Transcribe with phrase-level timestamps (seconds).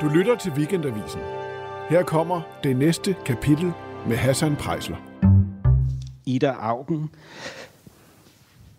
[0.00, 1.20] Du lytter til Weekendavisen.
[1.90, 3.72] Her kommer det næste kapitel
[4.06, 4.96] med Hassan Prejsler.
[6.26, 7.10] Ida Augen.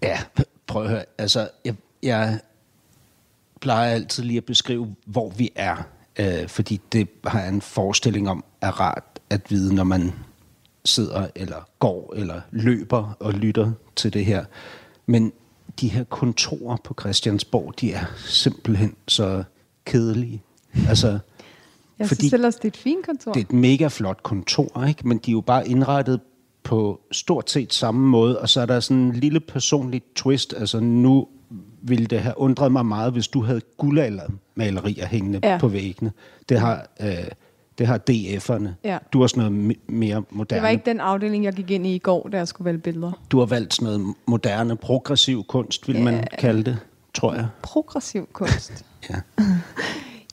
[0.02, 0.20] Ja,
[0.68, 1.06] prøv at høre.
[1.18, 2.40] Altså, jeg, jeg
[3.62, 5.76] plejer altid lige at beskrive, hvor vi er.
[6.20, 10.14] Øh, fordi det har jeg en forestilling om, er rart at vide, når man
[10.86, 14.46] sidder eller går eller løber og lytter til det her.
[15.06, 15.34] Men
[15.80, 19.44] de her kontorer på Christiansborg, de er simpelthen så
[19.86, 20.44] kedelige.
[20.90, 21.20] Altså,
[22.00, 23.32] Jeg Fordi- synes ellers, det er et fint kontor.
[23.34, 25.08] det er et mega flot kontor, ikke?
[25.08, 26.20] men de er jo bare indrettet
[26.64, 30.54] på stort set samme måde, og så er der sådan en lille personlig twist.
[30.58, 31.28] Altså nu
[31.82, 35.52] ville det have undret mig meget, hvis du havde guldaldermalerier hængende ja.
[35.52, 35.58] Ja.
[35.58, 36.12] på væggene.
[36.50, 37.08] Det har, øh,
[37.78, 38.70] det har DF'erne.
[38.84, 38.98] Ja.
[39.14, 40.58] Du har sådan noget me- mere moderne.
[40.60, 42.80] det var ikke den afdeling, jeg gik ind i i går, da jeg skulle vælge
[42.80, 43.12] billeder.
[43.32, 46.78] Du har valgt sådan noget moderne, progressiv kunst, vil man kalde det,
[47.14, 47.48] tror jeg.
[47.62, 48.86] Progressiv kunst.
[49.10, 49.16] Ja.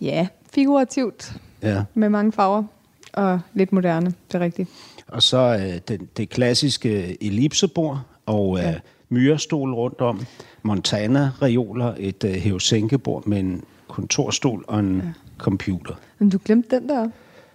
[0.01, 1.85] ja, figurativt ja.
[1.95, 2.65] med mange farver
[3.13, 4.69] og lidt moderne, det er rigtigt.
[5.09, 8.75] Og så øh, det, det klassiske ellipsebord og øh, ja.
[9.09, 10.27] myrestol rundt om.
[10.63, 15.03] Montana-reoler, et øh, hævesænkebord med en kontorstol og en ja.
[15.39, 15.95] computer.
[16.19, 17.09] Men du glemte den der.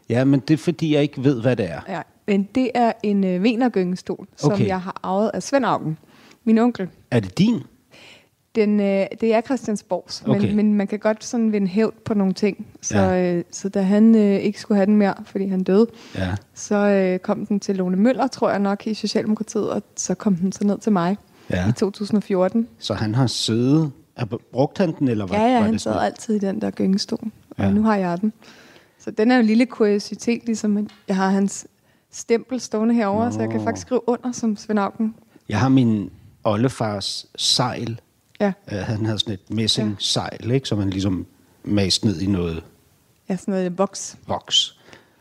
[0.10, 1.82] Ja, men det er fordi, jeg ikke ved, hvad det er.
[1.90, 4.68] Ja, men det er en øh, venergyngestol, som Okay.
[4.68, 5.98] jeg har arvet af Svend Augen,
[6.44, 6.88] min onkel.
[7.12, 7.64] Er det din?
[8.56, 10.42] Den, øh, det er Christiansborgs, Okay.
[10.48, 12.66] men, men man kan godt sådan vinde hævd på nogle ting.
[12.82, 13.34] Så, Ja.
[13.36, 16.36] øh, så da han øh, ikke skulle have den mere, fordi han døde, Ja.
[16.54, 20.36] så øh, kom den til Lone Møller, tror jeg nok, i Socialdemokratiet, og så kom
[20.36, 21.18] den så ned til mig
[21.50, 21.70] Ja.
[21.70, 22.68] i 2014.
[22.80, 23.92] Så han har siddet...
[24.52, 25.38] Brugt han den, eller hvad?
[25.38, 27.20] Ja, ja, var han det sad altid i den der gyngestol,
[27.58, 27.72] og Ja.
[27.72, 28.34] nu har jeg den.
[29.00, 31.68] Så den er jo en lille kuriositet, ligesom jeg har hans
[32.12, 35.16] stempel stående herover, så jeg kan faktisk skrive under som Svend Augen.
[35.50, 36.10] Jeg har min
[36.44, 38.00] oldefars sejl.
[38.42, 41.26] Ja, Uh, han havde sådan et messingsejl, ikke, som han ligesom
[41.64, 42.64] mast ned i noget
[43.30, 44.18] ja sådan noget voks.
[44.28, 44.78] voks.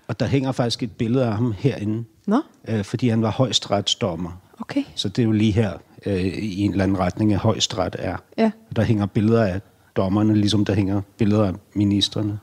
[0.09, 4.41] Og der hænger faktisk et billede af ham herinde, Nå, øh, fordi han var højesteretsdommer.
[4.61, 4.83] okay.
[4.95, 5.73] Så det er jo lige her
[6.07, 8.17] øh, i en eller anden retning, at højesteret er.
[8.39, 9.61] Ja, Og der hænger billeder af
[9.97, 12.39] dommerne, ligesom der hænger billeder af ministerne.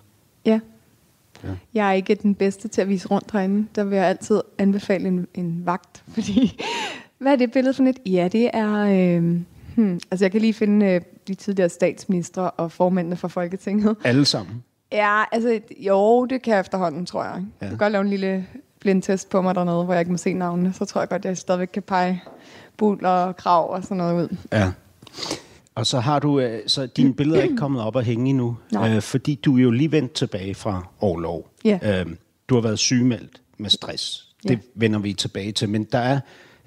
[0.45, 0.59] ja.
[1.43, 1.49] Ja.
[1.73, 3.67] Jeg er ikke den bedste til at vise rundt herinde.
[3.75, 6.61] Der vil jeg altid anbefale en, en vagt, fordi...
[7.17, 7.99] Hvad er det billede for net?
[8.05, 8.73] Ja, det er...
[9.19, 9.39] Øh,
[9.77, 13.95] hmm, altså, jeg kan lige finde øh, de tidligere statsministre og formændene for Folketinget.
[14.03, 14.63] Alle sammen.
[14.91, 17.33] Ja, altså, jo, det kan jeg efterhånden, tror jeg.
[17.35, 17.41] Ja.
[17.61, 18.47] Jeg kan godt lave en lille
[18.79, 20.73] blindtest på mig dernede, hvor jeg ikke må se navnene.
[20.73, 22.23] Så tror jeg godt, jeg stadigvæk kan pege
[22.77, 24.37] bul og krav og sådan noget ud.
[24.51, 24.71] Ja.
[25.75, 28.57] Og så har du, øh, så dine billeder er ikke kommet op og hænge endnu,
[28.71, 28.95] Nej.
[28.95, 31.49] øh, fordi du er jo lige vendt tilbage fra årlov.
[31.65, 31.79] Ja.
[31.83, 32.05] Øh,
[32.49, 34.27] du har været sygemeldt med stress.
[34.47, 35.69] Det vender vi tilbage til.
[35.69, 36.19] Men der er,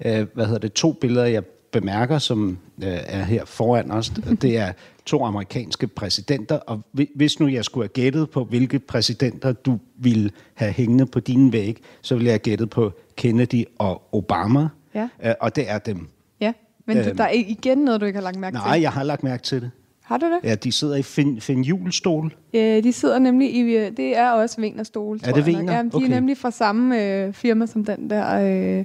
[0.05, 4.09] øh, hvad hedder det, to billeder, jeg bemærker, som øh, er her foran os.
[4.41, 4.71] Det er
[5.05, 9.79] to amerikanske præsidenter, og hvi- hvis nu jeg skulle have gættet på, hvilke præsidenter du
[9.97, 14.67] ville have hængende på dine væg, så ville jeg have gættet på Kennedy og Obama,
[14.95, 15.07] Ja.
[15.25, 16.07] øh, og det er dem.
[16.41, 16.53] Ja,
[16.85, 17.17] men Øhm.
[17.17, 18.81] der er igen noget, du ikke har lagt mærke Nej, til.
[18.81, 19.71] jeg har lagt mærke til det.
[20.03, 20.39] Har du det?
[20.49, 22.33] Ja, de sidder i fin, fin julstol.
[22.53, 25.53] Øh, de sidder nemlig i, øh, det er også Vener Stole, Er det jeg?
[25.65, 26.05] Ja, de Okay.
[26.05, 28.39] er nemlig fra samme øh, firma som den der,
[28.79, 28.83] øh,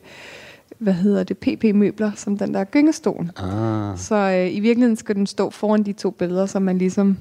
[0.78, 3.30] hvad hedder det, PP Møbler, som den der gyngestol.
[3.36, 3.98] Ah.
[3.98, 7.18] Så øh, i virkeligheden skal den stå foran de to billeder, så man ligesom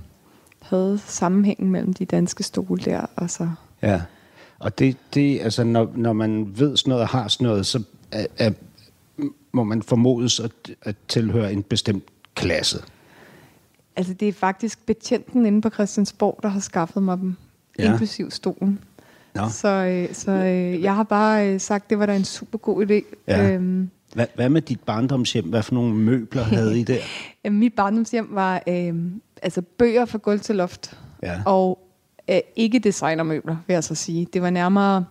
[0.61, 3.49] havde sammenhængen mellem de danske stole der, og så...
[3.81, 4.01] Ja.
[4.59, 7.83] Og det, det altså, når, når man ved sådan noget og har sådan noget, så
[8.11, 8.51] er, er,
[9.51, 10.51] må man formodes at,
[10.81, 12.03] at tilhøre en bestemt
[12.35, 12.83] klasse.
[13.95, 17.35] Altså, det er faktisk betjenten inde på Christiansborg, der har skaffet mig dem,
[17.79, 17.91] ja.
[17.91, 18.79] inklusiv stolen.
[19.35, 19.49] Nå.
[19.49, 22.85] Så, øh, så øh, jeg har bare øh, sagt, det var da en super god
[22.85, 23.15] idé.
[23.27, 23.51] Ja.
[23.51, 25.45] Øhm, Hvad, hvad med dit barndomshjem?
[25.45, 26.99] Hvad for nogle møbler havde I der?
[27.49, 28.93] mit barndomshjem var øh,
[29.41, 31.41] altså bøger fra gulv til loft, Ja.
[31.45, 31.79] og
[32.29, 34.27] øh, ikke designermøbler, vil jeg så sige.
[34.33, 35.05] Det var nærmere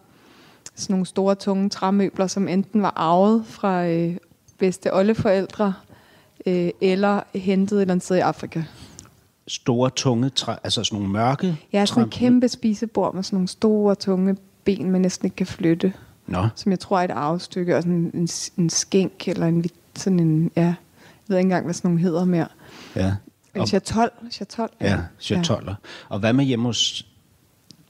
[0.75, 4.17] sådan nogle store, tunge træmøbler, som enten var arvet fra øh,
[4.59, 5.75] bedste oldeforældre,
[6.47, 8.63] øh, eller hentet et eller andet sted i Afrika.
[9.49, 13.49] Store, tunge træ, altså sådan nogle mørke Ja, sådan et kæmpe spisebord med sådan nogle
[13.49, 15.93] store, tunge ben, man næsten ikke kan flytte.
[16.27, 18.29] Nå, Som jeg tror er et arvestykke, og sådan en, en,
[18.59, 19.65] en skænk, eller en,
[19.97, 20.75] sådan en, ja, jeg
[21.29, 22.49] ved ikke engang, hvad sådan nogle hedder mere.
[22.97, 23.15] ja.
[23.55, 24.11] En chatol.
[24.31, 25.75] chatol ja, chatoller.
[26.09, 27.07] Og hvad med hjemme hos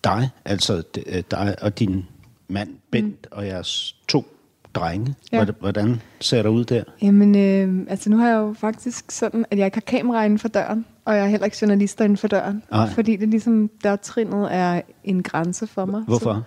[0.04, 2.06] dig, altså øh, dig og din
[2.48, 3.38] mand Bent mm.
[3.38, 4.26] og jeres to
[4.74, 5.14] drenge?
[5.32, 5.44] Ja.
[5.60, 6.84] Hvordan, ser der ud der?
[7.02, 10.38] Jamen, øh, altså nu har jeg jo faktisk sådan, at jeg ikke har kamera inden
[10.38, 12.62] for døren, og jeg har heller ikke journalister inden for døren.
[12.70, 12.90] Nej.
[12.90, 16.02] Fordi det ligesom, der trinnet er en grænse for mig.
[16.02, 16.44] Hvorfor?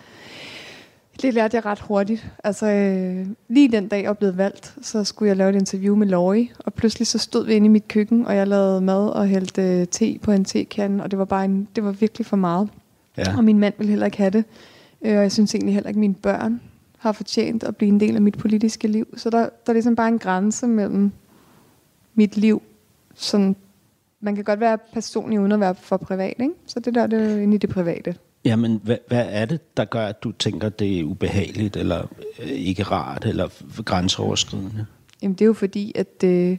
[1.16, 2.32] Så det lærte jeg ret hurtigt.
[2.44, 6.08] Altså, øh, lige den dag, jeg blev valgt, så skulle jeg lave et interview med
[6.08, 9.28] Laurie, og pludselig så stod vi inde i mit køkken, og jeg lavede mad og
[9.28, 12.70] hældte te på en tekande, og det var bare en, det var virkelig for meget.
[13.18, 13.38] Ja.
[13.38, 14.44] Og min mand vil heller ikke have det.
[15.02, 16.62] Øh, og jeg synes egentlig heller ikke, at mine børn
[16.98, 19.08] har fortjent at blive en del af mit politiske liv.
[19.18, 21.12] Så der, der er ligesom bare en grænse mellem
[22.16, 22.62] mit liv.
[23.16, 23.56] Sådan,
[24.22, 26.54] man kan godt være personlig uden at være for privat, ikke?
[26.66, 28.16] Så det der, det er inde i det private.
[28.46, 32.08] Jamen, hvad, hvad er det, der gør, at du tænker, det er ubehageligt, eller
[32.40, 33.50] øh, ikke rart, eller
[33.84, 34.86] grænseoverskridende?
[35.22, 36.58] Jamen det er jo fordi, at, øh,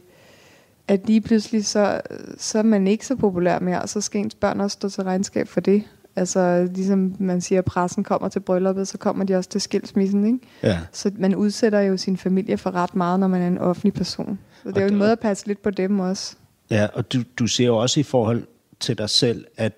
[0.87, 2.01] at lige pludselig så,
[2.37, 5.03] så er man ikke så populær mere, og så skal ens børn også stå til
[5.03, 5.83] regnskab for det.
[6.15, 10.25] Altså ligesom man siger, at pressen kommer til brylluppet, så kommer de også til skilsmissen,
[10.25, 10.39] ikke?
[10.63, 10.79] Ja.
[10.91, 14.39] Så man udsætter jo sin familie for ret meget, når man er en offentlig person.
[14.63, 16.35] Så det Og er jo en måde at passe lidt på dem også.
[16.71, 18.43] Ja, og du, du ser jo også i forhold
[18.79, 19.73] til dig selv, at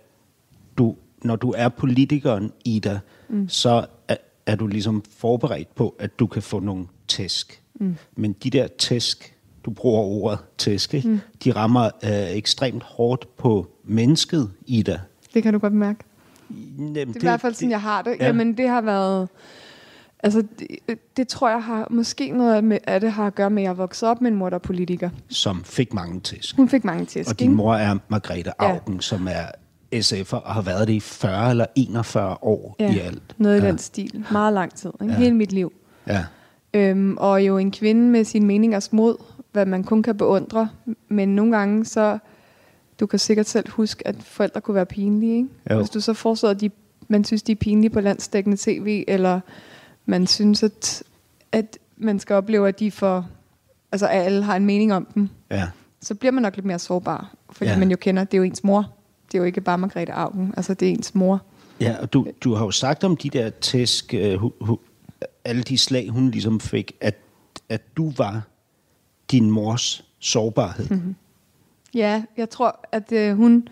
[0.77, 2.99] du, når du er politikeren, Ida,
[3.29, 3.49] mm.
[3.49, 4.15] så er,
[4.45, 7.61] er du ligesom forberedt på, at du kan få nogle tæsk.
[7.79, 7.95] Mm.
[8.15, 9.35] Men de der tæsk,
[9.65, 11.09] du bruger ordet tæsk, ikke?
[11.09, 11.19] Mm.
[11.43, 14.99] de rammer øh, ekstremt hårdt på mennesket, Ida.
[15.33, 15.99] Det kan du godt mærke.
[16.77, 18.15] Jamen, Det er i hvert fald sådan, jeg har det.
[18.19, 18.25] Ja.
[18.25, 19.29] Jamen, det har været...
[20.23, 21.87] Altså, det, det tror jeg har...
[21.89, 24.37] Måske noget med, af det har at gøre med, at jeg vokset op med en
[24.37, 25.09] mor, der er politiker.
[25.29, 26.55] Som fik mange tæsk.
[26.55, 28.51] Hun fik mange tæsk, Og din mor er Margrethe.
[28.59, 29.01] Augen, ja.
[29.01, 29.45] som er
[29.95, 33.35] SF'er og har været det i 40 eller 41 år ja, i alt.
[33.37, 33.67] noget i ja.
[33.67, 34.25] den stil.
[34.31, 34.91] Meget lang tid.
[35.01, 35.13] Ikke?
[35.13, 35.19] Ja.
[35.19, 35.73] Hele mit liv.
[36.07, 36.25] Ja.
[36.73, 39.15] Øhm, og jo en kvinde med sine meningers mod,
[39.51, 40.69] hvad man kun kan beundre.
[41.09, 42.17] Men nogle gange så...
[42.99, 45.35] Du kan sikkert selv huske, at forældre kunne være pinlige.
[45.37, 45.49] Ikke?
[45.71, 45.77] Jo.
[45.77, 46.69] Hvis du så forestiller, at de,
[47.07, 49.39] man synes, de er pinlige på landsdækkende tv, eller
[50.05, 51.03] man synes, at,
[51.51, 53.27] at man skal opleve, at de får...
[53.91, 55.29] Altså, at alle har en mening om dem.
[55.51, 55.67] ja.
[56.01, 57.33] så bliver man nok lidt mere sårbar.
[57.49, 57.77] Fordi Ja.
[57.77, 58.89] man jo kender, det er jo ens mor.
[59.31, 60.53] Det er jo ikke bare Margrethe Augen.
[60.57, 61.41] Altså, det er ens mor.
[61.81, 64.79] Ja, og du, du har jo sagt om de der tæsk, øh, hu, hu,
[65.45, 67.15] alle de slag, hun ligesom fik, at,
[67.69, 68.41] at du var
[69.31, 70.87] din mors sårbarhed.
[70.89, 71.15] Mm-hmm.
[71.93, 73.67] Ja, jeg tror, at øh, hun,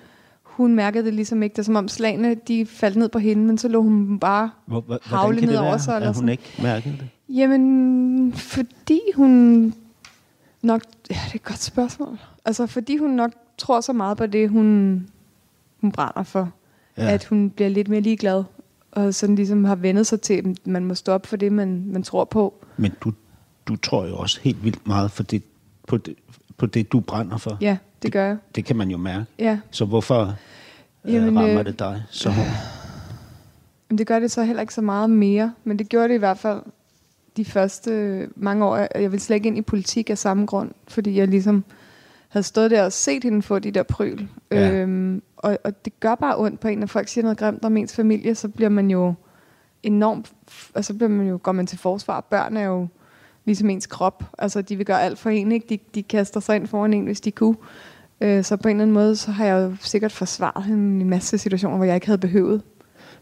[0.63, 1.53] hun mærkede det ligesom ikke.
[1.53, 4.49] Det er som om slagene, de faldt ned på hende, men så lå hun bare
[4.65, 5.95] Hvor, havle det ned over sig.
[5.95, 7.07] at Eller hun ikke mærkede det?
[7.29, 9.73] Jamen, fordi hun
[10.61, 10.81] nok...
[11.09, 12.19] Ja, det er et godt spørgsmål.
[12.45, 15.07] Altså, fordi hun nok tror så meget på det, hun,
[15.81, 16.51] hun brænder for.
[16.97, 17.09] Ja.
[17.13, 18.43] At hun bliver lidt mere ligeglad.
[18.91, 21.83] Og sådan ligesom har vendet sig til, at man må stå op for det, man,
[21.85, 22.65] man tror på.
[22.77, 23.13] Men du,
[23.67, 25.43] du tror jo også helt vildt meget for det,
[25.87, 26.15] på, det,
[26.57, 27.57] på det, du brænder for.
[27.61, 28.37] Ja, det gør jeg.
[28.55, 29.25] Det kan man jo mærke.
[29.39, 29.59] Ja.
[29.71, 30.35] Så hvorfor
[31.05, 32.49] Jamen, rammer øh, det dig så hårdt?
[33.97, 35.53] Det gør det så heller ikke så meget mere.
[35.63, 36.61] Men det gjorde det i hvert fald
[37.37, 38.77] de første mange år.
[38.77, 41.63] Jeg ville slet ikke ind i politik af samme grund, fordi jeg ligesom
[42.29, 44.27] havde stået der og set hende få de der pryl.
[44.51, 44.71] Ja.
[44.71, 47.77] Øhm, og, og det gør bare ondt på en, når folk siger noget grimt om
[47.77, 49.13] ens familie, så bliver man jo
[49.83, 50.31] enormt,
[50.75, 52.21] altså bliver man jo, går man til forsvar.
[52.21, 52.87] Børn er jo
[53.45, 54.23] ligesom ens krop.
[54.37, 55.65] Altså, de vil gøre alt for en, ikke?
[55.69, 57.55] De, de kaster sig ind foran en, hvis de kunne.
[58.21, 61.01] Øh, så på en eller anden måde, så har jeg jo sikkert forsvaret hende i
[61.01, 62.61] en masse situationer, hvor jeg ikke havde behøvet.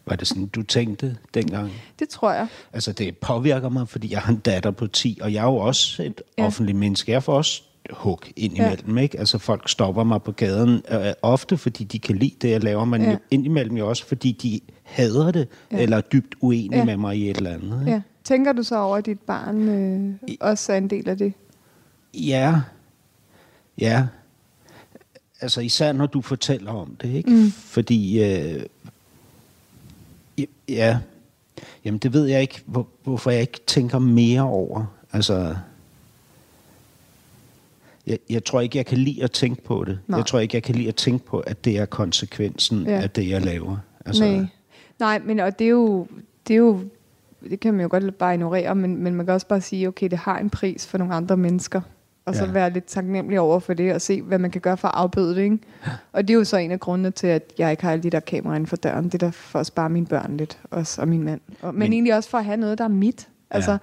[0.06, 1.72] Var det sådan, du tænkte dengang?
[2.00, 2.48] Det tror jeg.
[2.74, 5.56] Altså, det påvirker mig, fordi jeg har en datter på 10, og jeg er jo
[5.56, 6.42] også et ja.
[6.42, 6.48] Ja.
[6.48, 7.12] offentligt menneske.
[7.12, 7.62] Jeg får også
[7.92, 8.66] hug ind Ja.
[8.68, 9.20] imellem, ikke?
[9.20, 12.86] Altså, folk stopper mig på gaden øh, ofte, fordi de kan lide det, jeg laver,
[12.86, 13.10] men ja.
[13.10, 13.18] Ja.
[13.32, 15.78] indimellem jo også, fordi de hader det, ja.
[15.78, 15.84] Ja.
[15.84, 16.78] eller er dybt uenige ja.
[16.80, 16.86] Ja.
[16.86, 17.80] med mig i et eller andet.
[17.80, 17.92] Ikke?
[17.92, 18.02] Ja.
[18.24, 21.34] Tænker du så over, at dit barn øh, også er en del af det?
[22.14, 22.62] Ja.
[23.82, 24.06] Ja.
[25.42, 27.30] Altså især når du fortæller om det, ikke?
[27.32, 27.52] Mm.
[27.52, 28.64] Fordi, øh,
[30.70, 31.00] ja,
[31.86, 34.86] jamen det ved jeg ikke, hvor, hvorfor jeg ikke tænker mere over.
[35.14, 35.56] Altså,
[38.08, 40.00] jeg, jeg tror ikke, jeg kan lide at tænke på det.
[40.08, 40.18] Nej.
[40.18, 43.02] Jeg tror ikke, jeg kan lide at tænke på, at det er konsekvensen Ja.
[43.02, 43.78] af det, jeg laver.
[44.06, 44.46] Altså, Nej.
[45.00, 46.08] Nej, men og det er jo,
[46.48, 46.80] det er jo,
[47.50, 50.10] det kan man jo godt bare ignorere, men, men man kan også bare sige, okay,
[50.10, 51.82] det har en pris for nogle andre mennesker.
[52.28, 52.52] Og så Ja.
[52.52, 55.36] være lidt taknemmelig over for det, og se, hvad man kan gøre for at afbøde
[55.36, 55.42] det.
[55.42, 55.60] Ikke?
[56.14, 58.10] Og det er jo så en af grundene til, at jeg ikke har alle de
[58.10, 59.06] der kameraer inden for døren.
[59.06, 61.42] Det er der for at spare mine børn lidt, også, og min mand.
[61.62, 63.28] Og, men, Men- egentlig også for at have noget, der er mit.
[63.52, 63.78] Altså, Ja.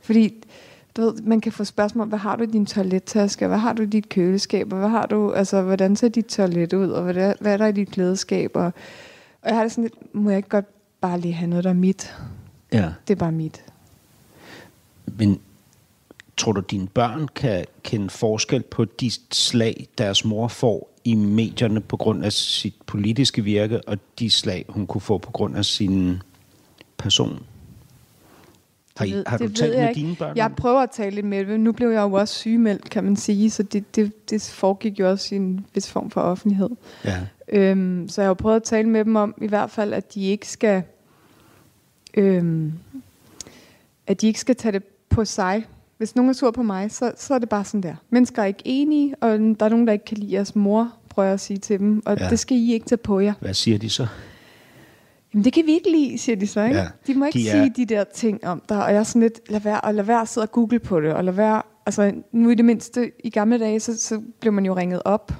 [0.00, 0.44] Fordi
[0.96, 3.82] du ved, man kan få spørgsmål, hvad har du i din toilettaske, hvad har du
[3.82, 7.16] i dit køleskab, og hvad har du, altså, hvordan ser dit toilet ud, og hvad
[7.16, 8.64] er, hvad er der i dit klædeskab, og,
[9.42, 10.66] og jeg har det sådan lidt, må jeg ikke godt
[11.00, 12.14] bare lige have noget, der er mit?
[12.72, 12.90] Ja.
[13.08, 13.64] Det er bare mit.
[15.18, 15.40] Men
[16.36, 21.80] tror du, dine børn kan kende forskel på de slag, deres mor får i medierne
[21.80, 25.64] på grund af sit politiske virke, og de slag, hun kunne få på grund af
[25.64, 26.22] sin
[26.96, 27.42] person?
[28.96, 30.00] Har, I, har du det ved talt med ikke.
[30.00, 30.36] dine børn?
[30.36, 31.60] Jeg prøver at tale lidt med det.
[31.60, 35.10] Nu blev jeg jo også sygemeldt, kan man sige, så det, det, det foregik jo
[35.10, 36.70] også i en vis form for offentlighed.
[37.04, 37.26] Ja.
[37.48, 40.14] Øhm, så jeg har jo prøvet at tale med dem om, i hvert fald, at
[40.14, 40.82] de ikke skal,
[42.14, 42.72] øhm,
[44.06, 45.66] at de ikke skal tage det på sig.
[45.98, 47.94] Hvis nogen er sur på mig, så, så er det bare sådan der.
[48.10, 51.26] Mennesker er ikke enige, og der er nogen, der ikke kan lide jeres mor, prøver
[51.26, 52.02] jeg at sige til dem.
[52.06, 52.28] Og Ja.
[52.30, 53.32] det skal I ikke tage på jer.
[53.40, 54.06] Hvad siger de så?
[55.34, 56.76] Jamen det kan vi ikke lide, siger de så, ikke?
[56.76, 59.02] Ja, de må ikke de er- sige de der ting om dig, og jeg er
[59.02, 61.32] sådan lidt, lad være, og lad være at sidde og google på det, og lad
[61.32, 65.02] være, altså nu i det mindste, i gamle dage, så, så blev man jo ringet
[65.04, 65.32] op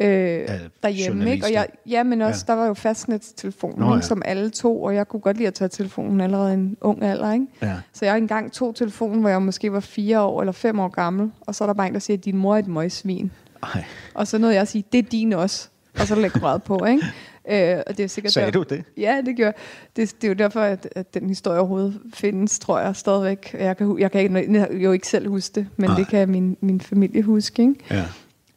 [0.00, 0.48] øh,
[0.82, 1.46] derhjemme, ikke?
[1.46, 2.52] Og jeg, ja, men også, Ja.
[2.52, 4.00] der var jo fastnetstelefonen, Nå, ja.
[4.00, 7.02] som alle tog, og jeg kunne godt lide at tage telefonen allerede i en ung
[7.02, 7.46] alder, ikke?
[7.62, 7.74] Ja.
[7.92, 11.30] Så jeg engang tog telefonen, hvor jeg måske var fire år eller fem år gammel,
[11.40, 13.30] og så er der bare en, der siger, at din mor er et møgsvin.
[13.62, 15.68] Ej, Og så nåede jeg at sige, det er din også.
[16.00, 17.02] Og så lægge røret på, ikke?
[17.50, 18.84] Øh, og det er sikkert Sagde der- du det?
[18.96, 19.52] Ja, det gjorde
[19.96, 23.54] det, det er jo derfor, at, at den historie overhovedet findes, tror jeg, stadigvæk.
[23.58, 25.96] Jeg kan, jeg kan ikke, jo ikke selv huske det, men Nej.
[25.98, 27.62] det kan min, min familie huske.
[27.62, 27.74] Ikke?
[27.90, 28.04] ja.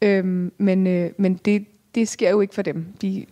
[0.04, 2.86] Øhm, men øh, men det, det sker jo ikke for dem.
[3.02, 3.26] De,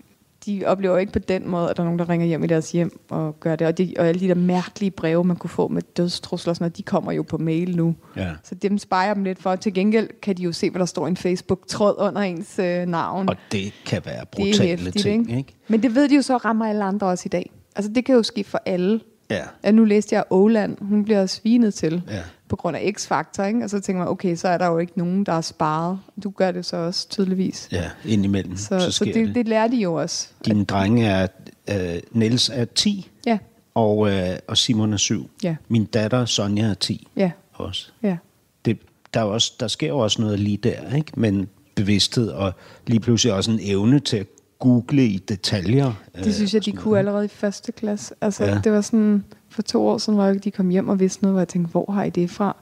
[0.45, 2.71] de oplever ikke på den måde, at der er nogen, der ringer hjem i deres
[2.71, 3.67] hjem og gør det.
[3.67, 6.63] Og, de, og alle de der mærkelige breve, man kunne få med dødstrusler og sådan
[6.63, 7.95] noget, de kommer jo på mail nu.
[8.15, 8.29] ja.
[8.43, 9.55] Så dem sparer dem lidt for.
[9.55, 12.85] Til gengæld kan de jo se, hvad der står i en Facebook-tråd under ens øh,
[12.85, 13.29] navn.
[13.29, 15.37] Og det kan være det er brutale hæftigt, ting, ikke?
[15.37, 15.53] ikke?
[15.67, 17.51] Men det ved de jo så rammer alle andre også i dag.
[17.75, 18.99] Altså det kan jo ske for alle.
[19.29, 19.43] Ja.
[19.63, 22.21] Ja, nu læste jeg, Åland, hun bliver svinet til Ja.
[22.51, 23.63] På grund af X-faktor, ikke?
[23.63, 25.99] Og så tænker man, okay, så er der jo ikke nogen, der er sparet.
[26.23, 27.69] Du gør det så også tydeligvis.
[27.71, 29.35] Ja, indimellem, så, Så, så det, det.
[29.35, 30.27] det lærer de jo også.
[30.45, 31.27] Dine drenge er,
[31.69, 33.37] øh, Niels er 10, Ja,
[33.75, 35.29] og, øh, og Simon er 7.
[35.43, 35.55] Ja.
[35.67, 37.91] Min datter Sonja er 10 ja, også.
[38.03, 38.17] ja.
[38.65, 38.77] Det,
[39.13, 41.11] der, er også, der sker jo også noget lige der, ikke?
[41.15, 42.53] Men bevidsthed og
[42.87, 44.27] lige pludselig også en evne til at
[44.59, 45.93] google i detaljer.
[46.23, 48.15] Det synes jeg, de kunne allerede i første klasse.
[48.21, 48.59] Altså, ja.
[48.63, 51.39] det var sådan, for to år siden, hvor de kom hjem og vidste noget, hvor
[51.39, 52.55] jeg tænkte, hvor har I det fra?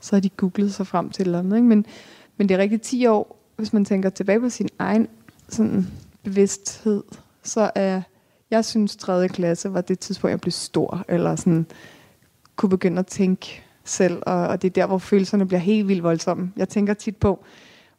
[0.00, 1.56] Så har de googlet sig frem til eller andet.
[1.56, 1.68] Ikke?
[1.68, 1.86] Men,
[2.36, 5.08] men det er rigtig 10 år, hvis man tænker tilbage på sin egen
[5.48, 5.86] sådan,
[6.22, 7.02] bevidsthed,
[7.42, 8.02] så er,
[8.50, 9.28] jeg synes, 3.
[9.28, 11.66] klasse var det tidspunkt, jeg blev stor, eller sådan,
[12.56, 16.02] kunne begynde at tænke selv, og, og det er der, hvor følelserne bliver helt vildt
[16.02, 16.52] voldsomme.
[16.56, 17.44] Jeg tænker tit på,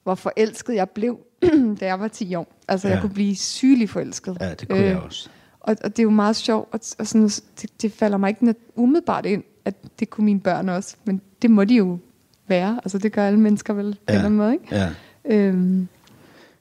[0.04, 1.20] hvor forelsket jeg blev,
[1.80, 2.54] da jeg var 10 år.
[2.68, 2.88] Altså.
[2.88, 2.94] Ja.
[2.94, 4.38] jeg kunne blive sygelig forelsket.
[4.40, 4.86] Ja, det kunne øh.
[4.86, 5.30] jeg også.
[5.60, 7.30] Og, og det er jo meget sjovt, og, og sådan,
[7.62, 10.96] det, det falder mig ikke umiddelbart ind, at det kunne mine børn også.
[11.06, 12.00] Men det må de jo
[12.48, 12.80] være.
[12.84, 14.14] Altså, det gør alle mennesker vel på Ja.
[14.14, 14.66] en eller anden måde, ikke?
[14.76, 14.90] Ja.
[15.26, 15.88] Øhm,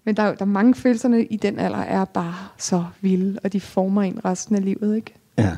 [0.04, 3.52] men der, er der er mange følelserne i den alder, er bare så vilde, og
[3.52, 5.14] de former en resten af livet, ikke?
[5.38, 5.56] Ja.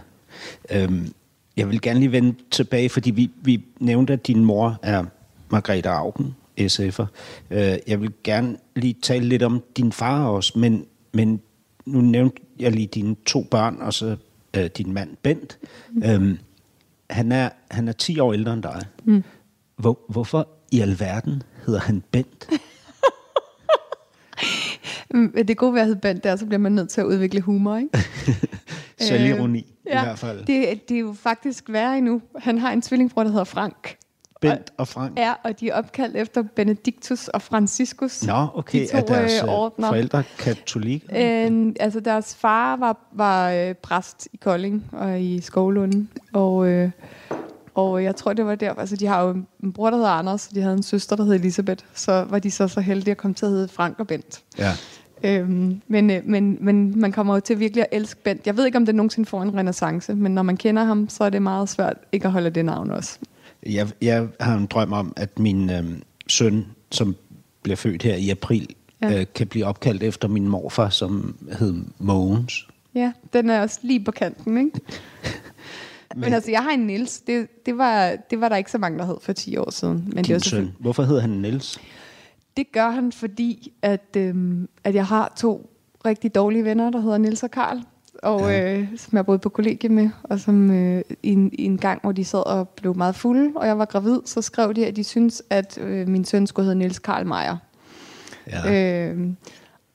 [0.73, 1.13] Øhm,
[1.57, 5.05] jeg vil gerne lige vende tilbage, fordi vi, vi nævnte, at din mor er
[5.51, 7.05] Margrethe Augen, SF'er.
[7.51, 11.41] Øh, jeg vil gerne lige tale lidt om din far også, men, men
[11.87, 14.17] nu nævnte jeg lige dine to børn, og så
[14.57, 15.59] øh, din mand Bent.
[15.91, 16.03] Mm.
[16.03, 16.39] Øhm,
[17.11, 18.83] han, er, han er 10 år ældre end dig.
[19.05, 19.23] Mm.
[19.77, 22.49] Hvor, hvorfor i alverden hedder han Bent?
[25.15, 27.41] Mm, Det gode ved at hedde Bent, der, så bliver man nødt til at udvikle
[27.41, 27.99] humor, ikke?
[29.01, 30.39] Selvironi Øh, i hvert fald.
[30.39, 32.23] Det, det er jo faktisk værre endnu.
[32.39, 33.97] Han har en tvillingbror, der hedder Frank.
[34.41, 35.19] Bent og Frank.
[35.19, 38.27] Ja, og de er opkaldt efter Benedictus og Franciscus.
[38.27, 38.81] Nå, okay.
[38.81, 39.89] De to er deres øh, øh, ordner.
[39.89, 41.49] forældre katolikker?
[41.51, 46.91] Øh, altså deres far var, var øh, præst i Kolding og i Skovlunden, og, øh,
[47.75, 48.75] og jeg tror, det var der.
[48.75, 51.25] Altså, de har jo en bror, der hedder Anders, og de havde en søster, der
[51.25, 51.85] hed Elisabeth.
[51.95, 54.43] Så var de så så heldige at komme til at hedde Frank og Bent.
[54.59, 54.73] Ja.
[55.25, 58.47] Øhm, men, øh, men, men man kommer jo til virkelig at elske Bent.
[58.47, 61.25] Jeg ved ikke, om det nogensinde får en renaissance, men når man kender ham, så
[61.25, 63.19] er det meget svært ikke at holde det navn også.
[63.67, 65.85] Jeg, jeg har en drøm om, at min øh,
[66.27, 67.17] søn, som
[67.63, 69.21] bliver født her i april, ja.
[69.21, 72.69] Øh, kan blive opkaldt efter min morfar, som hed Mogens.
[72.95, 74.81] Ja, den er også lige på kanten, ikke?
[76.15, 77.21] Men, men altså, jeg har en Nils.
[77.21, 80.05] Det, det, var, det var der ikke så mange, der hed for 10 år siden.
[80.07, 80.73] Men det, Din var søn.
[80.79, 81.81] Hvorfor hedder han Niels?
[82.57, 85.71] det gør han, fordi at, øhm, at jeg har to
[86.05, 87.81] rigtig dårlige venner, der hedder Nils og Karl.
[88.23, 88.73] Og Ja.
[88.79, 92.01] øh, som jeg boede på kollegie med, og som øh, i, en, i en gang,
[92.03, 94.97] hvor de sad og blev meget fulde, og jeg var gravid, så skrev de, at
[94.97, 97.57] de syntes, at øh, min søn skulle hedde Nils Karl Meier.
[98.51, 99.07] Ja.
[99.11, 99.29] Øh,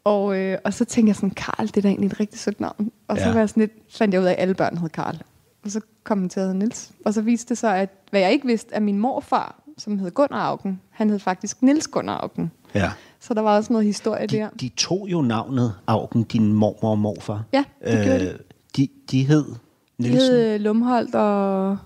[0.03, 2.59] og, øh, og så tænkte jeg sådan, Karl, det er da egentlig et rigtig sødt
[2.59, 2.91] navn.
[3.07, 3.31] Og så Ja.
[3.31, 5.21] var jeg sådan lidt, fandt jeg ud af, at alle børn hed Karl.
[5.63, 6.91] Og så kom han til at hedde Nils.
[7.05, 10.11] Og så viste det sig, at hvad jeg ikke vidste, at min morfar, som hed
[10.11, 12.51] Gunnar Augen, han hed faktisk Nils Gunnar Augen.
[12.75, 12.91] ja.
[13.27, 14.49] Så der var også noget historie De, der.
[14.61, 17.43] de tog jo navnet Augen, din mormor og morfar.
[17.53, 18.37] Ja, det gjorde de.
[18.77, 18.87] de.
[19.11, 19.53] De hed De
[19.97, 20.31] Nielsen.
[20.31, 21.77] hed øh, Lumholdt og...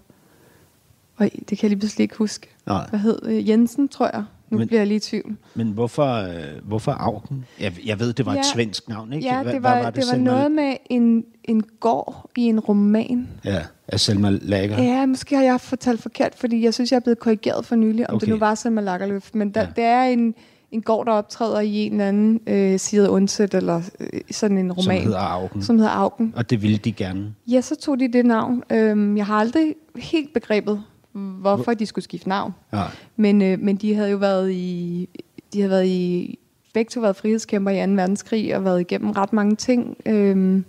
[1.19, 2.48] Øj, det kan jeg lige pludselig ikke huske.
[2.67, 2.88] Nej.
[2.89, 4.24] Hvad hed øh, Jensen, tror jeg.
[4.50, 5.36] Nu Men- bliver jeg lige i tvivl.
[5.55, 6.34] Men hvorfor, øh,
[6.67, 7.46] hvorfor Augen?
[7.60, 8.39] Jeg, jeg ved, det var ja.
[8.39, 9.27] et svensk navn, ikke?
[9.27, 12.60] Ja, Hvad- det hvad var, det var Selma- noget med en, en gård i en
[12.60, 13.27] roman.
[13.46, 14.84] Ja, af Selma Lager.
[14.84, 18.10] Ja, måske har jeg fortalt forkert, fordi jeg synes, jeg er blevet korrigeret for nylig,
[18.10, 18.25] om Okay.
[18.25, 19.29] det nu var Selma Lagerløf.
[19.34, 19.67] Men der, ja.
[19.75, 20.36] det er en,
[20.71, 24.71] en gård, der optræder i en eller anden øh, Side Undset, eller øh, sådan en
[24.71, 24.97] roman.
[24.97, 25.63] Som hedder Augen.
[25.63, 26.33] Som hedder Augen.
[26.35, 27.33] Og det ville de gerne.
[27.47, 28.63] Ja, så tog de det navn.
[28.71, 32.53] Øhm, jeg har aldrig helt begrebet, hvorfor de skulle skifte navn.
[32.73, 32.83] Ja.
[33.15, 35.09] Men, øh, men de havde jo været i,
[35.53, 36.39] de havde været i,
[36.73, 37.91] begge to været frihedskæmper i 2.
[37.91, 39.97] verdenskrig og været igennem ret mange ting.
[40.05, 40.65] Øhm,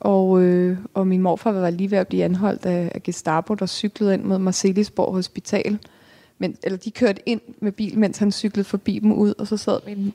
[0.00, 3.66] Og, øh, og min morfar var lige ved at blive anholdt af, af Gestapo, der
[3.66, 5.78] cyklede ind mod Marcelisborg Hospital.
[6.38, 9.56] Men, eller de kørte ind med bil, mens han cyklede forbi dem ud, og så
[9.56, 10.12] sad min,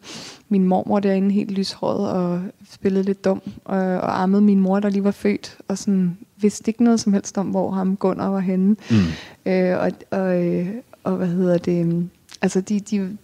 [0.49, 4.89] min mormor derinde helt lyshåret og spillede lidt dum, og, og armede min mor, der
[4.89, 8.39] lige var født, og sådan vidste ikke noget som helst om, hvor ham Gunnar var
[8.39, 8.75] henne.
[8.91, 9.51] Mm.
[9.51, 10.69] Øh, og, og, øh,
[11.03, 12.09] og hvad hedder det?
[12.41, 13.17] Altså, de, de,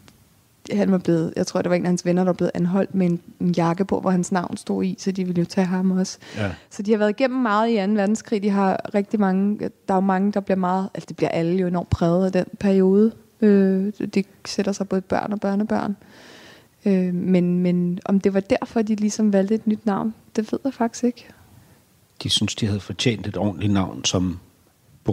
[0.73, 2.95] han var blevet, jeg tror, det var en af hans venner, der var blevet anholdt
[2.95, 5.67] med en, en jakke på, hvor hans navn stod i, så de ville jo tage
[5.67, 6.17] ham også.
[6.37, 6.51] Ja.
[6.69, 7.93] Så de har været igennem meget i 2.
[7.93, 8.43] verdenskrig.
[8.43, 11.55] De har rigtig mange, der er jo mange, der bliver meget, altså det bliver alle
[11.55, 13.11] jo enormt præget af den periode.
[13.41, 15.95] Øh, det sætter sig både børn og børnebørn.
[16.85, 20.59] Øh, men, men om det var derfor, de ligesom valgte et nyt navn, det ved
[20.63, 21.27] jeg faktisk ikke.
[22.23, 24.39] De synes, de havde fortjent et ordentligt navn som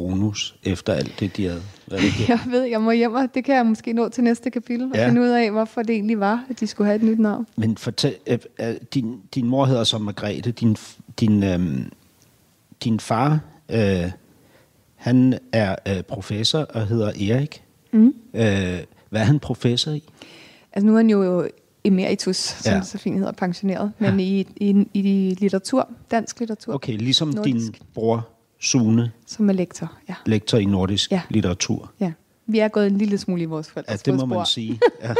[0.01, 2.03] bonus, efter alt det, de havde været.
[2.29, 4.97] Jeg ved, jeg må hjem, og det kan jeg måske nå til næste kapitel, og
[4.97, 5.09] Ja.
[5.09, 7.47] finde ud af, hvorfor det egentlig var, at de skulle have et nyt navn.
[7.57, 10.77] Men fortæl, øh, øh, din, din mor hedder så Margrethe, din,
[11.21, 11.87] din, øh,
[12.85, 14.11] din far, øh,
[14.95, 17.63] han er øh, professor og hedder Erik.
[17.93, 18.15] Mm.
[18.35, 18.79] Øh,
[19.11, 20.03] hvad er han professor i?
[20.73, 21.49] Altså nu er han jo
[21.85, 22.79] emeritus, som Ja.
[22.79, 27.55] det så fint hedder, pensioneret, men i, i, i litteratur, dansk litteratur, Okay, ligesom Nordisk.
[27.73, 28.29] din bror
[28.67, 29.93] Sune, som er lektor.
[30.09, 30.15] Ja.
[30.27, 31.21] lektor i nordisk Ja.
[31.31, 31.93] litteratur.
[32.01, 32.13] ja.
[32.49, 34.37] Vi er gået en lille smule i vores Ja, forældres det må fodspor.
[34.37, 34.81] man sige.
[35.03, 35.15] Ja.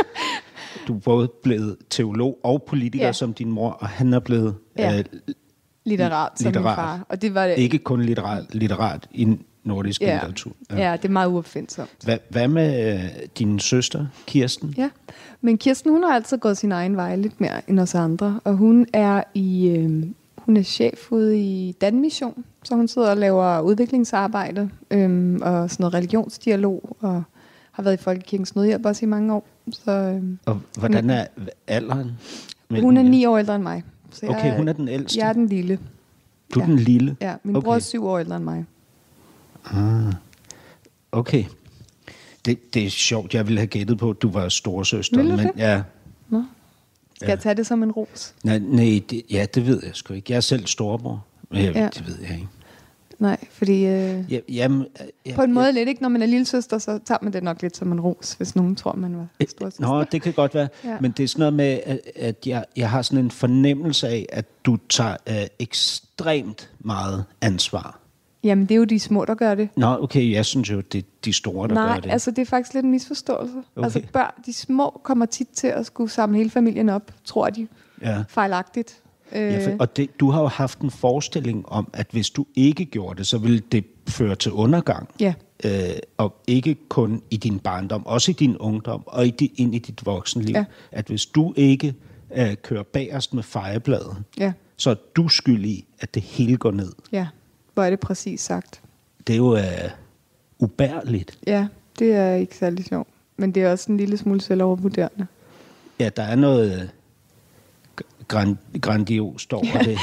[0.89, 3.13] Du er både blevet teolog og politiker Ja.
[3.13, 4.99] som din mor, og han er blevet Ja.
[4.99, 5.05] øh,
[5.85, 6.65] Litterat, som Litterat.
[6.65, 7.07] min far.
[7.09, 7.59] Og det var det.
[7.59, 10.13] ikke kun litterat, litterat i nordisk ja.
[10.13, 10.53] litteratur.
[10.71, 10.91] Ja.
[10.91, 11.91] ja, det er meget uopfindsomt.
[12.05, 14.75] Hvad, hvad med øh, din søster, Kirsten?
[14.77, 14.91] Ja,
[15.41, 18.55] men Kirsten, hun har altid gået sin egen vej lidt mere end os andre, og
[18.57, 20.05] hun er i øh,
[20.47, 25.83] hun er chef ude i Danmission, så hun sidder og laver udviklingsarbejde øh, og sådan
[25.83, 27.23] noget religionsdialog, og
[27.73, 29.47] har været i Folkekirkens Nødhjælp også i mange år.
[29.73, 31.27] Så, øh, Og hvordan er
[31.67, 32.13] alderen?
[32.71, 33.85] hun er ni år ældre end mig.
[34.11, 35.19] Så Okay, jeg, hun er den ældste.
[35.21, 35.79] Jeg er den lille.
[36.55, 36.71] Du er ja.
[36.71, 37.17] den lille?
[37.21, 37.65] Ja, min okay.
[37.65, 38.65] bror er syv år ældre end mig.
[39.65, 40.15] Ah,
[41.13, 41.45] okay.
[42.45, 45.17] Det, det er sjovt, jeg ville have gættet på, at du var storsøster.
[45.17, 45.53] Ville du men det?
[45.57, 45.83] ja,
[46.29, 46.45] Nå.
[47.17, 47.31] Skal ja.
[47.31, 48.35] jeg tage det som en ros?
[48.45, 50.33] nej, nej det, ja, det ved jeg sgu ikke.
[50.33, 51.25] Jeg er selv storebror.
[51.51, 51.81] Men jeg, Ja.
[51.81, 51.89] ja.
[51.89, 52.49] Det ved jeg ikke.
[53.19, 54.87] Nej, fordi øh, Ja, jamen,
[55.27, 56.03] ja, på en måde lidt, ikke?
[56.03, 58.57] Når man er lille søster, så tager man det nok lidt som en ros, hvis
[58.57, 60.69] nogen tror, man var Ja, stor Nå, det kan godt være.
[60.85, 60.91] Ja.
[60.91, 60.97] Ja.
[61.01, 64.27] Men det er sådan noget med, at, at jeg, jeg har sådan en fornemmelse af,
[64.33, 68.01] at du tager øh, ekstremt meget ansvar.
[68.47, 69.69] Jamen, det er jo de små, der gør det.
[69.77, 72.11] Nå, okay, jeg synes jo, det er de store, der Nej, gør det.
[72.11, 73.55] altså det er faktisk lidt en misforståelse.
[73.77, 73.85] Okay.
[73.85, 77.67] Altså børn, de små kommer tit til at skulle samle hele familien op, tror de,
[78.03, 78.25] ja.
[78.29, 78.97] fejlagtigt.
[79.33, 82.47] Øh, Ja, for, og det, du har jo haft en forestilling om, at hvis du
[82.55, 85.09] ikke gjorde det, så ville det føre til undergang.
[85.21, 85.71] ja, Øh,
[86.17, 89.79] og ikke kun i din barndom, også i din ungdom og i di, ind i
[89.79, 90.55] dit voksenliv.
[90.55, 90.65] Ja.
[90.93, 91.95] At hvis du ikke
[92.37, 96.71] øh, kører bagerst med fejrebladet, ja, så er du skyld i, at det hele går
[96.71, 96.93] ned.
[97.13, 97.27] ja.
[97.77, 98.81] Hvor er det præcis sagt?
[99.27, 99.91] Det er jo øh,
[100.59, 101.39] ubærligt.
[101.47, 101.67] Ja,
[101.99, 103.09] det er ikke særlig sjovt.
[103.37, 105.27] Men det er også en lille smule selvovervurderende.
[106.01, 106.89] Ja, der er noget øh,
[108.29, 109.99] grand, grandiost over det.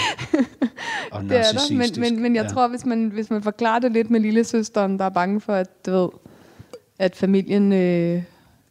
[1.12, 2.50] og Det er der, men, men, men jeg ja.
[2.50, 5.86] tror, hvis man, hvis man forklarer det lidt med lillesøsteren, der er bange for, at,
[5.86, 6.10] du ved,
[7.00, 8.24] at familien øh,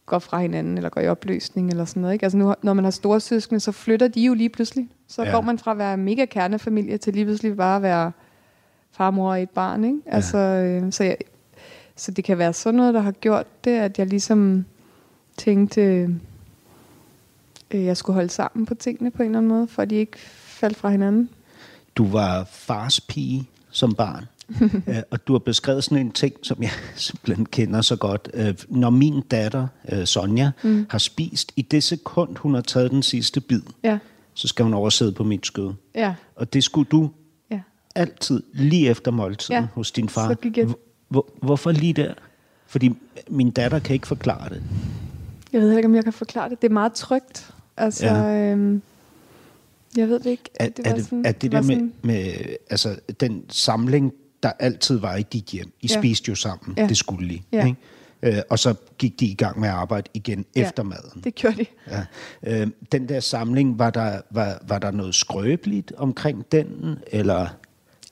[0.07, 2.15] går fra hinanden, eller går i opløsning, eller sådan noget.
[2.15, 2.27] Ikke?
[2.27, 4.89] Altså nu, når man har store søskende, så flytter de jo lige pludselig.
[5.09, 5.29] Så ja.
[5.29, 5.35] Ja.
[5.35, 8.13] går man fra at være mega kernefamilie, til lige pludselig bare at være
[8.93, 9.85] far, mor og et barn.
[9.85, 9.99] Ikke?
[10.07, 11.17] Altså, øh, så, jeg,
[11.97, 14.65] så det kan være sådan noget, der har gjort det, at jeg ligesom
[15.37, 15.81] tænkte,
[17.71, 19.95] øh, jeg skulle holde sammen på tingene på en eller anden måde, for at de
[19.95, 21.29] ikke faldt fra hinanden.
[21.97, 24.25] Du var fars pige som barn.
[24.89, 28.29] Øh, og du har beskrevet sådan en ting, som jeg simpelthen kender så godt.
[28.35, 30.87] Øh, Når min datter, øh, Sonja, mm.
[30.91, 33.99] har spist, i det sekund, hun har taget den sidste bid, Ja,
[34.35, 35.73] så skal hun oversæde på mit skød.
[35.95, 37.11] ja, Og det skulle du.
[37.95, 40.29] Altid lige efter måltiden Ja, hos din far.
[40.29, 40.79] så gik jeg- Hvor-
[41.09, 42.15] Hvor, hvorfor lige der?
[42.67, 42.93] Fordi
[43.31, 44.63] min datter kan ikke forklare det.
[45.53, 46.63] Jeg ved ikke, om jeg kan forklare det.
[46.63, 47.51] Det er meget trygt.
[47.77, 48.51] Altså, ja.
[48.53, 48.83] Øhm,
[49.97, 50.51] jeg ved det ikke.
[50.55, 52.33] Er det, er det, er det var der med, sådan- med
[52.71, 55.73] altså, den samling, der altid var i dit hjem?
[55.81, 56.01] I Ja.
[56.01, 56.87] spiste jo sammen, Ja.
[56.87, 57.43] det skulle I.
[57.53, 57.67] Ja.
[57.67, 57.79] Ikke?
[58.37, 60.63] Øh, og så gik de i gang med at arbejde igen ja.
[60.63, 61.21] efter maden.
[61.25, 61.67] Det gjorde de.
[62.45, 62.63] Ja.
[62.63, 66.99] Øh, den der samling, var der, var, var der noget skrøbeligt omkring den?
[67.07, 67.47] Eller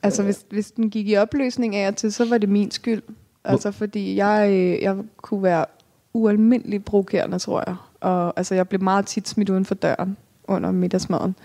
[0.03, 3.01] Altså, hvis, hvis den gik i opløsning af og til, så var det min skyld.
[3.43, 5.65] Altså, fordi jeg, øh, jeg kunne være
[6.13, 7.75] ualmindelig provokerende, tror jeg.
[7.99, 11.35] Og altså, jeg blev meget tit smidt uden for døren under middagsmaden.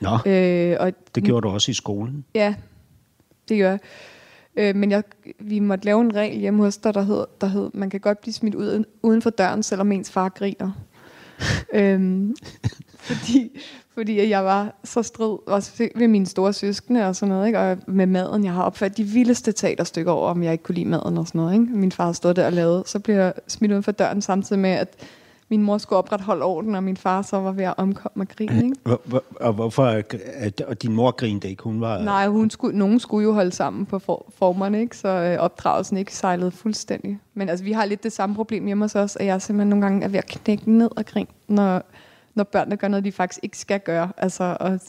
[0.00, 2.24] Nå, Øh, og det gjorde du også i skolen.
[2.34, 2.54] Ja,
[3.48, 3.78] det gør jeg.
[4.56, 5.02] Øh, men jeg,
[5.38, 8.20] vi måtte lave en regel hjemme hos dig, der hed, der hed, man kan godt
[8.20, 10.70] blive smidt ud, uden for døren, selvom ens far griner
[11.74, 12.34] øhm,
[12.98, 13.50] fordi,
[13.94, 17.58] fordi jeg var så strid også ved mine store søskende og sådan noget, ikke?
[17.58, 18.44] og med maden.
[18.44, 21.38] Jeg har opfattet de vildeste teaterstykker over, om jeg ikke kunne lide maden og sådan
[21.38, 21.52] noget.
[21.52, 21.64] Ikke?
[21.64, 22.82] Min far stod der og lavede.
[22.86, 24.88] Så blev jeg smidt ud for døren samtidig med, at
[25.48, 28.64] min mor skulle opretholde orden, og min far så var ved at omkomme og grine.
[28.64, 28.76] Ikke?
[28.84, 30.02] Hvor, hvor, og hvorfor?
[30.66, 31.62] Og din mor grinede ikke?
[31.62, 32.02] Hun var...
[32.02, 34.96] Nej, hun skulle, nogen skulle jo holde sammen på for, formerne, ikke?
[34.96, 37.18] så øh, opdragelsen ikke sejlede fuldstændig.
[37.34, 39.82] Men altså, vi har lidt det samme problem hjemme hos os, at jeg simpelthen nogle
[39.86, 41.82] gange er ved at knække ned og grine, når,
[42.34, 44.08] når børnene gør noget, de faktisk ikke skal gøre.
[44.16, 44.80] Altså, og,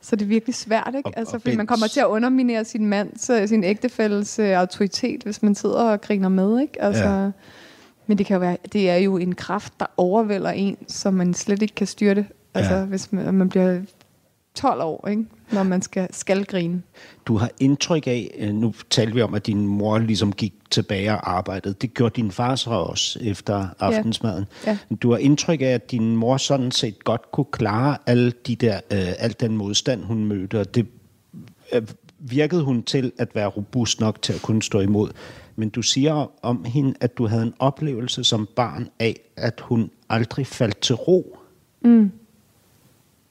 [0.00, 1.06] så det er virkelig svært, ikke?
[1.08, 5.42] Og- altså, fordi man kommer til at underminere sin mands, sin ægtefælles øh, autoritet, hvis
[5.42, 6.82] man sidder og griner med, ikke?
[6.82, 7.30] Altså, Ja.
[8.08, 8.12] Ja.
[8.12, 11.34] Men det kan jo være, det er jo en kraft, der overvælder en, som man
[11.34, 12.26] slet ikke kan styre det.
[12.54, 12.78] Altså, Ja.
[12.80, 12.84] ja.
[12.84, 13.80] hvis man, man bliver
[14.54, 15.24] 12 år, ikke?
[15.52, 16.82] når man skal, skal grine.
[17.26, 21.12] Du har indtryk af, øh, nu talte vi om, at din mor ligesom gik tilbage
[21.12, 21.74] og arbejdede.
[21.80, 24.44] Det gjorde din far så også efter aftensmaden.
[24.66, 24.78] Ja.
[25.02, 28.74] Du har indtryk af, at din mor sådan set godt kunne klare alle de der,
[28.74, 30.86] øh, al den modstand, hun mødte, og det
[31.72, 31.82] øh,
[32.18, 35.10] virkede hun til at være robust nok til at kunne stå imod.
[35.56, 39.90] Men du siger om hende, at du havde en oplevelse som barn af, at hun
[40.08, 41.38] aldrig faldt til ro.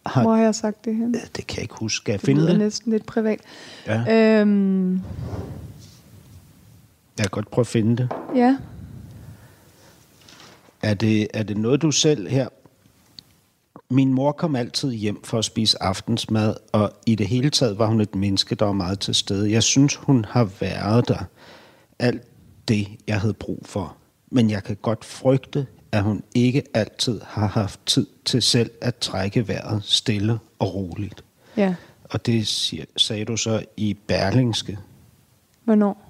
[0.05, 1.13] Har- Hvor har jeg sagt det hen?
[1.13, 1.95] Det kan jeg ikke huske.
[1.95, 2.57] Skal jeg Det finde det?
[2.57, 3.39] næsten lidt privat.
[3.87, 4.39] Ja.
[4.41, 4.93] Øhm,
[7.17, 8.09] Jeg kan godt prøve at finde det.
[8.35, 8.57] ja.
[10.81, 12.47] Er det, er det noget, du selv her...
[13.89, 17.87] Min mor kom altid hjem for at spise aftensmad, og i det hele taget var
[17.87, 19.51] hun et menneske, der var meget til stede.
[19.51, 21.23] Jeg synes, hun har været der.
[21.99, 22.21] Alt
[22.67, 23.95] det, jeg havde brug for.
[24.31, 28.95] Men jeg kan godt frygte, at hun ikke altid har haft tid til selv at
[28.95, 31.23] trække vejret stille og roligt.
[31.57, 31.75] Ja.
[32.03, 34.77] Og det siger, sagde du så i Berlingske.
[35.63, 36.05] Hvornår?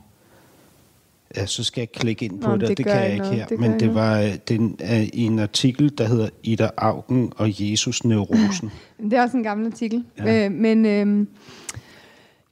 [1.35, 3.37] Ja, så skal jeg klikke ind på Nå, det, det, det kan jeg ikke noget.
[3.37, 3.45] her.
[3.47, 7.71] Det men det var øh, den, er i en artikel, der hedder Ida Augen og
[7.71, 8.71] Jesus Neurosen.
[9.09, 10.05] Det er også en gammel artikel.
[10.17, 10.45] Ja.
[10.45, 11.27] Øh, men øhm,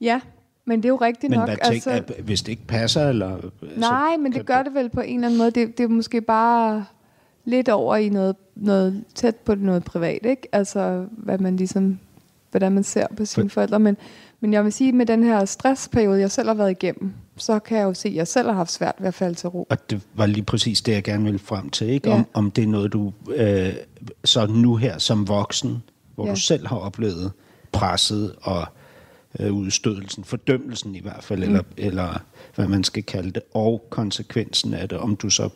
[0.00, 0.20] ja,
[0.64, 1.48] men det er jo rigtigt men nok.
[1.48, 3.08] tænker, altså, hvis det ikke passer?
[3.08, 3.36] Eller,
[3.76, 5.50] nej, men det gør det vel på en eller anden måde.
[5.50, 6.84] Det, det er måske bare
[7.44, 10.48] lidt over i noget, noget tæt på noget privat, ikke?
[10.52, 11.98] Altså, hvad man ligesom,
[12.50, 13.80] hvordan man ser på sine For- forældre.
[13.80, 13.96] Men,
[14.40, 17.78] men jeg vil sige, med den her stressperiode, jeg selv har været igennem, så kan
[17.78, 19.66] jeg jo se, at jeg selv har haft svært ved at falde til ro.
[19.70, 21.88] Og det var lige præcis det, jeg gerne ville frem til.
[21.88, 22.08] Ikke?
[22.10, 22.14] Ja.
[22.14, 23.72] Om, om det er noget, du øh,
[24.24, 25.82] så nu her som voksen,
[26.14, 26.30] hvor Ja.
[26.30, 27.32] du selv har oplevet
[27.72, 28.66] presset og
[29.40, 31.44] øh, udstødelsen, fordømmelsen i hvert fald, mm.
[31.44, 35.48] eller, eller hvad man skal kalde det, og konsekvensen af det, om du så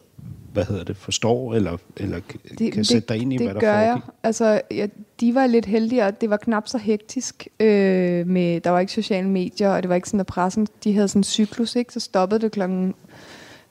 [0.52, 2.20] hvad hedder det, forstår, eller, eller
[2.58, 3.86] det, kan sætte dig ind i, det hvad der gør foregik.
[3.86, 4.00] jeg.
[4.22, 4.86] Altså, ja,
[5.20, 6.10] de var lidt heldigere.
[6.10, 7.48] Det var knap så hektisk.
[7.60, 10.94] Øh, med, der var ikke sociale medier, og det var ikke sådan, at pressen de
[10.94, 11.76] havde sådan en cyklus.
[11.76, 11.92] Ikke?
[11.92, 12.94] Så stoppede det klokken,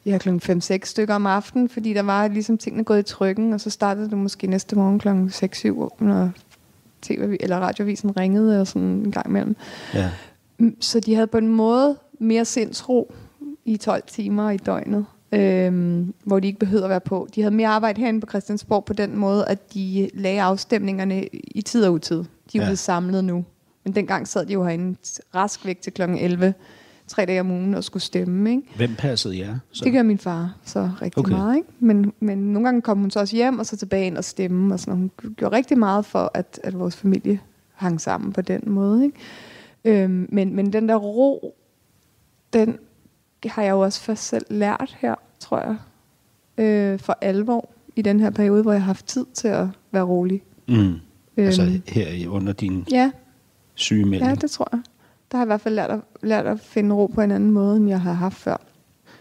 [0.06, 3.62] ja, klokken 5-6 stykker om aftenen, fordi der var ligesom tingene gået i trykken, og
[3.62, 6.32] så startede det måske næste morgen klokken 6-7, når
[7.16, 9.56] TV eller radioavisen ringede og sådan en gang imellem.
[9.94, 10.10] Ja.
[10.58, 13.14] Mm, Så de havde på en måde mere sindsro
[13.66, 17.28] i 12 timer i døgnet, øhm, hvor de ikke behøvede at være på.
[17.36, 21.62] De havde mere arbejde herinde på Christiansborg på den måde, at de lagde afstemningerne i
[21.62, 22.18] tid og utid.
[22.18, 22.64] De er ja.
[22.64, 23.46] blevet samlet nu.
[23.84, 24.98] Men dengang sad de jo herinde
[25.36, 26.02] rask væk til kl.
[26.02, 26.54] 11,
[27.08, 28.50] tre dage om ugen og skulle stemme.
[28.50, 28.64] Ikke?
[28.76, 29.58] Hvem passede jer?
[29.72, 29.86] Så?
[29.86, 31.32] Det gør min far så rigtig Okay.
[31.32, 31.56] meget.
[31.56, 31.68] Ikke?
[31.80, 34.74] Men, men nogle gange kom hun så også hjem og så tilbage ind og stemme.
[34.74, 34.94] Og sådan.
[34.98, 35.12] noget.
[35.24, 37.40] Hun gjorde rigtig meget for, at, at vores familie
[37.74, 39.06] hang sammen på den måde.
[39.06, 40.04] Ikke?
[40.04, 41.56] Øhm, men, men den der ro,
[42.54, 42.78] den
[43.46, 45.76] har jeg jo også først selv lært her, tror jeg.
[46.66, 50.04] Øh, for alvor i den her periode, hvor jeg har haft tid til at være
[50.04, 50.44] rolig.
[50.68, 50.94] Mm.
[51.38, 51.82] Altså Øhm.
[51.88, 53.12] her i- under din Ja,
[53.74, 54.30] sygemelding.
[54.30, 54.80] ja, det tror jeg.
[55.32, 57.52] Der har jeg i hvert fald lært at, lært at finde ro på en anden
[57.52, 58.58] måde, end jeg har haft før.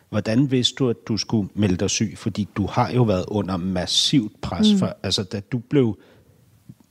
[0.09, 2.15] Hvordan vidste du, at du skulle melde dig syg?
[2.17, 4.73] Fordi du har jo været under massivt pres.
[4.73, 4.79] Mm.
[4.79, 5.99] For, altså, da du blev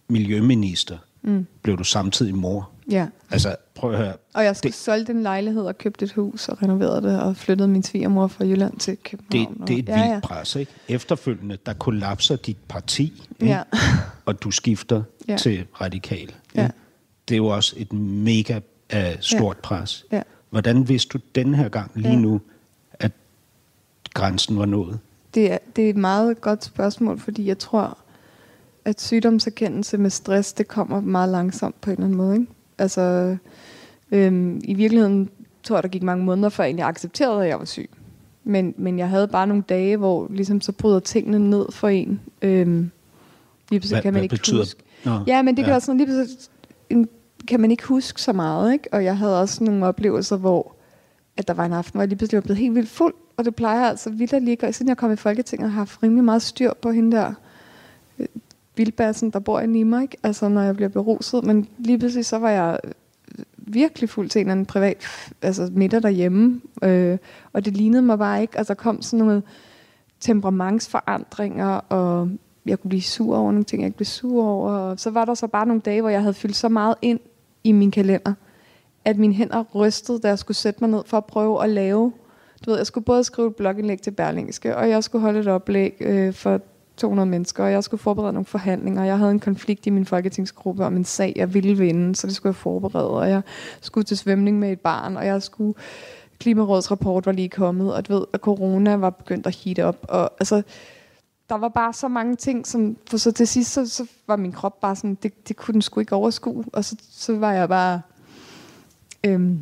[0.10, 1.46] miljøminister, mm.
[1.62, 2.70] blev du samtidig mor.
[2.92, 3.08] Ja.
[3.32, 4.14] Altså, prøv at høre.
[4.34, 7.22] Og jeg skulle Det- det, solgte en lejlighed og købte et hus og renoverede det
[7.22, 9.58] og flyttede min svigermor fra Jylland til Det, København.
[9.62, 10.20] og- det er et ja, vildt ja.
[10.24, 10.72] pres, ikke?
[10.90, 13.54] Efterfølgende, der kollapser dit parti, ikke?
[13.54, 13.62] Ja.
[14.26, 15.38] og du skifter Ja.
[15.38, 16.32] til radikal.
[16.56, 16.70] Ja.
[17.28, 18.60] Det er jo også et mega
[18.94, 20.06] uh, stort pres.
[20.12, 20.22] Ja.
[20.50, 22.20] Hvordan vidste du den her gang lige Ja.
[22.20, 22.42] nu,
[22.94, 23.12] at
[24.14, 25.00] grænsen var nået?
[25.34, 27.98] Det er, det er et meget godt spørgsmål, fordi jeg tror,
[28.86, 32.34] at sygdomserkendelse med stress, det kommer meget langsomt på en eller anden måde.
[32.36, 32.48] Ikke?
[32.78, 33.38] Altså,
[34.12, 35.30] øhm, i virkeligheden
[35.64, 37.90] tror jeg, der gik mange måneder, før jeg egentlig accepterede, at jeg var syg.
[38.44, 42.22] Men, men jeg havde bare nogle dage, hvor ligesom så bryder tingene ned for en.
[42.42, 42.92] Øhm,
[43.70, 44.84] lige pludselig Hvad, kan man hvad ikke betyder huske.
[45.06, 46.38] Nå, Ja, men det kan også sådan, lige pludselig
[46.90, 47.10] en-
[47.48, 48.90] kan man ikke huske så meget, ikke?
[48.92, 50.76] Og jeg havde også nogle oplevelser, hvor
[51.38, 53.46] at der var en aften, hvor jeg lige pludselig var blevet helt vildt fuld, og
[53.46, 55.82] det plejer jeg altså vildt at ligge, og siden jeg kom i Folketinget, har jeg
[55.82, 57.34] haft rimelig meget styr på hende der,
[58.20, 58.28] øh,
[58.76, 60.18] vildbassen, der bor inde i mig, ikke?
[60.24, 61.44] Altså, når jeg bliver beruset.
[61.44, 65.06] Men lige pludselig, så var jeg øh, virkelig fuld til en eller anden privat
[65.42, 66.62] altså middag derhjemme.
[66.84, 67.18] Øh,
[67.54, 68.58] og det lignede mig bare ikke.
[68.58, 69.44] Altså, der kom sådan noget
[70.20, 72.30] temperamentsforandringer, og
[72.66, 74.72] jeg kunne blive sur over nogle ting, jeg ikke blev sur over.
[74.72, 77.20] Og så var der så bare nogle dage, hvor jeg havde fyldt så meget ind
[77.66, 78.34] i min kalender,
[79.06, 82.14] at mine hænder rystede, da jeg skulle sætte mig ned for at prøve at lave.
[82.66, 85.48] Du ved, jeg skulle både skrive et blogindlæg til Berlingske, og jeg skulle holde et
[85.48, 86.62] oplæg øh, for
[86.98, 89.04] 200 mennesker, og jeg skulle forberede nogle forhandlinger.
[89.04, 92.36] Jeg havde en konflikt i min folketingsgruppe om en sag, jeg ville vinde, så det
[92.36, 93.10] skulle jeg forberede.
[93.10, 93.42] Og jeg
[93.82, 95.74] skulle til svømning med et barn, og jeg skulle...
[96.40, 100.06] Klimarådsrapport var lige kommet, og du ved, at corona var begyndt at heat op.
[100.10, 100.62] Og altså,
[101.50, 104.52] der var bare så mange ting, som, for så til sidst, så, så var min
[104.52, 106.64] krop bare sådan, det, det kunne den sgu ikke overskue.
[106.74, 108.02] Og så, så var jeg bare,
[109.24, 109.60] øhm,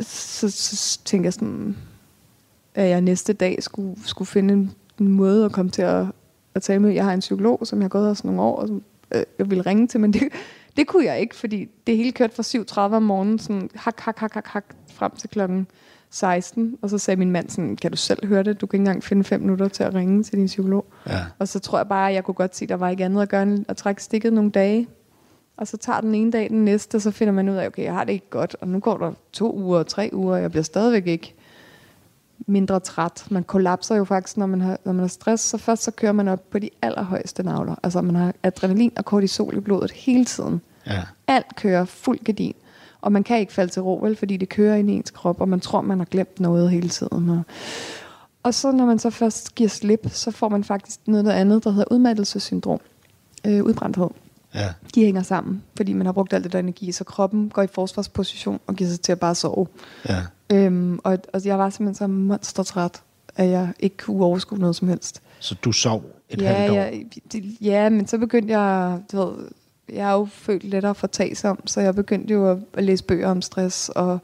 [0.00, 1.76] så, så, så tænkte jeg sådan,
[2.74, 6.06] at jeg næste dag skulle, skulle finde en, en måde at komme til at,
[6.54, 6.90] at tale med.
[6.90, 9.50] Jeg har en psykolog, som jeg har gået hos nogle år, og som øh, jeg
[9.50, 10.22] ville ringe til, men det,
[10.76, 14.18] det kunne jeg ikke, fordi det hele kørte fra 7.30 om morgenen, sådan hak, hak,
[14.18, 15.66] hak, hak, hak, frem til klokken
[16.14, 18.60] 16, og så sagde min mand sådan, kan du selv høre det?
[18.60, 20.86] Du kan ikke engang finde fem minutter til at ringe til din psykolog.
[21.06, 21.20] Ja.
[21.38, 23.22] Og så tror jeg bare, at jeg kunne godt se, at der var ikke andet
[23.22, 24.88] at gøre end at trække stikket nogle dage.
[25.56, 27.84] Og så tager den ene dag den næste, og så finder man ud af, okay,
[27.84, 30.50] jeg har det ikke godt, og nu går der to uger, tre uger, og jeg
[30.50, 31.34] bliver stadigvæk ikke
[32.46, 33.26] mindre træt.
[33.30, 36.12] Man kollapser jo faktisk, når man har, når man har stress, så først så kører
[36.12, 37.74] man op på de allerhøjeste navler.
[37.82, 40.60] Altså man har adrenalin og kortisol i blodet hele tiden.
[40.86, 41.02] Ja.
[41.26, 42.54] Alt kører fuld gardin.
[43.04, 45.40] Og man kan ikke falde til ro, vel, fordi det kører ind i ens krop,
[45.40, 47.28] og man tror, man har glemt noget hele tiden.
[47.28, 47.42] Og,
[48.42, 51.70] og så når man så først giver slip, så får man faktisk noget andet, der
[51.70, 52.80] hedder udmattelsessyndrom.
[53.46, 54.08] Øh, udbrændthed.
[54.54, 54.72] Ja.
[54.94, 57.66] De hænger sammen, fordi man har brugt alt det der energi, så kroppen går i
[57.66, 59.66] forsvarsposition og giver sig til at bare sove.
[60.08, 60.22] Ja.
[60.52, 63.02] Øhm, og, og jeg var simpelthen så monstertræt,
[63.36, 65.22] at jeg ikke kunne overskue noget som helst.
[65.38, 66.76] Så du sov et ja, halvt år?
[66.76, 66.90] ja,
[67.32, 69.48] det, ja, men så begyndte jeg, du ved,
[69.92, 73.42] jeg er jo følt lettere fortagsom, så jeg begyndte jo at, at læse bøger om
[73.42, 74.18] stress og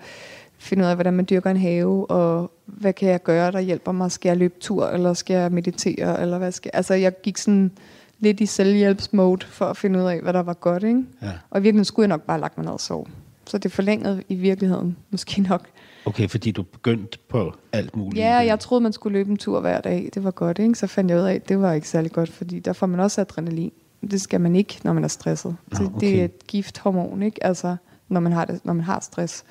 [0.59, 3.93] finde ud af, hvordan man dyrker en have, og hvad kan jeg gøre, der hjælper
[3.93, 4.13] mig?
[4.13, 7.71] Skal jeg løbe tur, eller skal jeg meditere, eller hvad skal Altså, jeg gik sådan
[8.19, 11.05] lidt i selvhjælpsmode for at finde ud af, hvad der var godt, ikke?
[11.23, 11.33] Ja.
[11.51, 13.07] Og i virkeligheden skulle jeg nok bare lagt mig ned og sove.
[13.47, 15.67] Så det forlængede i virkeligheden måske nok.
[16.05, 18.21] Okay, fordi du begyndte på alt muligt.
[18.21, 20.11] Ja, jeg troede, man skulle løbe en tur hver dag.
[20.15, 20.75] Det var godt, ikke?
[20.75, 23.01] Så fandt jeg ud af, at det var ikke særlig godt, fordi der får man
[23.01, 23.73] også adrenalin.
[24.01, 25.57] Det skal man ikke, når man er stresset.
[25.71, 26.01] Det, okay.
[26.01, 27.45] det er et gifthormon, ikke?
[27.45, 27.77] Altså,
[28.09, 29.45] når man har, det, når man har stress.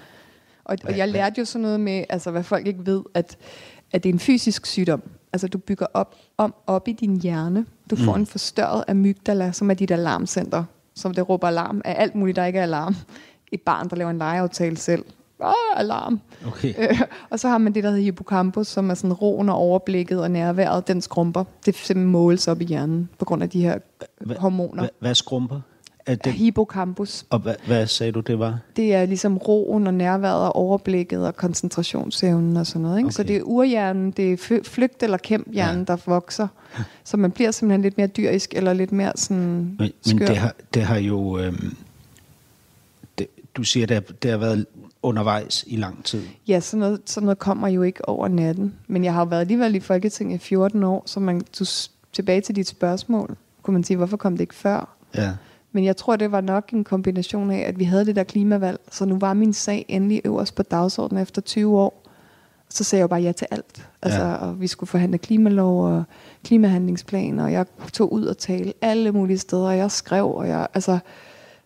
[0.63, 3.37] Og, og jeg lærte jo sådan noget med, altså hvad folk ikke ved, at,
[3.91, 5.01] at det er en fysisk sygdom.
[5.33, 7.65] Altså du bygger op, om op i din hjerne.
[7.89, 8.19] Du får Mm.
[8.19, 10.63] en forstørret amygdala, som er dit alarmcenter.
[10.95, 12.95] Som det råber alarm af alt muligt, der ikke er alarm.
[13.51, 15.05] Et barn, der laver en legeaftale selv.
[15.43, 16.19] Ah, alarm.
[16.47, 16.73] Okay.
[16.77, 20.21] Øh, og så har man det, der hedder hippocampus, som er sådan roen og overblikket
[20.21, 21.43] og nærværet, den skrumper.
[21.65, 23.77] Det simpelthen måles op i hjernen på grund af de her
[24.25, 24.81] Hva- hormoner.
[24.83, 25.59] Hva, hvad skrumper?
[26.05, 28.59] Er det, Hippocampus, og hvad, hvad sagde du, det var?
[28.75, 32.97] det er ligesom roen og nærværet og overblikket og koncentrationsevnen og sådan noget.
[32.97, 33.07] Ikke?
[33.07, 33.13] Okay.
[33.13, 35.93] Så det er urhjernen, det er fly- flygt- eller kæmp-hjernen, ja.
[35.93, 36.47] der vokser.
[37.03, 40.25] Så man bliver simpelthen lidt mere dyrisk eller lidt mere sådan Men, men skør.
[40.25, 41.39] det, har, det har jo...
[43.17, 44.65] Det, du siger, det har, det har været
[45.03, 46.23] undervejs i lang tid.
[46.47, 48.75] Ja, sådan noget, sådan noget kommer jo ikke over natten.
[48.87, 51.65] Men jeg har jo været alligevel i Folketinget i 14 år, så man, du,
[52.13, 54.97] tilbage til dit spørgsmål, kunne man sige, hvorfor kom det ikke før?
[55.15, 55.31] Ja.
[55.71, 58.79] Men jeg tror, det var nok en kombination af, at vi havde det der klimavalg,
[58.91, 62.05] så nu var min sag endelig øverst på dagsordenen efter 20 år.
[62.69, 63.87] Så sagde jeg jo bare ja til alt.
[64.01, 64.33] Altså, ja.
[64.33, 66.03] og vi skulle forhandle klimalov og
[66.43, 70.67] klimahandlingsplan, og jeg tog ud og tale alle mulige steder, og jeg skrev, og jeg,
[70.73, 70.99] altså,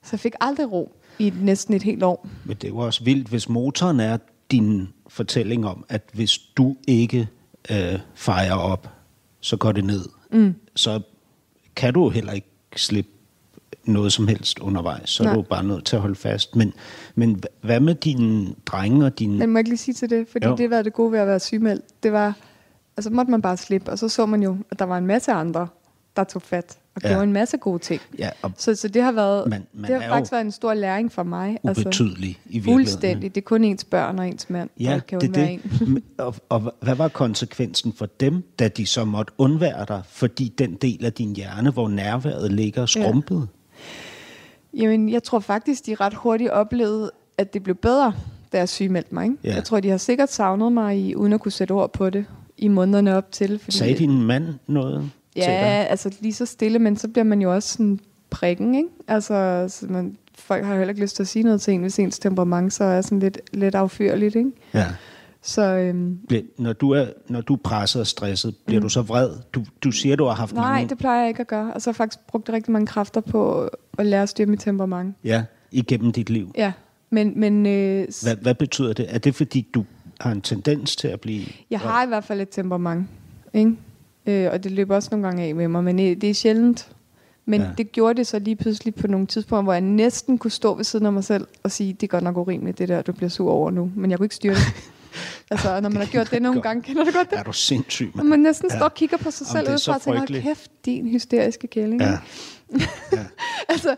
[0.04, 2.28] så jeg fik aldrig ro i næsten et helt år.
[2.46, 4.18] Men det jo også vildt, hvis motoren er
[4.52, 7.28] din fortælling om, at hvis du ikke
[7.72, 8.90] øh, fejrer op,
[9.40, 10.06] så går det ned.
[10.32, 10.56] Mm.
[10.76, 11.02] Så
[11.76, 13.12] kan du heller ikke slippe
[13.86, 15.10] noget som helst undervejs.
[15.10, 15.32] Så Nej.
[15.32, 16.56] er du bare nødt til at holde fast.
[16.56, 16.74] Men,
[17.16, 19.38] men hva- hvad med dine drenge og dine...
[19.38, 20.28] Men må jeg ikke lige sige til det?
[20.32, 20.56] Fordi jo.
[20.56, 22.04] det var det gode ved at være sygemeldt.
[22.04, 22.34] Det var,
[22.98, 25.32] altså måtte man bare slippe, og så så man jo, at der var en masse
[25.32, 25.68] andre,
[26.16, 27.08] der tog fat og Ja.
[27.10, 28.02] gjorde en masse gode ting.
[28.20, 30.74] Ja, og Så, så det har været, Man- man det har faktisk været en stor
[30.74, 31.58] læring for mig.
[31.64, 32.80] ubetydelig i virkeligheden.
[32.80, 33.36] Fuldstændig.
[33.36, 35.82] Det er kun ens børn og ens mand, der Ja, ikke kan det undvære det.
[35.88, 36.04] en.
[36.18, 40.74] Og, og hvad var konsekvensen for dem, da de så måtte undvære dig, fordi den
[40.76, 43.48] del af din hjerne, hvor nærværet ligger, skrumpede?
[44.74, 48.14] Jamen, jeg tror faktisk, de ret hurtigt oplevede, at det blev bedre,
[48.54, 49.24] da jeg sygemeldte mig.
[49.24, 49.38] Ikke?
[49.44, 49.54] Ja.
[49.56, 52.26] Jeg tror, de har sikkert savnet mig, i, uden at kunne sætte ord på det,
[52.58, 53.60] i månederne op til.
[53.60, 55.12] Fordi, Sagde din mand noget?
[55.36, 58.90] Ja, altså lige så stille, men så bliver man jo også sådan prikken, ikke?
[59.08, 62.00] Altså, så man, folk har heller ikke lyst til at sige noget til en, hvis
[62.00, 64.52] ens temperament så er sådan lidt, lidt affyrligt, ikke?
[64.74, 64.86] Ja.
[65.42, 66.20] Så øhm,
[66.58, 68.84] Når du er, når du er presset og stresset, bliver mm.
[68.84, 69.30] du så vred?
[69.54, 70.90] Du, du siger, du har haft nej, mange...
[70.90, 71.74] det plejer jeg ikke at gøre.
[71.74, 74.60] Og så har jeg faktisk brugt rigtig mange kræfter på at lære at styre mit
[74.60, 75.16] temperament.
[75.24, 76.52] Ja, igennem dit liv.
[76.58, 76.72] Ja,
[77.10, 79.06] men, men øh, Hvad, hvad betyder det?
[79.10, 79.86] Er det, fordi du
[80.20, 81.46] har en tendens til at blive...
[81.70, 83.08] jeg har i hvert fald et temperament.
[83.54, 83.76] Ikke?
[84.28, 86.90] Øh, og det løber også nogle gange af med mig, men øh, det er sjældent.
[87.46, 87.68] Men Ja.
[87.68, 87.74] ja.
[87.78, 90.84] det gjorde det så lige pludselig på nogle tidspunkter, hvor jeg næsten kunne stå ved
[90.84, 93.30] siden af mig selv og sige, det er godt nok urimeligt, det der, du bliver
[93.30, 93.92] sur over nu.
[93.96, 94.62] Men jeg kunne ikke styre det.
[95.52, 96.64] altså, når man har gjort det nogle Godt.
[96.64, 97.40] gange, kender du godt det?
[97.40, 98.28] Er du sindssyg, Og mand?
[98.28, 98.78] man næsten Ja.
[98.78, 100.44] står og kigger på sig Jamen, selv ud fra og tænker, frygteligt.
[100.44, 102.02] kæft, din hysteriske kælling.
[102.12, 102.18] Ja.
[103.70, 103.96] altså,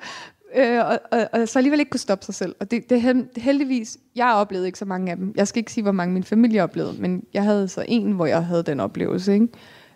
[0.55, 2.55] øh, og, og, og, så alligevel ikke kunne stoppe sig selv.
[2.59, 5.33] Og det, det hel- heldigvis, jeg oplevede ikke så mange af dem.
[5.35, 8.25] Jeg skal ikke sige, hvor mange min familie oplevede, men jeg havde så en, hvor
[8.25, 9.47] jeg havde den oplevelse, ikke?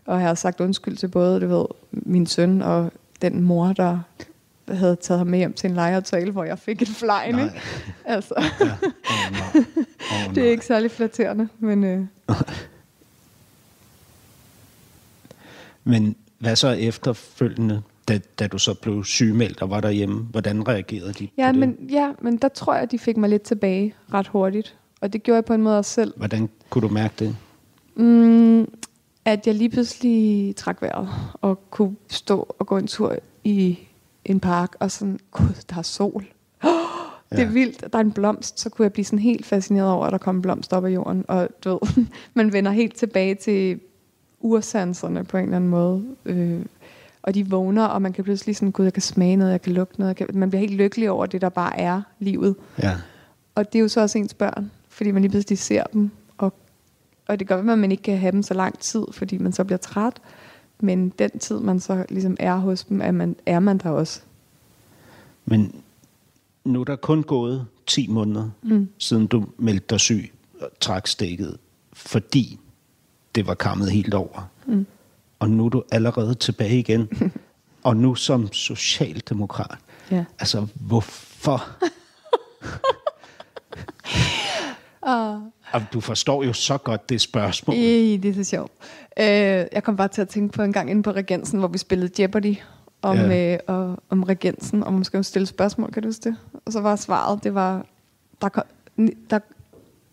[0.10, 2.92] Og jeg har sagt undskyld til både, du ved, min søn og
[3.22, 4.00] den mor, der
[4.68, 6.90] havde taget ham med hjem til en lejeaftale, hvor jeg fik et
[7.28, 7.62] ikke?
[8.06, 8.66] Altså, Ja.
[8.66, 9.62] Oh, no.
[10.12, 12.06] oh, det er ikke særlig flatterende, men øh,
[15.84, 20.28] Men hvad så efterfølgende, da, da du så blev sygemeldt og var derhjemme?
[20.32, 21.60] Hvordan reagerede de ja, på det?
[21.60, 24.76] men, ja, men der tror jeg, de fik mig lidt tilbage ret hurtigt.
[25.02, 26.14] Og det gjorde jeg på en måde også selv.
[26.18, 27.36] Hvordan kunne du mærke det?
[27.96, 28.68] Mm,
[29.32, 33.80] at jeg lige pludselig trak vejret og kunne stå og gå en tur i
[34.26, 36.26] en park og sådan, gud, der er sol.
[36.64, 36.70] Oh,
[37.32, 37.50] det er Ja.
[37.50, 40.18] vildt, der er en blomst, så kunne jeg blive sådan helt fascineret over, at der
[40.18, 41.26] kom en blomst op af jorden.
[41.28, 43.80] Og du ved, man vender helt tilbage til
[44.40, 46.04] ursanserne på en eller anden måde.
[46.26, 46.66] Øh,
[47.24, 49.74] og de vågner, og man kan pludselig sådan, gud, jeg kan smage noget, jeg kan
[49.74, 50.20] lugte noget.
[50.20, 52.56] Jeg kan, man bliver helt lykkelig over det, der bare er livet.
[52.84, 52.96] Ja.
[53.56, 56.12] Og det er jo så også ens børn, fordi man lige pludselig ser dem.
[57.30, 59.64] Og, det gør, at man ikke kan have dem så lang tid, fordi man så
[59.64, 60.14] bliver træt.
[60.80, 64.22] Men den tid, man så ligesom er hos dem, er man, er man der også.
[65.46, 65.76] Men
[66.66, 68.90] nu er der kun gået 10 måneder, mm.
[68.98, 71.58] siden du meldte dig syg og trak stikket,
[71.94, 72.60] fordi
[73.36, 74.50] det var kammet helt over.
[74.66, 74.86] Mm.
[75.40, 77.10] Og nu er du allerede tilbage igen.
[77.84, 79.78] og nu som socialdemokrat.
[80.12, 80.26] Ja.
[80.40, 81.62] Altså, hvorfor?
[85.72, 87.76] Og du forstår jo så godt det spørgsmål.
[87.76, 88.72] Ej, det er så sjovt.
[89.20, 91.78] Øh, jeg kom bare til at tænke på en gang inde på Regensen, hvor vi
[91.78, 92.56] spillede Jeopardy
[93.02, 93.54] om, Ja.
[93.54, 96.36] øh, og, om Regensen, og man skulle stille spørgsmål, kan du huske det?
[96.66, 97.86] Og så var svaret, det var,
[98.42, 98.64] der kom,
[99.30, 99.40] der,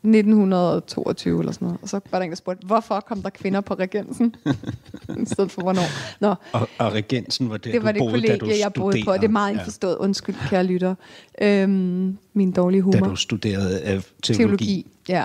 [0.09, 1.79] 1922 eller sådan noget.
[1.83, 4.35] Og så var der en, der spurgte, hvorfor kom der kvinder på Regensen?
[5.23, 5.83] I stedet for hvornår.
[6.21, 8.73] Nå, Og, og regensen var det, det var du det boede, da kollegie, du jeg
[8.73, 9.13] boede på.
[9.13, 9.97] Det er meget indforstået.
[9.97, 10.95] Undskyld, kære lytter.
[11.43, 12.99] Øhm, min dårlige Ja, humor.
[13.01, 14.23] da du studerede øh, teologi.
[14.23, 15.25] Teologi, ja.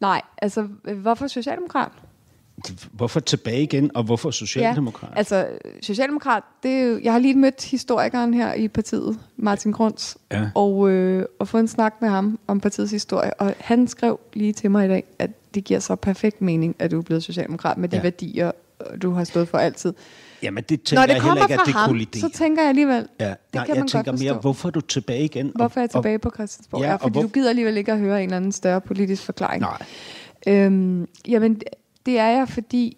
[0.00, 1.92] Nej, altså, øh, hvorfor socialdemokrat?
[2.92, 5.10] Hvorfor tilbage igen, og hvorfor socialdemokrat?
[5.12, 5.46] Ja, altså,
[5.82, 10.50] socialdemokrat, det jeg har lige mødt historikeren her i partiet, Martin Grunds, Ja.
[10.54, 14.52] og, øh, og fået en snak med ham om partiets historie, og han skrev lige
[14.52, 17.78] til mig i dag, at det giver så perfekt mening, at du er blevet socialdemokrat
[17.78, 18.02] med de Ja.
[18.02, 18.50] værdier,
[18.92, 19.92] øh, du har stået for altid.
[20.42, 22.20] Jamen, det tænker Når det jeg heller ikke, at det ham, kolliderer.
[22.20, 23.24] så tænker jeg alligevel, Ja.
[23.28, 25.52] det Nej, kan jeg man tænker godt mere, hvorfor er du tilbage igen?
[25.54, 26.80] Hvorfor er jeg Og- tilbage på Christiansborg?
[26.80, 28.80] Ja, Ja, og fordi hvor- du gider alligevel ikke at høre en eller anden større
[28.80, 29.60] politisk forklaring.
[29.62, 29.82] Nej.
[30.46, 31.60] Øhm, jamen,
[32.08, 32.96] det er jeg, fordi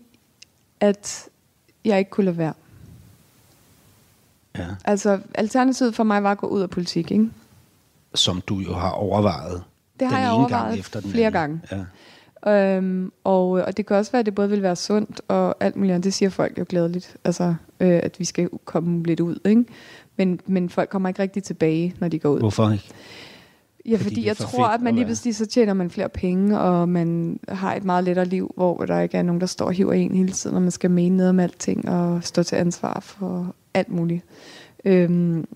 [0.81, 1.29] at
[1.85, 2.53] jeg ikke kunne lade være.
[4.59, 4.66] Ja.
[4.85, 7.31] Altså, alternativet for mig var at gå ud af politik, ikke?
[8.14, 9.62] Som du jo har overvejet.
[10.01, 11.62] Det har den jeg ene gang overvejet efter den flere anden.
[11.70, 11.87] gange.
[12.46, 12.77] Ja.
[12.77, 15.77] Øhm, og, og det kan også være, at det både vil være sundt og alt
[15.77, 16.05] muligt andet.
[16.05, 17.16] Det siger folk jo glædeligt.
[17.25, 19.64] Altså, øh, at vi skal komme lidt ud, ikke?
[20.16, 22.38] Men, men folk kommer ikke rigtig tilbage, når de går ud.
[22.38, 22.88] Hvorfor ikke?
[23.87, 26.88] Ja, Fordi fordi, jeg tror, at man lige pludselig så tjener man flere penge, og
[26.88, 29.93] man har et meget lettere liv, hvor der ikke er nogen, der står og hiver
[29.93, 33.55] en hele tiden, og man skal mene noget om alting og stå til ansvar for
[33.75, 34.25] alt muligt.
[34.85, 35.47] Øhm,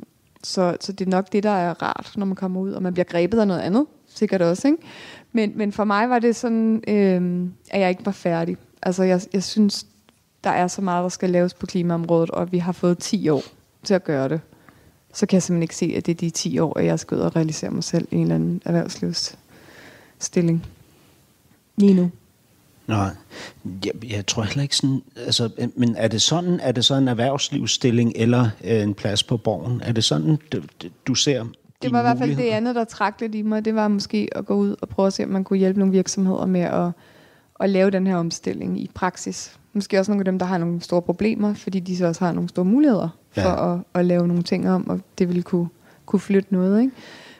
[0.42, 2.92] så, så det er nok det, der er rart, når man kommer ud, og man
[2.92, 4.68] bliver grebet af noget andet, sikkert også.
[4.68, 4.78] Ikke?
[5.32, 8.56] Men, men for mig var det sådan, øhm, at jeg ikke var færdig.
[8.82, 9.86] Altså jeg, jeg synes,
[10.44, 13.42] der er så meget, der skal laves på klimaområdet, og vi har fået 10 år
[13.82, 14.40] til at gøre det
[15.14, 17.16] så kan jeg simpelthen ikke se, at det er de 10 år, at jeg skal
[17.16, 20.66] ud og realisere mig selv i en eller anden erhvervslivsstilling.
[21.76, 22.10] Lige nu.
[22.86, 23.10] Nej,
[23.84, 27.08] jeg, jeg tror heller ikke sådan, altså, men er det sådan, er det så en
[27.08, 29.80] erhvervslivsstilling eller øh, en plads på borgen?
[29.80, 30.62] Er det sådan, du,
[31.06, 31.44] du ser
[31.82, 33.64] Det var i hvert fald det andet, der trak lidt i mig.
[33.64, 35.92] Det var måske at gå ud og prøve at se, om man kunne hjælpe nogle
[35.92, 36.90] virksomheder med at,
[37.60, 39.58] at lave den her omstilling i praksis.
[39.74, 42.32] Måske også nogle af dem, der har nogle store problemer, fordi de så også har
[42.32, 43.74] nogle store muligheder for Ja.
[43.74, 45.68] at, at lave nogle ting om, og det ville kunne,
[46.06, 46.80] kunne flytte noget.
[46.80, 46.92] Ikke?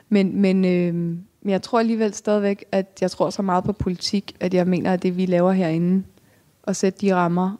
[0.09, 4.35] Men, men, øh, men jeg tror alligevel stadigvæk, at jeg tror så meget på politik,
[4.39, 6.03] at jeg mener, at det vi laver herinde,
[6.63, 7.51] og sætte de rammer,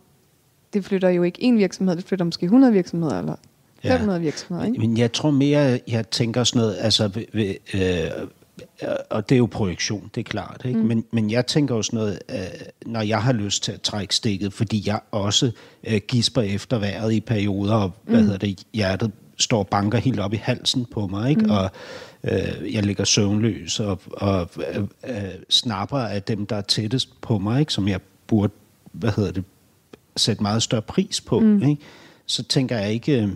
[0.73, 3.35] det flytter jo ikke en virksomhed, det flytter måske 100 virksomheder, eller
[3.83, 3.93] Ja.
[3.93, 4.67] 500 virksomheder.
[4.67, 4.79] Ikke?
[4.79, 7.81] Men jeg tror mere, jeg tænker sådan noget, altså øh,
[9.09, 10.61] og det er jo projektion, det er klart.
[10.65, 10.79] Ikke?
[10.79, 10.85] Mm.
[10.85, 12.37] Men, men jeg tænker også noget, øh,
[12.85, 15.51] når jeg har lyst til at trække stikket, fordi jeg også
[15.83, 18.25] øh, gisper efter vejret i perioder, og hvad mm.
[18.25, 21.43] hedder det, hjertet står og banker helt op i halsen på mig, ikke?
[21.43, 21.49] Mm.
[21.49, 21.71] og
[22.23, 27.37] øh, jeg ligger søvnløs og, og øh, øh, snapper af dem, der er tættest på
[27.37, 27.73] mig, ikke?
[27.73, 28.53] som jeg burde,
[28.91, 29.43] hvad hedder det,
[30.17, 31.39] sætte meget større pris på.
[31.39, 31.61] Mm.
[31.61, 31.81] Ikke?
[32.25, 33.29] Så tænker jeg ikke, øh,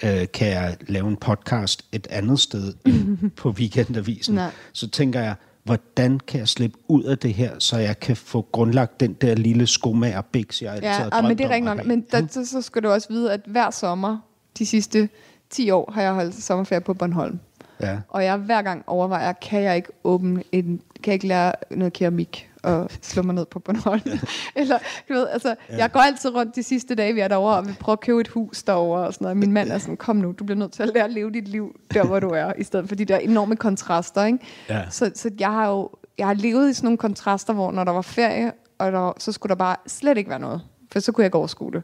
[0.00, 4.34] kan jeg lave en podcast et andet sted end på Weekendavisen.
[4.34, 4.50] Nej.
[4.72, 5.34] Så tænker jeg,
[5.64, 9.34] hvordan kan jeg slippe ud af det her, så jeg kan få grundlagt den der
[9.34, 11.86] lille skomager biks, jeg altid Ja, har ah, drømt men det er rigtigt nok.
[11.86, 14.18] Men der, så, så skal du også vide, at hver sommer,
[14.58, 15.08] de sidste
[15.50, 17.38] 10 år, har jeg holdt sommerferie på Bornholm.
[17.80, 17.98] Ja.
[18.08, 21.92] Og jeg hver gang overvejer, kan jeg ikke åbne en, kan jeg ikke lære noget
[21.92, 24.02] keramik og slå mig ned på Bornholm?
[24.56, 25.76] Eller, du ved, altså, ja.
[25.76, 28.20] jeg går altid rundt de sidste dage, vi er derovre, og vil prøve at købe
[28.20, 29.36] et hus derovre og sådan noget.
[29.36, 31.48] Min mand er sådan, kom nu, du bliver nødt til at lære at leve dit
[31.48, 34.38] liv der, hvor du er, i stedet for de der enorme kontraster, ikke?
[34.68, 34.82] Ja.
[34.90, 37.92] Så, så jeg har jo, jeg har levet i sådan nogle kontraster, hvor når der
[37.92, 40.62] var ferie, og der, så skulle der bare slet ikke være noget,
[40.92, 41.82] for så kunne jeg ikke overskue det.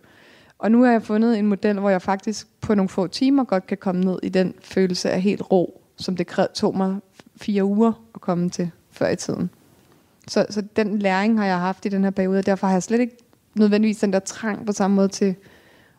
[0.58, 3.66] Og nu har jeg fundet en model, hvor jeg faktisk på nogle få timer godt
[3.66, 6.96] kan komme ned i den følelse af helt ro, som det tog mig
[7.36, 9.50] fire uger at komme til før i tiden.
[10.28, 12.82] Så, så den læring har jeg haft i den her periode, og derfor har jeg
[12.82, 13.16] slet ikke
[13.54, 15.34] nødvendigvis den der trang på samme måde til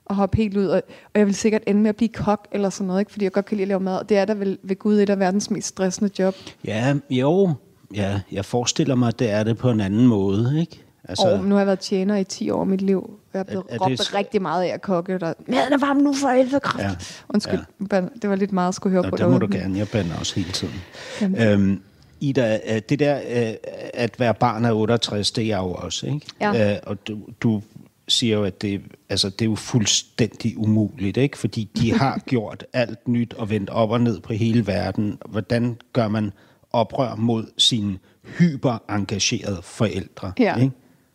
[0.09, 0.65] at hoppe helt ud.
[0.65, 0.81] Og,
[1.13, 3.11] og jeg vil sikkert ende med at blive kok eller sådan noget, ikke?
[3.11, 3.97] fordi jeg godt kan lide at lave mad.
[3.97, 6.35] Og det er da vel ved Gud et af verdens mest stressende job.
[6.65, 7.53] Ja, jo.
[7.95, 10.81] Ja, jeg forestiller mig, at det er det på en anden måde, ikke?
[11.09, 13.19] Altså, og nu har jeg været tjener i 10 år af mit liv.
[13.33, 15.17] Jeg er blevet Er- er råbt det- rigtig meget af at kokke.
[15.19, 16.83] Der, Maden er varm nu for 11 kraft.
[16.83, 16.91] Ja.
[17.29, 17.59] Undskyld,
[17.91, 18.01] ja.
[18.21, 19.77] det var lidt meget at skulle høre Og på det må du gerne.
[19.77, 20.73] Jeg bander også hele tiden.
[21.21, 21.41] Jamen.
[21.41, 21.81] Øhm,
[22.21, 23.17] Ida, det der
[23.49, 23.53] øh,
[23.93, 26.21] at være barn af 68, det er jeg jo også, ikke?
[26.41, 26.73] Ja.
[26.73, 27.61] Øh, og du, du
[28.07, 31.37] siger jo, at det, altså, det er jo fuldstændig umuligt, ikke?
[31.37, 35.17] Fordi de har gjort alt nyt og vendt op og ned på hele verden.
[35.29, 36.31] Hvordan gør man
[36.71, 37.97] oprør mod sine
[38.37, 40.31] hyperengagerede forældre?
[40.39, 40.55] Ja.
[40.57, 40.71] Ikke?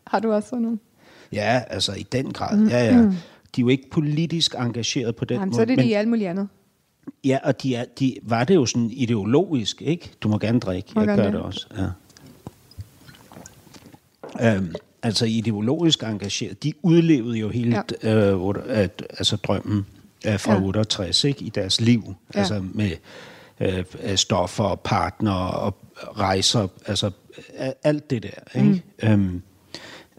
[0.07, 0.79] Har du også sådan noget?
[1.33, 2.69] Ja, altså i den grad.
[2.69, 2.93] Ja, ja.
[3.57, 5.55] De er jo ikke politisk engageret på den Jamen, måde.
[5.57, 6.49] så er det men- de i alt muligt andet.
[7.25, 10.11] Ja, og de, er, de var det jo sådan ideologisk, ikke?
[10.21, 11.41] Du må gerne drikke, Må jeg gerne gør det.
[11.41, 11.67] også.
[11.79, 11.87] Ja.
[14.57, 16.63] Øhm, altså ideologisk engageret.
[16.63, 18.15] De udlevede jo hele ja.
[18.35, 19.87] øh, at, altså drømmen
[20.27, 20.59] øh, fra Ja.
[20.59, 20.65] ja.
[20.65, 21.45] 68 ikke?
[21.45, 22.15] i deres liv.
[22.35, 22.39] Ja.
[22.39, 22.91] Altså med
[23.61, 23.85] øh,
[24.17, 25.77] stoffer og partner og
[26.19, 26.69] rejser.
[26.87, 27.11] Altså
[27.83, 28.61] alt det der.
[28.61, 28.83] Ikke?
[29.03, 29.09] Mm.
[29.09, 29.43] Øhm,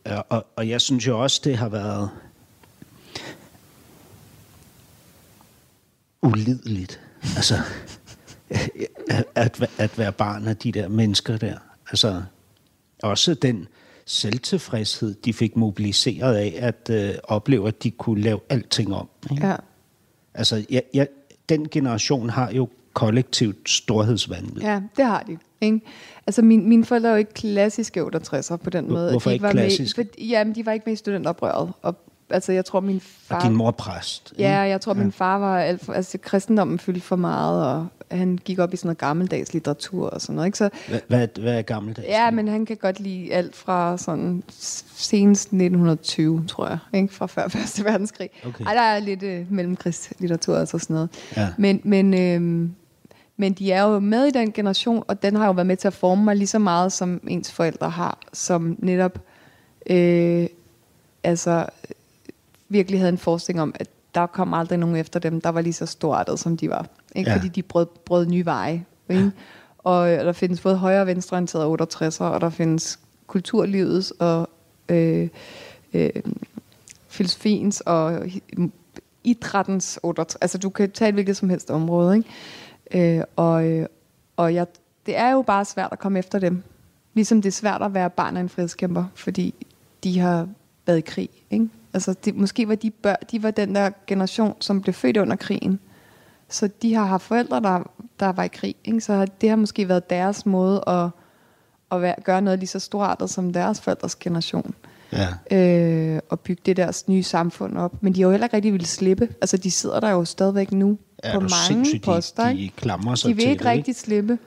[0.07, 2.09] øh, og, og jeg synes jo også, det har været
[6.21, 6.99] ulideligt.
[7.35, 7.55] Altså,
[9.35, 11.57] at, at, være barn af de der mennesker der.
[11.89, 12.21] Altså,
[13.03, 13.67] også den
[14.05, 19.09] selvtilfredshed, de fik mobiliseret af at øh, opleve, at de kunne lave alting om.
[19.31, 19.47] Ikke?
[19.47, 19.55] Ja.
[20.33, 21.07] Altså, jeg, jeg,
[21.49, 24.61] den generation har jo kollektivt storhedsvanvid.
[24.61, 25.37] Ja, det har de.
[25.61, 25.81] Ikke?
[26.27, 29.11] Altså, min, mine forældre er jo ikke klassiske 68'ere på den måde.
[29.11, 30.01] hvorfor de ikke var klassiske?
[30.01, 31.71] Med, for, jamen, de var ikke med i studentoprøret.
[31.81, 31.95] Og,
[32.29, 33.35] altså, jeg tror, min far...
[33.35, 34.31] Og din mor præst.
[34.31, 34.43] ikke?
[34.43, 35.93] Ja, jeg tror, min far var alt for...
[35.93, 40.21] Altså, kristendommen fyldte for meget, og han gik op i sådan noget gammeldags litteratur og
[40.21, 40.47] sådan noget.
[40.47, 40.57] Ikke?
[40.57, 42.07] Så, Hvad, hvad, hvad er gammeldags?
[42.07, 44.43] ja, men han kan godt lide alt fra sådan
[44.95, 46.77] senest 1920, tror jeg.
[46.93, 47.13] Ikke?
[47.13, 48.29] Fra før Første Verdenskrig.
[48.47, 48.65] Okay.
[48.65, 51.09] Ej, der er lidt øh, mellemkrigslitteratur og sådan noget.
[51.37, 51.47] Ja.
[51.57, 52.69] Men, men, øh,
[53.37, 55.87] men de er jo med i den generation, og den har jo været med til
[55.87, 59.19] at forme mig lige så meget, som ens forældre har, som netop
[59.89, 60.47] øh,
[61.23, 61.65] altså,
[62.69, 65.73] virkelig havde en forestilling om, at der kom aldrig nogen efter dem, der var lige
[65.73, 66.87] så storartet, som de var.
[67.15, 67.29] Ikke?
[67.29, 67.35] Ja.
[67.35, 67.39] Ja.
[67.39, 68.85] Fordi de brød, brød nye veje.
[69.09, 69.31] Ikke?
[69.77, 74.49] Og øh, der findes både højre og venstreorienterede 68'ere, og der findes kulturlivets og
[74.89, 75.29] øh,
[75.93, 76.09] øh,
[77.07, 78.21] filosofiens og
[79.23, 80.35] idrættens 68.
[80.41, 82.17] Altså du kan tage et hvilket som helst område.
[82.17, 83.17] Ikke?
[83.17, 83.85] Øh, og øh,
[84.37, 84.67] og jeg,
[85.05, 86.63] det er jo bare svært at komme efter dem.
[87.13, 89.55] Ligesom det er svært at være barn af en frihedskæmper, fordi
[90.03, 90.47] de har
[90.85, 91.29] været i krig.
[91.51, 91.69] Ikke?
[91.97, 95.35] Altså, det, måske var de børn, de var den der generation, som blev født under
[95.35, 95.79] krigen.
[96.49, 98.75] Så de har haft forældre, der, der var i krig.
[98.83, 99.01] Ikke?
[99.01, 101.09] Så det har måske været deres måde at,
[101.91, 104.73] at være, gøre noget lige så storartet som deres forældres generation.
[105.11, 105.57] Ja.
[105.57, 108.03] Øh, og bygge det der nye samfund op.
[108.03, 109.29] Men de har jo heller ikke rigtig ville slippe.
[109.41, 112.43] Altså, de sidder der jo stadigvæk nu Er på mange poster.
[112.43, 112.63] de, ikke?
[112.63, 114.39] de klamrer sig De vil til ikke det, rigtig slippe.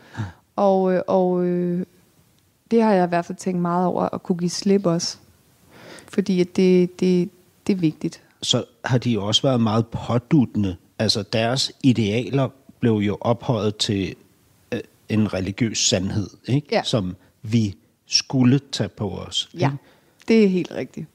[0.57, 1.86] Og, øh, og øh,
[2.70, 5.16] det har jeg i hvert fald tænkt meget over, at kunne give slip også.
[6.09, 7.30] Fordi at det, det,
[7.66, 8.22] det er vigtigt.
[8.42, 10.76] så har de også været meget påduttende.
[10.98, 12.48] Altså deres idealer
[12.80, 14.14] blev jo ophøjet til
[14.72, 16.68] øh, en religiøs sandhed, ikke?
[16.72, 16.82] Ja.
[16.82, 19.50] som vi skulle tage på os.
[19.54, 19.76] Ja, ikke?
[20.28, 21.06] det er helt rigtigt.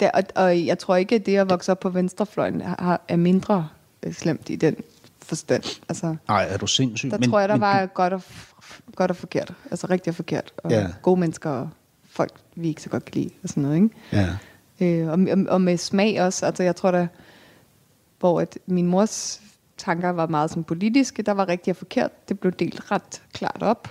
[0.00, 3.16] Det, og, og jeg tror ikke, at det at vokse op på venstrefløjen har, er
[3.16, 3.68] mindre
[4.02, 4.76] øh, slemt i den
[5.22, 5.62] forstand.
[5.88, 7.10] Altså, Nej, er du sindssyg?
[7.10, 7.86] der men, tror jeg, der var du...
[7.94, 8.22] godt, og,
[8.96, 9.54] godt og forkert.
[9.70, 10.52] Altså rigtig og forkert.
[10.56, 10.86] Og Ja.
[11.02, 11.70] gode mennesker og
[12.10, 13.30] folk, vi ikke så godt kan lide.
[13.42, 13.88] Og sådan noget, ikke?
[14.12, 14.28] Ja.
[14.80, 15.18] Øh, og,
[15.48, 16.46] og, med smag også.
[16.46, 17.08] Altså, jeg tror da,
[18.20, 19.40] hvor at min mors
[19.76, 22.28] tanker var meget sådan politiske, der var rigtigt og forkert.
[22.28, 23.88] Det blev delt ret klart op.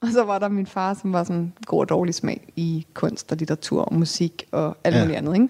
[0.00, 3.32] Og så var der min far, som var sådan god og dårlig smag i kunst
[3.32, 5.00] og litteratur og musik og alt Ja.
[5.02, 5.34] muligt andet.
[5.34, 5.48] Ikke?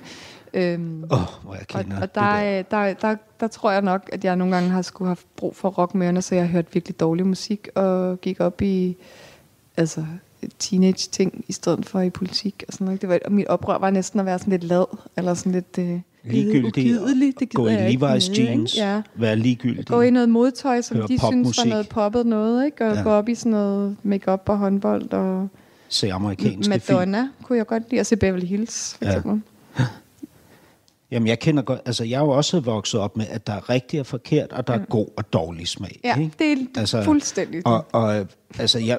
[0.54, 2.62] Øhm, oh, hvor jeg og, kender og der, der.
[2.62, 2.62] der.
[2.62, 5.68] Der, der, der tror jeg nok, at jeg nogle gange har skulle have brug for
[5.68, 8.96] rock med ørerne, så jeg hørte virkelig dårlig musik og gik op i
[9.76, 10.06] altså,
[10.58, 13.00] teenage ting i stedet for i politik og sådan noget.
[13.00, 14.84] Det var, og mit oprør var næsten at være sådan lidt lad,
[15.16, 16.84] eller sådan lidt øh, Ligegyldig.
[17.00, 17.40] ugideligt.
[17.40, 18.74] Det Gå gider i jeg ikke Levi's med, jeans.
[18.74, 18.86] Ikke?
[18.86, 19.02] Ja.
[19.14, 19.86] Være ligegyldig.
[19.86, 22.86] Gå i noget modtøj, som Høre de synes var noget poppet noget, ikke?
[22.86, 23.02] Og Ja.
[23.02, 25.48] gå op i sådan noget makeup og håndbold og
[25.88, 26.98] Se amerikanske film.
[26.98, 29.10] Madonna kunne jeg godt lide, og se Beverly Hills, for Ja.
[29.16, 29.42] eksempel.
[31.10, 33.70] Jamen, jeg kender godt, altså jeg er jo også vokset op med, at der er
[33.70, 36.00] rigtig og forkert, og der er god og dårlig smag.
[36.04, 36.32] Ja, ikke?
[36.38, 37.66] det er Altså, fuldstændig.
[37.66, 38.26] Og, og
[38.58, 38.98] altså, jeg,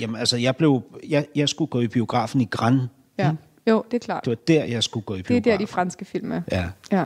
[0.00, 2.80] jamen, altså, jeg blev, jeg, jeg skulle gå i biografen i Gran.
[3.18, 3.32] ja.
[3.66, 4.24] Jo, det er klart.
[4.24, 5.50] Det var der, jeg skulle gå i Det er biografen.
[5.50, 6.42] der, de franske film er.
[6.52, 6.68] Ja.
[6.92, 7.04] Ja.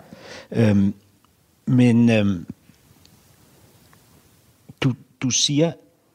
[0.50, 0.94] Øhm,
[1.66, 2.46] men øhm,
[4.80, 5.72] du, du siger,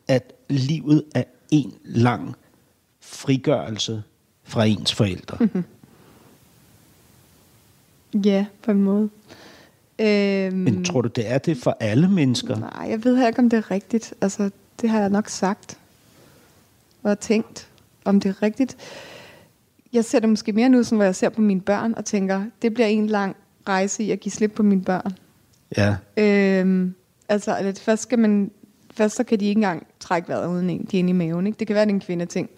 [0.07, 2.35] at livet er en lang
[3.01, 4.03] frigørelse
[4.43, 5.37] fra ens forældre.
[5.39, 5.63] Mhm.
[8.25, 9.09] Ja, på en måde.
[9.99, 12.55] Øhm, Men tror du, det er det for alle mennesker?
[12.59, 14.13] Nej, jeg ved ikke, om det er rigtigt.
[14.21, 14.49] Altså,
[14.81, 15.77] det har jeg nok sagt
[17.03, 17.67] og tænkt,
[18.05, 18.77] om det er rigtigt.
[19.93, 22.43] Jeg ser det måske mere nu, sådan, hvor jeg ser på mine børn og tænker,
[22.61, 23.35] det bliver en lang
[23.67, 25.11] rejse i at give slip på mine børn.
[25.77, 25.95] Ja.
[26.17, 26.95] Øhm,
[27.29, 28.51] altså, at først skal man,
[28.93, 30.87] først så kan de ikke engang trække vejret uden en.
[30.91, 31.59] De er inde i maven, ikke?
[31.59, 32.49] Det kan være, det er en kvindeting.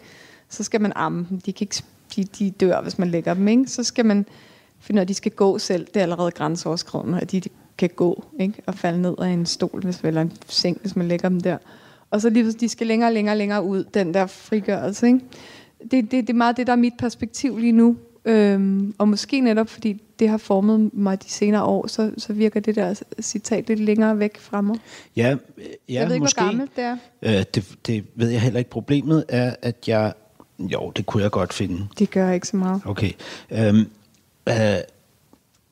[0.50, 1.42] Så skal man amme dem.
[1.42, 1.84] De, kan ikke,
[2.16, 3.68] de, de dør, hvis man lægger dem, ikke?
[3.68, 4.26] Så skal man
[4.80, 5.86] finde ud af, at de skal gå selv.
[5.86, 8.62] Det er allerede grænseoverskridende, at de, de kan gå, ikke?
[8.66, 11.58] Og falde ned af en stol, hvis, eller en seng, hvis man lægger dem der.
[12.14, 15.20] Og så lige de skal længere og længere længere ud, den der frigørelse, ikke?
[15.92, 17.98] Det, det, det er meget det, der er mit perspektiv lige nu.
[18.26, 22.60] Øhm, og måske netop, fordi det har formet mig de senere år, så, så virker
[22.60, 24.80] det der citat lidt længere væk fra mig.
[25.16, 26.42] Ja, øh, ja jeg ved ikke, måske.
[26.42, 26.98] hvor gammelt det er.
[27.22, 28.70] Øh, det, det ved jeg heller ikke.
[28.70, 30.14] Problemet er, at jeg...
[30.60, 31.88] Jo, det kunne jeg godt finde.
[32.00, 32.82] Det gør ikke så meget.
[32.86, 33.12] Okay.
[33.52, 33.80] Øhm,
[34.50, 34.56] øh,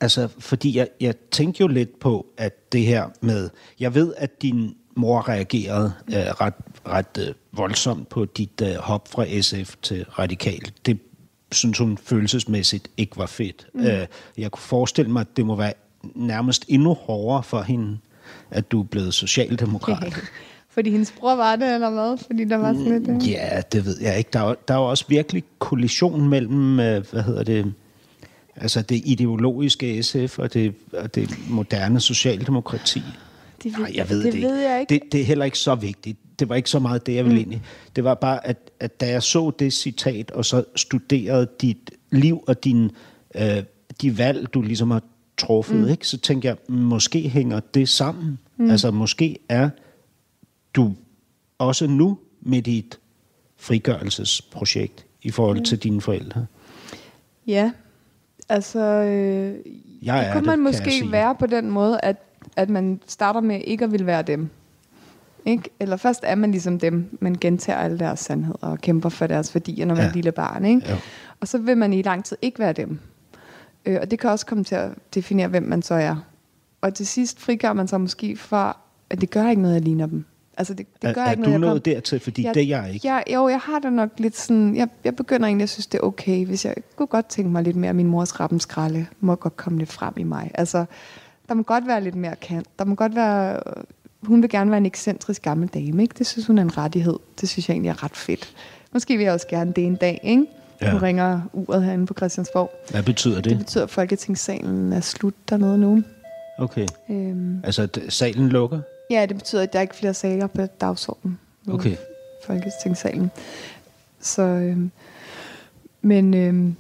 [0.02, 3.50] altså, fordi jeg, jeg tænkte jo lidt på, at det her med...
[3.80, 6.54] Jeg ved, at din mor reagerede øh, ret,
[6.88, 10.72] ret øh, voldsomt på dit øh, hop fra SF til radikal.
[10.86, 11.00] Det
[11.52, 13.68] synes hun følelsesmæssigt ikke var fedt.
[13.74, 13.86] Mm.
[13.86, 15.74] Øh, jeg kunne forestille mig, at det må være
[16.16, 17.98] nærmest endnu hårdere for hende,
[18.52, 20.14] at du er blevet socialdemokrat.
[20.74, 22.18] Fordi hendes bror var det, eller hvad?
[22.26, 23.24] Fordi der var sådan lidt...
[23.24, 24.30] øh, Ja, det ved jeg ikke.
[24.34, 27.74] Der er, der er også virkelig kollision mellem, øh, hvad hedder det,
[28.56, 33.02] altså det ideologiske SF og det, og det moderne socialdemokrati.
[33.64, 34.90] Det ved, Nej, jeg ved det, det ved jeg ikke.
[34.94, 36.18] Det, det er heller ikke så vigtigt.
[36.40, 37.60] Det var ikke så meget det, jeg ville ind i.
[37.96, 42.44] Det var bare, at, at da jeg så det citat, og så studerede dit liv
[42.48, 42.92] og din,
[43.36, 43.64] øh,
[44.02, 45.02] de valg, du ligesom har
[45.38, 45.88] truffet, mm.
[45.88, 48.40] ikke, så tænkte jeg, måske hænger det sammen.
[48.58, 48.70] Mm.
[48.70, 49.70] Altså måske er
[50.74, 50.94] du
[51.58, 53.00] også nu midt i et
[53.58, 55.66] frigørelsesprojekt i forhold mm.
[55.66, 56.46] til dine forældre.
[57.48, 57.72] Ja,
[58.50, 58.80] altså...
[58.80, 59.56] Øh,
[60.02, 62.16] Jeg det kunne man måske være på den måde, at,
[62.56, 64.50] at man starter med ikke at ville være dem.
[65.46, 65.70] Ikke?
[65.80, 69.56] Eller først er man ligesom dem, man gentager alle deres sandheder og kæmper for deres
[69.56, 70.06] værdier, når man Ja.
[70.06, 70.66] er et lille barn.
[70.66, 70.90] Ikke?
[70.90, 70.96] Jo.
[71.40, 73.00] Og så vil man i lang tid ikke være dem.
[73.86, 76.16] Øh, og det kan også komme til at definere, hvem man så er.
[76.82, 78.78] Og til sidst frigør man sig måske fra,
[79.10, 80.26] at det gør ikke noget, at jeg ligner dem.
[80.58, 82.20] Altså det, det Er, gør er ikke du jeg nået kom- dertil?
[82.20, 83.08] Fordi det er jeg ikke.
[83.08, 84.76] jeg, jo, jeg har det nok lidt sådan...
[84.76, 87.64] Jeg, jeg begynder egentlig at synes, det er okay, hvis jeg kunne godt tænke mig
[87.64, 90.52] lidt mere, min mors rappenskralde må godt komme lidt frem i mig.
[90.54, 90.86] Altså,
[91.52, 92.68] der må godt være lidt mere kant.
[92.80, 93.60] Der må godt være...
[94.24, 96.16] Hun vil gerne være en ekscentrisk gammel dame, ikke?
[96.18, 97.16] Det synes hun er en rettighed.
[97.42, 98.54] Det synes jeg egentlig er ret fedt.
[98.94, 100.46] Måske vil jeg også gerne det en dag, ikke?
[100.82, 100.92] Ja.
[100.94, 102.72] Nu ringer uret herinde på Christiansborg.
[102.92, 103.58] Hvad betyder Det det?
[103.58, 106.04] betyder, at Folketingssalen er slut dernede nu.
[106.58, 106.88] Okay.
[107.10, 108.80] Øhm, Altså, d- salen lukker?
[109.10, 111.40] ja, det betyder, at der er ikke flere sager på dagsordenen.
[111.70, 111.96] Okay.
[112.46, 113.32] Folketingssalen.
[114.20, 114.92] Så, øhm,
[116.02, 116.76] men øhm,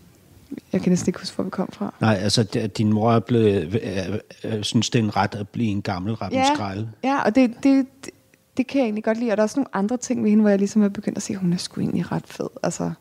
[0.74, 1.94] jeg kan næsten ikke huske, hvor vi kom fra.
[2.02, 2.44] Nej, altså,
[2.78, 3.82] din mor er blevet,
[4.44, 6.90] øh, øh, synes, det er en ret at blive en gammel rappenskralde.
[7.04, 8.14] ja og det, det, det,
[8.58, 9.32] det kan jeg egentlig godt lide.
[9.32, 11.24] Og der er også nogle andre ting ved hende, hvor jeg ligesom er begyndt at
[11.24, 12.48] se, at hun er sgu egentlig ret fed.
[12.64, 12.92] Altså,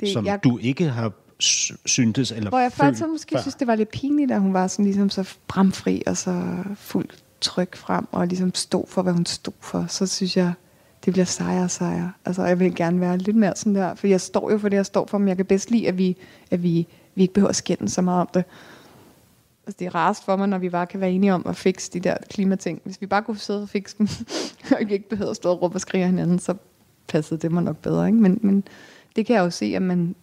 [0.00, 3.40] det, som jeg, du ikke har sy- syntes eller hvor jeg faktisk måske før.
[3.40, 6.42] synes, det var lidt pinligt, at hun var sådan ligesom så bramfri og så
[6.76, 9.86] fuldt tryk frem, og ligesom stod for, hvad hun stod for.
[9.88, 10.52] Så synes jeg,
[11.04, 12.12] det bliver sejere og sejere.
[12.24, 14.76] Altså, jeg vil gerne være lidt mere sådan der, for jeg står jo for det,
[14.76, 16.16] jeg står for, men jeg kan bedst lide, at vi,
[16.50, 18.44] at vi, vi ikke behøver at skændes så meget om det.
[19.66, 21.92] Altså, det er rarest for mig, når vi bare kan være enige om at fikse
[21.92, 22.80] de der klimating.
[22.84, 24.08] Hvis vi bare kunne sidde og fikse dem,
[24.72, 26.54] og ikke behøver at stå og råbe og skrige hinanden, så
[27.08, 28.06] passede det mig nok bedre.
[28.06, 28.18] Ikke?
[28.18, 28.64] Men, men
[29.16, 30.14] det kan jeg jo se, at man,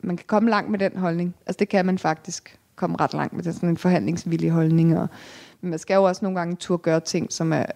[0.00, 1.34] man kan komme langt med den holdning.
[1.46, 3.42] Altså det kan man faktisk komme ret langt med.
[3.42, 4.98] Det er sådan en forhandlingsvillig holdning.
[4.98, 5.08] Og,
[5.60, 7.66] men man skal jo også nogle gange turde gøre ting, som er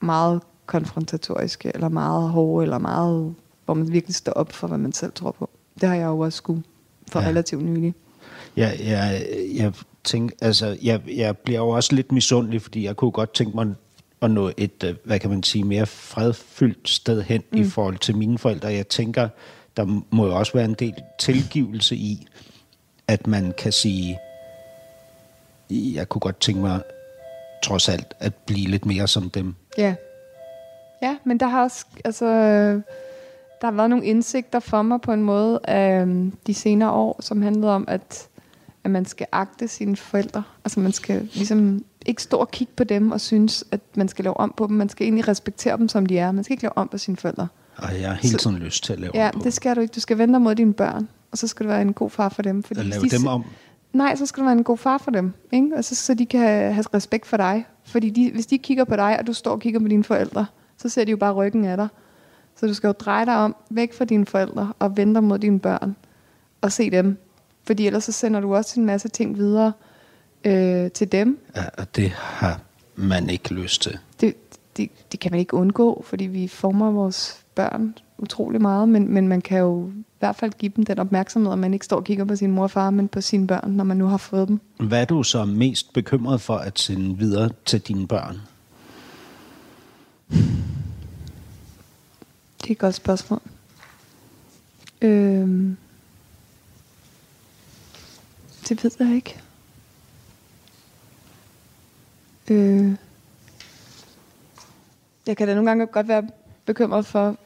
[0.00, 0.40] meget
[0.72, 5.12] konfrontatoriske, eller meget hårde, eller meget, hvor man virkelig står op for, hvad man selv
[5.12, 5.50] tror på.
[5.80, 6.62] Det har jeg jo også skulle
[7.12, 7.26] for ja.
[7.26, 7.94] relativt nylig.
[8.56, 9.72] Ja, jeg, jeg
[10.04, 13.74] tænker, altså, jeg, jeg bliver jo også lidt misundelig, fordi jeg kunne godt tænke mig
[14.22, 17.60] at nå et, øh, hvad kan man sige, mere fredfyldt sted hen mm.
[17.60, 18.68] i forhold til mine forældre.
[18.68, 19.28] Jeg tænker,
[19.76, 22.26] der må jo også være en del tilgivelse i,
[23.08, 24.18] at man kan sige,
[25.70, 26.82] jeg kunne godt tænke mig
[27.62, 29.54] trods alt at blive lidt mere som dem.
[29.78, 29.94] Ja.
[31.02, 32.26] Ja, men der har også, altså,
[33.60, 37.42] der har været nogle indsigter for mig på en måde øhm, de senere år, som
[37.42, 38.28] handlede om, at,
[38.84, 40.42] at man skal agte sine forældre.
[40.64, 44.24] Altså man skal ligesom ikke stå og kigge på dem og synes, at man skal
[44.24, 44.76] lave om på dem.
[44.76, 46.32] Man skal egentlig respektere dem, som de er.
[46.32, 47.48] Man skal ikke lave om på sine forældre.
[47.76, 49.76] Og jeg har hele tiden så, lyst til at lave ja, om på det skal
[49.76, 49.92] du ikke.
[49.92, 52.42] Du skal vente mod dine børn, og så skal du være en god far for
[52.42, 52.62] dem.
[52.62, 53.44] Fordi at lave de, dem om?
[53.92, 55.32] Nej, så skal du være en god far for dem.
[55.52, 55.76] Ikke?
[55.76, 56.40] Og så, så de kan
[56.72, 57.66] have respekt for dig.
[57.84, 60.46] Fordi de, hvis de kigger på dig, og du står og kigger på dine forældre,
[60.82, 61.88] så ser de jo bare ryggen af dig.
[62.56, 65.60] Så du skal jo dreje dig om, væk fra dine forældre, og vente mod dine
[65.60, 65.96] børn,
[66.60, 67.18] og se dem.
[67.64, 69.72] Fordi ellers så sender du også en masse ting videre
[70.44, 71.38] øh, til dem.
[71.56, 72.60] Ja, og det har
[72.96, 73.98] man ikke lyst til.
[74.20, 74.34] Det,
[74.76, 79.28] det, det kan man ikke undgå, fordi vi former vores børn utrolig meget, men, men
[79.28, 82.04] man kan jo i hvert fald give dem den opmærksomhed, at man ikke står og
[82.04, 84.48] kigger på sin mor og far, men på sine børn, når man nu har fået
[84.48, 84.60] dem.
[84.80, 88.36] Hvad er du så mest bekymret for at sende videre til dine børn?
[92.62, 93.40] Det er et godt spørgsmål.
[95.02, 95.76] Øhm,
[98.68, 99.40] det ved jeg ikke.
[102.50, 102.92] Øh,
[105.26, 106.28] jeg kan da nogle gange godt være
[106.66, 107.36] bekymret for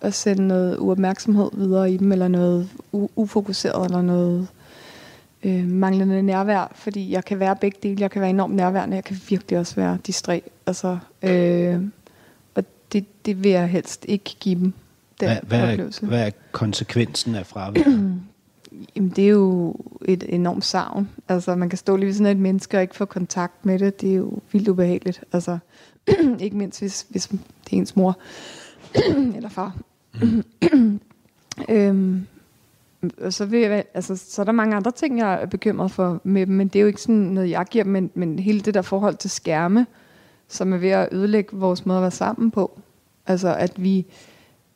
[0.00, 4.48] at sende noget uopmærksomhed videre i dem, eller noget u- ufokuseret, eller noget
[5.42, 8.00] øh, manglende nærvær, fordi jeg kan være begge dele.
[8.00, 10.42] Jeg kan være enormt nærværende, jeg kan virkelig også være distræt.
[10.66, 11.82] Altså, øh,
[12.92, 14.72] det, det vil jeg helst ikke give dem,
[15.20, 16.02] den hvad, hvad, oplevelse.
[16.02, 17.80] Er, hvad er konsekvensen af fravær?
[18.96, 21.08] Jamen, det er jo et enormt savn.
[21.28, 24.00] Altså, man kan stå lige ved sådan et menneske og ikke få kontakt med det.
[24.00, 25.24] Det er jo vildt ubehageligt.
[25.32, 25.58] Altså,
[26.40, 28.18] ikke mindst, hvis, hvis det er ens mor
[29.36, 29.76] eller far.
[31.68, 32.26] øhm,
[33.20, 36.20] og så, vil jeg, altså, så er der mange andre ting, jeg er bekymret for
[36.24, 38.74] med dem, men det er jo ikke sådan noget, jeg giver, men, men hele det
[38.74, 39.86] der forhold til skærme,
[40.48, 42.80] som er ved at ødelægge vores måde at være sammen på.
[43.26, 44.06] Altså, at vi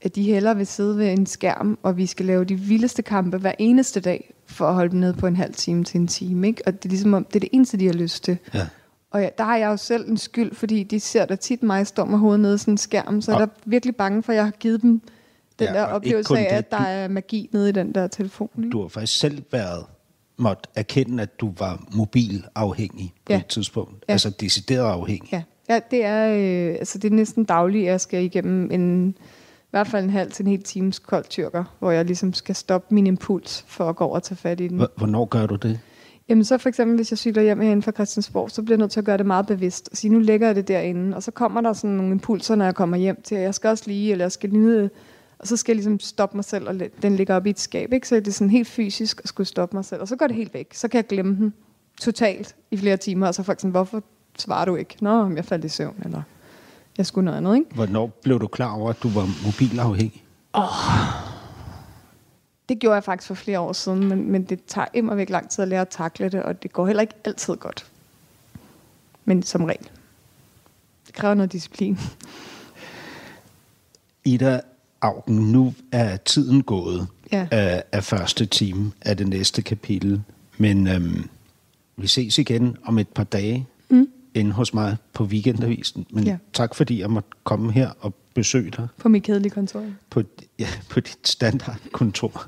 [0.03, 3.39] at de hellere vil sidde ved en skærm, og vi skal lave de vildeste kampe
[3.39, 6.47] hver eneste dag, for at holde dem ned på en halv time til en time.
[6.47, 6.63] Ikke?
[6.67, 8.39] Og det er ligesom om, det er det eneste, de har lyst til.
[8.55, 8.67] Ja.
[9.11, 11.87] Og ja, der har jeg jo selv en skyld, fordi de ser da tit mig
[11.87, 14.33] stå med hovedet nede i sådan en skærm, så og, er der virkelig bange for,
[14.33, 15.01] at jeg har givet dem
[15.59, 18.51] den ja, der oplevelse af, at der du, er magi nede i den der telefon.
[18.59, 18.71] Ikke?
[18.71, 19.85] Du har faktisk selv været
[20.37, 23.39] måtte erkende, at du var mobilafhængig på ja.
[23.39, 24.05] et tidspunkt.
[24.09, 24.13] Ja.
[24.13, 25.33] Altså decideret afhængig.
[25.33, 29.15] Ja, ja det, er, øh, altså, det er næsten dagligt, at jeg skal igennem en
[29.63, 32.55] i hvert fald en halv til en hel times kold tyrker, hvor jeg ligesom skal
[32.55, 34.87] stoppe min impuls for at gå over og tage fat i den.
[34.97, 35.81] Hvornår gør du det?
[36.29, 38.91] Jamen så for eksempel, hvis jeg cykler hjem herinde fra Christiansborg, så bliver jeg nødt
[38.91, 39.89] til at gøre det meget bevidst.
[39.93, 42.65] Og sige, nu lægger jeg det derinde, og så kommer der sådan nogle impulser, når
[42.65, 44.91] jeg kommer hjem til, at jeg skal også lige, eller jeg skal lige
[45.41, 47.93] og så skal jeg ligesom stoppe mig selv, og den ligger op i et skab.
[47.93, 48.09] Ikke?
[48.09, 50.01] Så det er sådan helt fysisk at skulle stoppe mig selv.
[50.01, 50.75] Og så går det helt væk.
[50.75, 51.55] Så kan jeg glemme den
[52.01, 53.27] totalt i flere timer.
[53.27, 54.03] Og så folk sådan, hvorfor
[54.41, 54.97] svarer du ikke?
[55.01, 56.23] Nå, jeg faldt i søvn, eller
[56.99, 57.57] jeg skulle noget andet.
[57.57, 57.75] Ikke?
[57.75, 60.25] Hvornår blev du klar over, at du var mobilafhængig?
[60.53, 60.65] Oh.
[62.69, 65.51] Det gjorde jeg faktisk for flere år siden, men, men det tager immer væk lang
[65.51, 67.87] tid at lære at takle det, og det går heller ikke altid godt.
[69.25, 69.89] Men som regel.
[71.07, 71.99] Det kræver noget disciplin.
[74.25, 74.61] Ida
[75.01, 77.47] Augen, nu er tiden gået ja.
[77.51, 80.23] af, af første time af det næste kapitel,
[80.59, 81.29] men øhm,
[81.97, 83.67] vi ses igen om et par dage
[84.35, 86.07] inde hos mig på weekendavisen.
[86.11, 86.39] Men ja.
[86.53, 88.89] tak fordi jeg måtte komme her og besøge dig.
[88.99, 89.85] På mit kedelige kontor.
[90.11, 90.23] På,
[90.59, 92.47] ja, på dit standardkontor.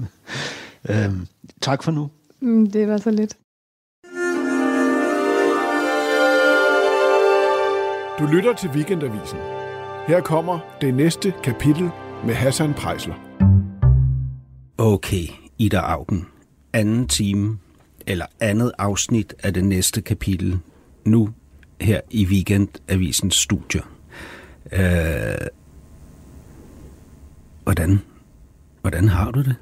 [0.90, 1.26] øhm,
[1.60, 2.10] tak for nu.
[2.40, 3.36] Mm, det var så lidt.
[8.18, 9.38] Du lytter til Weekendavisen.
[10.06, 11.90] Her kommer det næste kapitel
[12.26, 13.14] med Hassan Prejsler.
[14.78, 15.26] Okay,
[15.58, 16.26] Ida Augen.
[16.72, 17.58] Anden time,
[18.06, 20.58] eller andet afsnit af det næste kapitel.
[21.04, 21.28] Nu
[21.82, 23.80] her i Weekendavisens studie.
[24.72, 25.46] Øh,
[27.62, 28.00] hvordan,
[28.80, 29.54] hvordan har du det?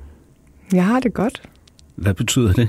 [0.73, 1.43] Jeg har det godt.
[1.95, 2.69] Hvad betyder det?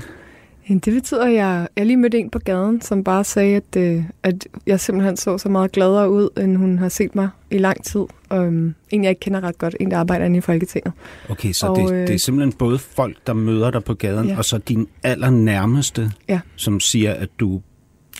[0.68, 4.04] Det betyder, at jeg, jeg lige mødte en på gaden, som bare sagde, at, øh,
[4.22, 7.84] at jeg simpelthen så så meget gladere ud, end hun har set mig i lang
[7.84, 8.00] tid.
[8.30, 9.76] Um, en, jeg ikke kender ret godt.
[9.80, 10.92] En, der arbejder inde i Folketinget.
[11.28, 14.36] Okay, så og, det, det er simpelthen både folk, der møder dig på gaden, ja.
[14.36, 16.40] og så din allernærmeste, ja.
[16.56, 17.60] som siger, at du...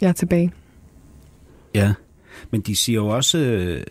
[0.01, 0.53] Jeg er tilbage.
[1.75, 1.93] Ja,
[2.51, 3.39] men de siger jo også...
[3.39, 3.83] Øh,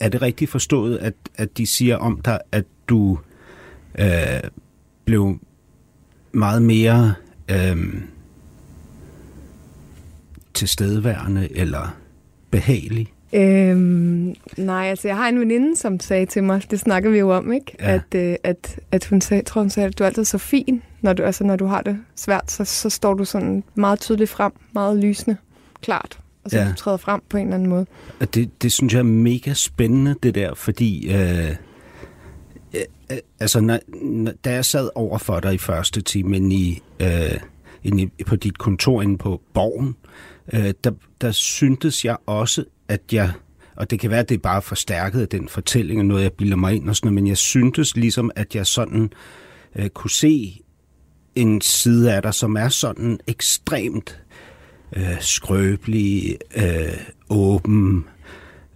[0.00, 3.18] er det rigtigt forstået, at, at de siger om dig, at du
[3.98, 4.40] øh,
[5.04, 5.38] blev
[6.32, 7.14] meget mere
[7.50, 7.76] øh,
[10.54, 11.96] tilstedeværende eller
[12.50, 13.12] behagelig?
[13.32, 17.30] Øhm, nej, altså jeg har en veninde, som sagde til mig, det snakker vi jo
[17.36, 17.76] om, ikke?
[17.80, 17.94] Ja.
[17.94, 20.82] At, øh, at, at hun sagde, tror hun sagde, at du er altid så fin,
[21.00, 24.30] når du, altså, når du har det svært, så, så står du sådan meget tydeligt
[24.30, 25.36] frem, meget lysende,
[25.82, 26.68] klart, og så ja.
[26.68, 27.86] du træder frem på en eller anden måde.
[28.34, 31.56] Det, det synes jeg er mega spændende, det der, fordi øh,
[32.74, 37.40] øh, altså, når, når, da jeg sad over for dig i første time i, øh,
[37.84, 39.96] inde i, på dit kontor inde på Borgen,
[40.52, 40.90] øh, der,
[41.20, 43.32] der syntes jeg også, at jeg,
[43.76, 46.32] og det kan være, at det er bare forstærket af den fortælling, og noget jeg
[46.32, 49.12] bilder mig ind og sådan noget, men jeg syntes ligesom, at jeg sådan
[49.76, 50.60] øh, kunne se
[51.34, 54.20] en side af dig, som er sådan ekstremt
[54.96, 56.98] øh, skrøbelig, øh,
[57.30, 58.04] åben,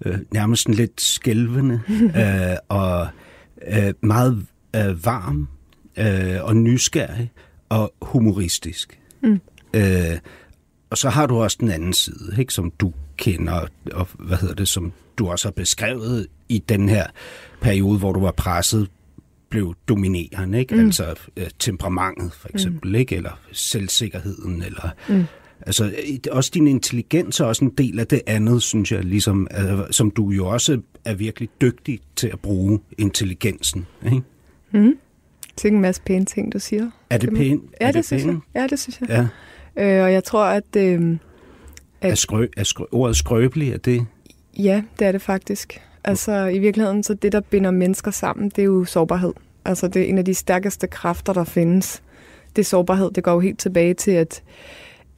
[0.04, 1.80] øh, nærmest lidt skælvende,
[2.22, 3.08] øh, og
[3.68, 4.46] øh, meget
[4.76, 5.48] øh, varm
[5.98, 7.32] øh, og nysgerrig
[7.68, 8.98] og humoristisk.
[9.22, 9.40] Mm.
[9.74, 10.18] Øh,
[10.90, 14.54] og så har du også den anden side, ikke, som du kender, og hvad hedder
[14.54, 17.06] det, som du også har beskrevet i den her
[17.60, 18.88] periode, hvor du var presset,
[19.50, 20.74] blev dominerende, ikke?
[20.74, 20.80] Mm.
[20.80, 22.94] Altså øh, temperamentet for eksempel, mm.
[22.94, 23.16] ikke?
[23.16, 24.90] Eller selvsikkerheden, eller...
[25.08, 25.24] Mm.
[25.68, 25.92] Altså,
[26.30, 30.10] også din intelligens er også en del af det andet, synes jeg, ligesom, altså, som
[30.10, 34.22] du jo også er virkelig dygtig til at bruge intelligensen, ikke?
[34.72, 34.98] Mm.
[35.56, 36.90] Det er en masse pæne ting, du siger.
[37.10, 37.62] Er det pænt?
[37.80, 38.38] Ja, det, det synes jeg.
[38.54, 39.28] Ja, det synes jeg.
[39.76, 39.98] Ja.
[39.98, 40.76] Øh, og jeg tror, at...
[40.76, 41.16] Øh,
[42.00, 44.06] at er, skrø, er skrø, ordet skrøbelig, er det?
[44.58, 45.80] Ja, det er det faktisk.
[46.04, 49.32] Altså i virkeligheden, så det, der binder mennesker sammen, det er jo sårbarhed.
[49.64, 52.02] Altså det er en af de stærkeste kræfter, der findes.
[52.56, 53.10] Det er sårbarhed.
[53.10, 54.42] Det går jo helt tilbage til, at,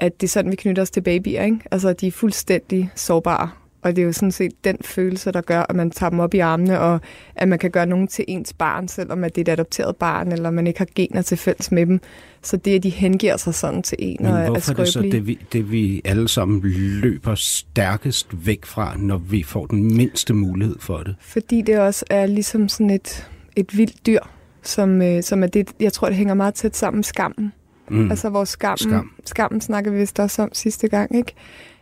[0.01, 1.45] at det er sådan, vi knytter os til babyer.
[1.45, 1.59] Ikke?
[1.71, 3.51] Altså de er fuldstændig sårbare.
[3.83, 6.35] Og det er jo sådan set den følelse, der gør, at man tager dem op
[6.35, 7.01] i armene, og
[7.35, 10.33] at man kan gøre nogen til ens barn, selvom at det er et adopteret barn,
[10.33, 12.01] eller man ikke har gener til fælles med dem.
[12.43, 14.93] Så det, at de hengiver sig sådan til en Men og hvorfor er, er det
[14.93, 16.61] så det vi, det, vi alle sammen
[17.01, 21.15] løber stærkest væk fra, når vi får den mindste mulighed for det?
[21.21, 24.21] Fordi det også er ligesom sådan et, et vildt dyr,
[24.63, 27.53] som, øh, som er det, jeg tror, det hænger meget tæt sammen med skammen.
[27.91, 28.11] Mm.
[28.11, 29.11] Altså vores skam, skam.
[29.25, 31.35] skammen snakker vi vist også om sidste gang, ikke?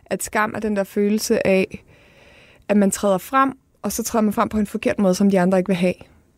[0.06, 1.84] At skam er den der følelse af,
[2.68, 3.52] at man træder frem,
[3.82, 5.94] og så træder man frem på en forkert måde, som de andre ikke vil have.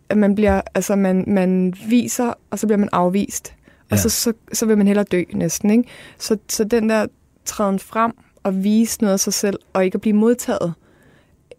[0.08, 3.54] At man bliver, altså man, man viser, og så bliver man afvist.
[3.90, 3.94] Ja.
[3.94, 5.84] Og så, så, så vil man hellere dø næsten, ikke?
[6.18, 7.06] Så, så den der
[7.44, 8.12] træden frem
[8.42, 10.74] og vise noget af sig selv, og ikke at blive modtaget,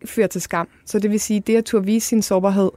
[0.05, 0.67] fører til skam.
[0.85, 2.69] Så det vil sige, det at turde vise sin sårbarhed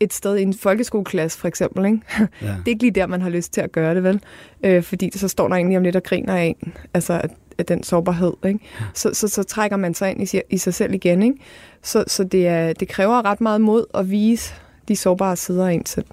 [0.00, 2.00] et sted i en folkeskoleklasse, for eksempel, ikke?
[2.42, 2.46] Ja.
[2.46, 4.20] det er ikke lige der, man har lyst til at gøre det, vel?
[4.64, 6.72] Øh, fordi så står der egentlig om lidt og griner af en.
[6.94, 8.32] Altså, at af den sårbarhed.
[8.46, 8.58] Ikke?
[8.94, 11.22] Så, så, så trækker man sig ind i, i sig selv igen.
[11.22, 11.36] Ikke?
[11.82, 14.54] Så, så det, er, det kræver ret meget mod at vise
[14.88, 16.06] de sårbare sider af en selv.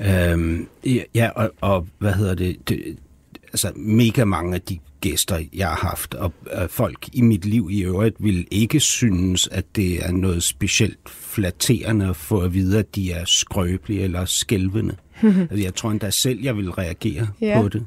[0.00, 0.68] Øhm,
[1.14, 2.96] ja, og, og hvad hedder det, det?
[3.42, 7.68] Altså mega mange af de gæster, jeg har haft, og øh, folk i mit liv
[7.70, 10.98] i øvrigt, vil ikke synes, at det er noget specielt
[11.34, 14.96] flatterende at få at vide, at de er skrøbelige eller skælvende.
[15.22, 17.60] altså, jeg tror endda selv, jeg vil reagere ja.
[17.60, 17.86] på det.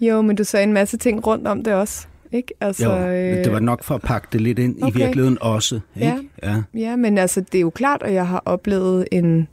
[0.00, 2.06] Jo, men du sagde en masse ting rundt om det også.
[2.32, 2.54] Ikke?
[2.60, 3.44] Altså, jo, øh...
[3.44, 4.94] det var nok for at pakke det lidt ind okay.
[4.94, 5.80] i virkeligheden også.
[5.96, 6.28] Ikke?
[6.42, 6.50] Ja.
[6.50, 6.62] Ja.
[6.74, 9.48] ja, men altså, det er jo klart, at jeg har oplevet en,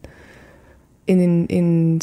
[1.07, 2.01] en, en, en,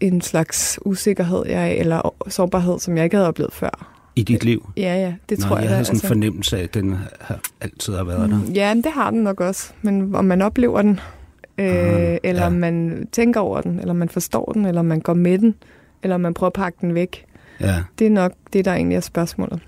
[0.00, 3.99] en slags usikkerhed jeg, eller sårbarhed, som jeg ikke havde oplevet før.
[4.20, 4.70] I dit liv?
[4.76, 5.64] Ja, ja, det Nå, tror jeg.
[5.64, 6.06] Jeg har sådan altså.
[6.06, 8.36] en fornemmelse af, at den har altid har været der.
[8.36, 9.72] Mm, ja, det har den nok også.
[9.82, 11.00] Men om man oplever den,
[11.58, 12.48] øh, Aha, eller ja.
[12.48, 15.54] man tænker over den, eller man forstår den, eller man går med den,
[16.02, 17.24] eller man prøver at pakke den væk,
[17.60, 17.82] Ja.
[17.98, 19.60] Det er nok det, der egentlig er spørgsmålet.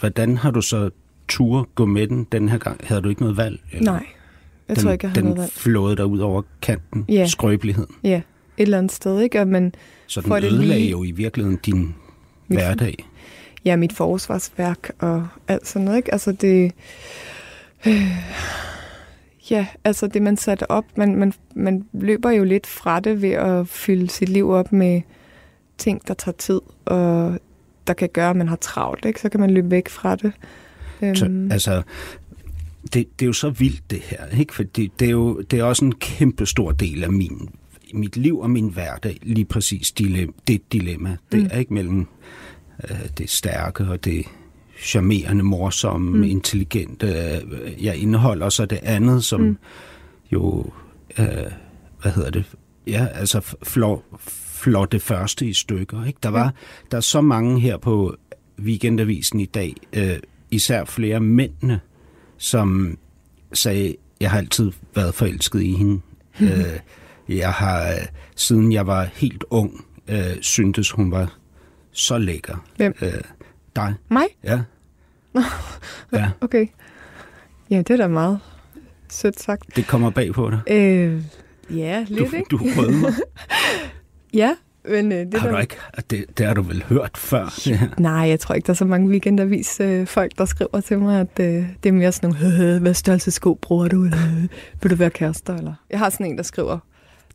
[0.00, 0.90] Hvordan har du så
[1.28, 2.80] tur gå med den den her gang?
[2.84, 3.60] Havde du ikke noget valg?
[3.72, 3.92] Eller?
[3.92, 4.06] Nej,
[4.68, 5.50] jeg den, tror ikke, jeg havde noget valg.
[5.50, 7.26] Den flåede dig ud over kanten, ja.
[7.26, 7.94] skrøbeligheden.
[8.04, 8.22] Ja, et
[8.56, 9.40] eller andet sted, ikke?
[9.40, 9.74] Og man
[10.06, 10.90] så den ødelagde lige...
[10.90, 11.94] jo i virkeligheden din
[12.46, 12.96] hverdag.
[13.64, 16.12] Ja, mit forsvarsværk og alt sådan noget, ikke?
[16.12, 16.72] Altså det...
[17.86, 18.10] Øh,
[19.50, 23.30] ja, altså det, man satte op, man, man, man løber jo lidt fra det ved
[23.30, 25.00] at fylde sit liv op med
[25.78, 27.38] ting, der tager tid, og
[27.86, 29.20] der kan gøre, at man har travlt, ikke?
[29.20, 30.32] så kan man løbe væk fra det.
[31.18, 31.52] Så, øhm.
[31.52, 31.82] altså,
[32.82, 34.54] det, det er jo så vildt det her, ikke?
[34.54, 37.48] for det, er jo det er også en kæmpe stor del af min,
[37.94, 41.16] mit liv og min hverdag, lige præcis dilemma, det dilemma.
[41.32, 41.48] Det mm.
[41.52, 42.06] er ikke mellem
[43.18, 44.26] det stærke og det
[44.78, 46.22] charmerende, morsomme, mm.
[46.22, 49.58] intelligente øh, jeg indeholder, så det andet, som mm.
[50.32, 50.70] jo,
[51.18, 51.26] øh,
[52.02, 52.44] hvad hedder det,
[52.86, 56.04] ja, altså flår, flår det første i stykker.
[56.04, 56.18] Ikke?
[56.22, 56.88] Der var mm.
[56.90, 58.16] der er så mange her på
[58.58, 60.16] Weekendavisen i dag, øh,
[60.50, 61.80] især flere mændene,
[62.38, 62.98] som
[63.52, 65.92] sagde, jeg har altid været forelsket i hende.
[65.92, 66.00] Mm.
[66.46, 66.78] Øh,
[67.28, 67.94] jeg har,
[68.36, 71.38] siden jeg var helt ung, øh, syntes hun var
[71.94, 72.64] så lækker.
[72.76, 72.94] Hvem?
[73.02, 73.12] Øh,
[73.76, 73.94] dig.
[74.08, 74.26] Mig?
[74.44, 74.60] Ja.
[76.12, 76.30] ja.
[76.40, 76.66] Okay.
[77.70, 78.40] Ja, det er da meget
[79.10, 79.76] sødt sagt.
[79.76, 80.60] Det kommer bag på dig.
[80.66, 81.22] Øh,
[81.70, 82.48] ja, lidt, du, ikke?
[82.50, 83.10] Du rødmer.
[84.42, 84.56] ja,
[84.88, 85.54] men øh, det har der...
[85.54, 85.76] du ikke?
[86.10, 87.60] Det, det har du vel hørt før?
[87.66, 87.80] Ja.
[87.98, 91.20] Nej, jeg tror ikke, der er så mange weekendavis øh, folk, der skriver til mig,
[91.20, 94.04] at øh, det er mere sådan nogle, hvad størrelse sko bruger du?
[94.04, 94.46] Eller,
[94.82, 95.56] vil du være kærester?
[95.56, 95.74] Eller?
[95.90, 96.78] Jeg har sådan en, der skriver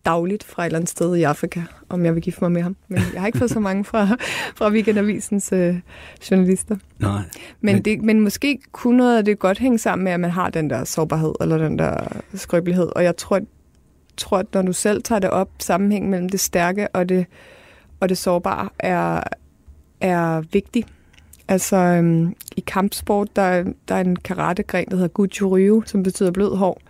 [0.05, 2.75] dagligt fra et eller andet sted i Afrika, om jeg vil gifte mig med ham.
[2.87, 4.07] Men jeg har ikke fået så mange fra,
[4.55, 5.75] fra Weekendavisens øh,
[6.31, 6.77] journalister.
[6.99, 7.21] Nej.
[7.61, 7.85] Men, men...
[7.85, 10.69] Det, men måske kunne noget af det godt hænge sammen med, at man har den
[10.69, 12.89] der sårbarhed, eller den der skrøbelighed.
[12.95, 13.39] Og jeg tror,
[14.17, 17.25] tror, at når du selv tager det op, sammenhæng mellem det stærke og det,
[17.99, 19.23] og det sårbare er,
[20.01, 20.85] er vigtig.
[21.47, 26.55] Altså øhm, i kampsport, der, der er en karategren, der hedder Guju som betyder blød
[26.55, 26.81] hår.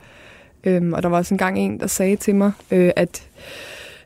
[0.64, 3.28] Øhm, og der var også engang en, der sagde til mig, øh, at,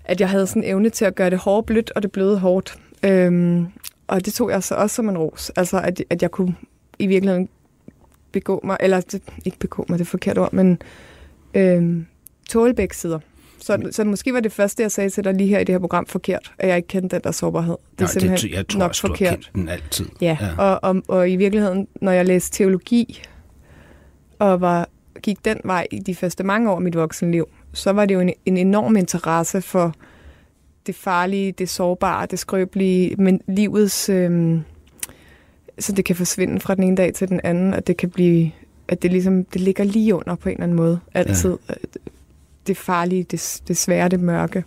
[0.04, 2.78] at jeg havde sådan evne til at gøre det hårde blødt, og det bløde hårdt.
[3.04, 3.68] Øhm,
[4.08, 5.51] og det tog jeg så også som en ros.
[5.56, 6.56] Altså, at, at jeg kunne
[6.99, 7.49] i virkeligheden
[8.32, 10.82] begå mig, eller det, ikke begå mig, det er forkert ord, men
[11.54, 12.06] øhm,
[12.49, 13.20] tåle begge sider.
[13.60, 15.80] Så, så måske var det første, jeg sagde til dig lige her i det her
[15.80, 17.76] program forkert, at jeg ikke kendte den der sårbarhed.
[17.91, 19.20] Det er Nej, simpelthen det, jeg tror nok også, forkert.
[19.20, 20.06] Du har kendt den altid.
[20.22, 20.47] Ja, ja.
[20.58, 23.22] Og, og, og i virkeligheden, når jeg læste teologi,
[24.39, 24.89] og var
[25.22, 28.20] gik den vej i de første mange år af mit voksenliv, så var det jo
[28.20, 29.95] en, en enorm interesse for
[30.88, 34.09] det farlige, det sårbare, det skrøbelige, men livets...
[34.09, 34.59] Øh,
[35.80, 38.51] så det kan forsvinde fra den ene dag til den anden, at det kan blive,
[38.88, 41.57] at det ligesom, det ligger lige under på en eller anden måde, altid.
[41.70, 41.74] Ja.
[42.68, 44.64] Det farlige, det, det svære, det mørke.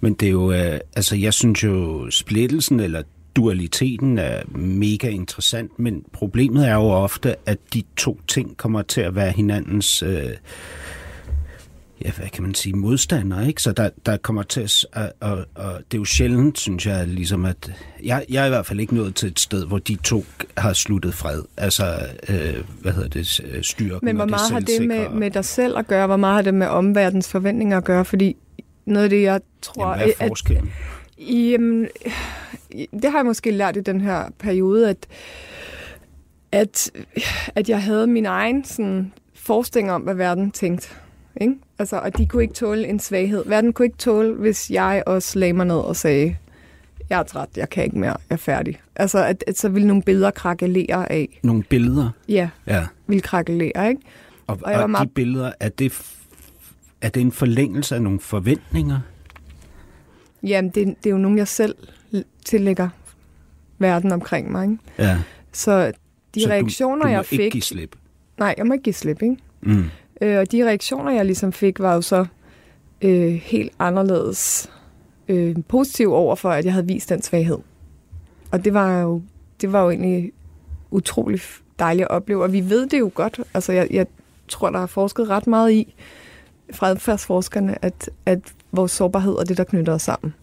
[0.00, 3.02] Men det er jo, øh, altså jeg synes jo, splittelsen eller
[3.36, 9.00] dualiteten er mega interessant, men problemet er jo ofte, at de to ting kommer til
[9.00, 10.02] at være hinandens...
[10.02, 10.30] Øh,
[12.04, 13.62] ja, hvad kan man sige, modstandere, ikke?
[13.62, 17.08] Så der, der kommer til at, og, og, og det er jo sjældent, synes jeg,
[17.08, 17.72] ligesom at,
[18.04, 20.24] jeg, jeg er i hvert fald ikke nået til et sted, hvor de to
[20.56, 21.84] har sluttet fred, altså,
[22.28, 23.26] øh, hvad hedder det,
[23.66, 26.42] styrken Men hvor meget har det med, med dig selv at gøre, hvor meget har
[26.42, 28.36] det med omverdens forventninger at gøre, fordi
[28.84, 29.88] noget af det, jeg tror...
[29.88, 30.72] Jamen, hvad er forskellen?
[31.18, 31.88] At, jamen,
[32.92, 35.06] det har jeg måske lært i den her periode, at,
[36.52, 36.90] at,
[37.54, 40.88] at jeg havde min egen sådan, forestilling om, hvad verden tænkte.
[41.40, 41.54] Ikke?
[41.78, 43.42] Altså, og de kunne ikke tåle en svaghed.
[43.46, 46.36] Verden kunne ikke tåle, hvis jeg også lagde mig ned og sagde,
[47.10, 48.80] jeg er træt, jeg kan ikke mere, jeg er færdig.
[48.96, 51.40] Altså, at, at så ville nogle billeder krakelere af.
[51.42, 52.10] Nogle billeder?
[52.28, 52.86] Ja, ja.
[53.06, 54.00] ville krakelere, ikke?
[54.46, 55.08] Og, og, og meget...
[55.08, 56.14] de billeder, er det,
[57.00, 59.00] er det en forlængelse af nogle forventninger?
[60.42, 61.74] Jamen, det, det er jo nogle, jeg selv
[62.44, 62.88] tillægger
[63.78, 64.64] verden omkring mig.
[64.64, 64.78] Ikke?
[64.98, 65.18] Ja.
[65.52, 65.92] Så
[66.34, 67.40] de så reaktioner, du, du jeg fik...
[67.40, 67.96] ikke give slip?
[68.38, 69.36] Nej, jeg må ikke give slip, ikke?
[69.60, 69.84] Mm.
[70.20, 72.26] Øh, og de reaktioner, jeg ligesom fik, var jo så
[73.02, 74.70] øh, helt anderledes
[75.28, 77.58] øh, positiv over for, at jeg havde vist den svaghed.
[78.50, 79.22] Og det var jo,
[79.60, 80.32] det var jo egentlig
[80.90, 81.40] utrolig
[81.78, 83.40] dejligt at opleve, og vi ved det jo godt.
[83.54, 84.06] Altså, jeg, jeg
[84.48, 85.94] tror, der er forsket ret meget i,
[86.72, 88.38] fra adfærdsforskerne, at, at
[88.72, 90.34] vores sårbarhed er det, der knytter os sammen.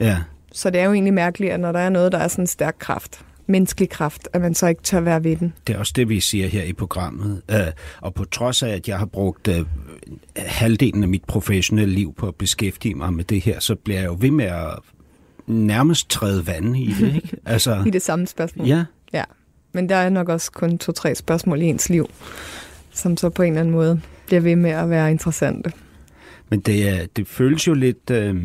[0.00, 0.18] Ja.
[0.56, 2.46] Så det er jo egentlig mærkeligt, at når der er noget, der er sådan en
[2.46, 5.52] stærk kraft, menneskelig kraft, at man så ikke tør være ved den.
[5.66, 7.42] Det er også det, vi siger her i programmet.
[7.52, 7.58] Uh,
[8.00, 9.54] og på trods af, at jeg har brugt uh,
[10.36, 14.06] halvdelen af mit professionelle liv på at beskæftige mig med det her, så bliver jeg
[14.06, 14.78] jo ved med at
[15.46, 17.14] nærmest træde vand i det.
[17.14, 17.36] Ikke?
[17.46, 18.66] Altså, I det samme spørgsmål?
[18.66, 18.84] Ja.
[19.12, 19.24] ja.
[19.72, 22.10] Men der er nok også kun to-tre spørgsmål i ens liv,
[22.92, 25.72] som så på en eller anden måde bliver ved med at være interessante.
[26.50, 28.36] Men det, det føles jo lidt, øh,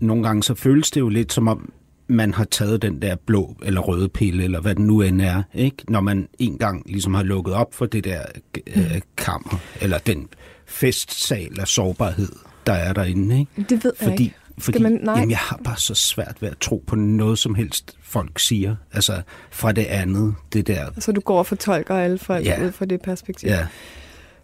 [0.00, 1.72] nogle gange så føles det jo lidt som om,
[2.06, 5.42] man har taget den der blå eller røde pille, eller hvad den nu end er,
[5.54, 5.76] ikke?
[5.88, 8.22] når man en gang ligesom har lukket op for det der
[8.66, 10.28] øh, kammer, eller den
[10.66, 12.32] festsal af sårbarhed,
[12.66, 13.38] der er derinde.
[13.38, 13.74] Ikke?
[13.74, 14.36] Det ved jeg fordi, ikke.
[14.58, 15.14] Fordi man, nej.
[15.14, 18.76] Jamen, jeg har bare så svært ved at tro på noget som helst, folk siger.
[18.92, 20.86] Altså fra det andet, det der.
[20.98, 22.66] Så du går og fortolker alle folk ja.
[22.66, 23.48] ud fra det perspektiv?
[23.48, 23.66] Ja.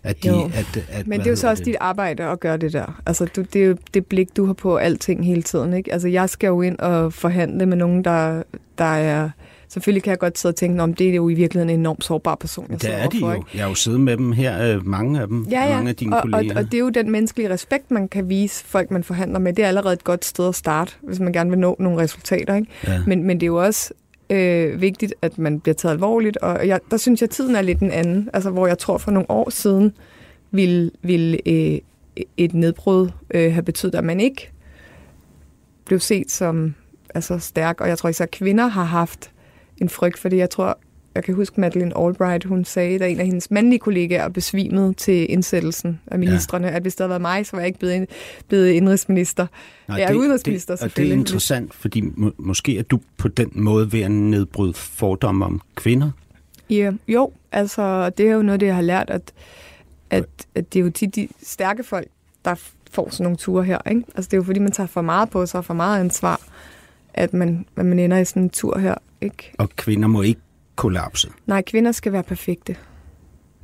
[0.02, 0.50] At de, jo.
[0.54, 1.66] At, at, Men det er jo så også det?
[1.66, 3.02] dit arbejde at gøre det der.
[3.06, 5.72] Altså, du, det er jo det blik, du har på alting hele tiden.
[5.72, 5.92] Ikke?
[5.92, 8.42] Altså, jeg skal jo ind og forhandle med nogen, der,
[8.78, 9.30] der er...
[9.68, 12.04] Selvfølgelig kan jeg godt sidde og tænke, om det er jo i virkeligheden en enormt
[12.04, 13.32] sårbar person, jeg Det er de jo.
[13.32, 13.46] Ikke?
[13.54, 15.74] Jeg har jo siddet med dem her, øh, mange af dem, ja, ja.
[15.74, 16.54] mange af dine og, kolleger.
[16.54, 19.52] Og, og det er jo den menneskelige respekt, man kan vise folk, man forhandler med.
[19.52, 22.54] Det er allerede et godt sted at starte, hvis man gerne vil nå nogle resultater.
[22.54, 22.68] Ikke?
[22.86, 23.02] Ja.
[23.06, 23.92] Men, men det er jo også
[24.30, 27.62] øh, vigtigt, at man bliver taget alvorligt, og jeg, der synes jeg, at tiden er
[27.62, 29.92] lidt en anden, altså hvor jeg tror for nogle år siden
[30.50, 31.78] ville, ville øh,
[32.36, 34.50] et nedbrud øh, have betydet, at man ikke
[35.84, 36.74] blev set som
[37.14, 39.30] altså, stærk, og jeg tror især, at kvinder har haft
[39.78, 40.36] en frygt for det.
[40.36, 40.78] Jeg tror,
[41.14, 45.30] jeg kan huske Madeleine Albright, hun sagde, da en af hendes mandlige kollegaer besvimede til
[45.30, 46.76] indsættelsen af ministerne, ja.
[46.76, 48.08] at hvis det havde været mig, så var jeg ikke blevet,
[48.48, 49.46] blevet indrigsminister.
[49.88, 53.00] Nej, jeg er det, udenrigsminister, det, og det er interessant, fordi må, måske er du
[53.16, 56.10] på den måde ved at nedbryde fordomme om kvinder?
[56.70, 59.32] Ja, jo, altså det er jo noget, det jeg har lært, at,
[60.10, 62.08] at, at det er jo tit de stærke folk,
[62.44, 62.54] der
[62.90, 63.78] får sådan nogle ture her.
[63.90, 64.02] Ikke?
[64.14, 66.40] Altså det er jo fordi, man tager for meget på sig og for meget ansvar,
[67.14, 68.94] at man, at man ender i sådan en tur her.
[69.20, 69.52] Ikke?
[69.58, 70.40] Og kvinder må ikke
[70.80, 71.28] kollapse.
[71.46, 72.76] Nej, kvinder skal være perfekte.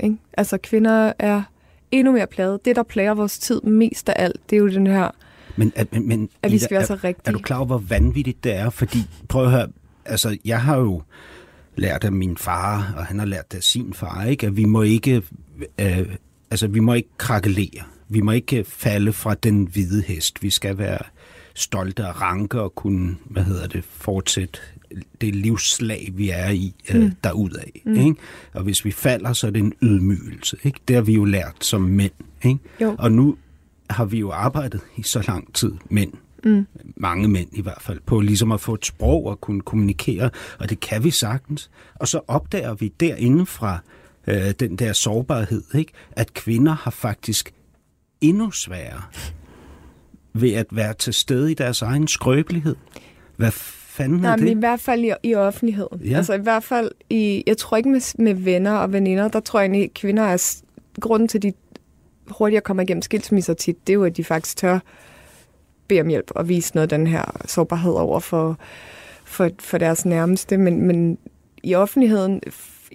[0.01, 0.17] Ikke?
[0.33, 1.43] Altså kvinder er
[1.91, 2.65] endnu mere plaget.
[2.65, 5.11] Det, der plager vores tid mest af alt, det er jo den her,
[5.57, 7.29] men, men, men, at vi skal være så rigtige.
[7.29, 8.71] Er du klar over, hvor vanvittigt det er?
[8.71, 8.99] Fordi,
[9.29, 9.69] prøv at høre,
[10.05, 11.03] altså jeg har jo
[11.77, 14.47] lært af min far, og han har lært af sin far, ikke?
[14.47, 15.23] at vi må ikke,
[15.81, 16.07] øh,
[16.51, 17.83] altså vi må ikke krakelere.
[18.09, 20.43] Vi må ikke falde fra den hvide hest.
[20.43, 20.99] Vi skal være
[21.55, 24.59] stolte og ranke og kunne, hvad hedder det, fortsætte
[25.21, 27.13] det livsslag, vi er i øh, mm.
[27.25, 27.63] derudad.
[27.85, 27.95] Mm.
[27.95, 28.15] Ikke?
[28.53, 30.57] Og hvis vi falder, så er det en ydmygelse.
[30.65, 30.81] Ikke?
[30.89, 32.13] Det har vi jo lært som mænd.
[32.45, 32.59] Ikke?
[32.81, 32.95] Jo.
[32.99, 33.37] Og nu
[33.91, 36.13] har vi jo arbejdet i så lang tid, mænd,
[36.45, 36.67] mm.
[36.97, 40.71] mange mænd i hvert fald, på ligesom at få et sprog og kunne kommunikere, og
[40.71, 41.71] det kan vi sagtens.
[41.95, 43.79] Og så opdager vi derinde fra
[44.27, 45.93] øh, den der sårbarhed, ikke?
[46.13, 47.53] at kvinder har faktisk
[48.21, 49.03] endnu sværere
[50.33, 52.77] ved at være til stede i deres egen skrøbelighed.
[53.37, 53.51] Hvad
[53.97, 54.45] fanden Nej, er det?
[54.45, 56.01] men i hvert fald i, i offentligheden.
[56.01, 56.17] Ja.
[56.17, 59.61] Altså i hvert fald i, jeg tror ikke med, med venner og veninder, der tror
[59.61, 60.63] jeg egentlig, at kvinder er,
[61.01, 61.53] grunden til, at de
[62.29, 64.79] hurtigere kommer igennem skilsmisser tit, det er jo, at de faktisk tør
[65.89, 68.59] bede om hjælp og vise noget af den her sårbarhed over for,
[69.25, 70.59] for, for deres nærmeste.
[70.59, 71.19] Men, men
[71.63, 72.41] i offentligheden,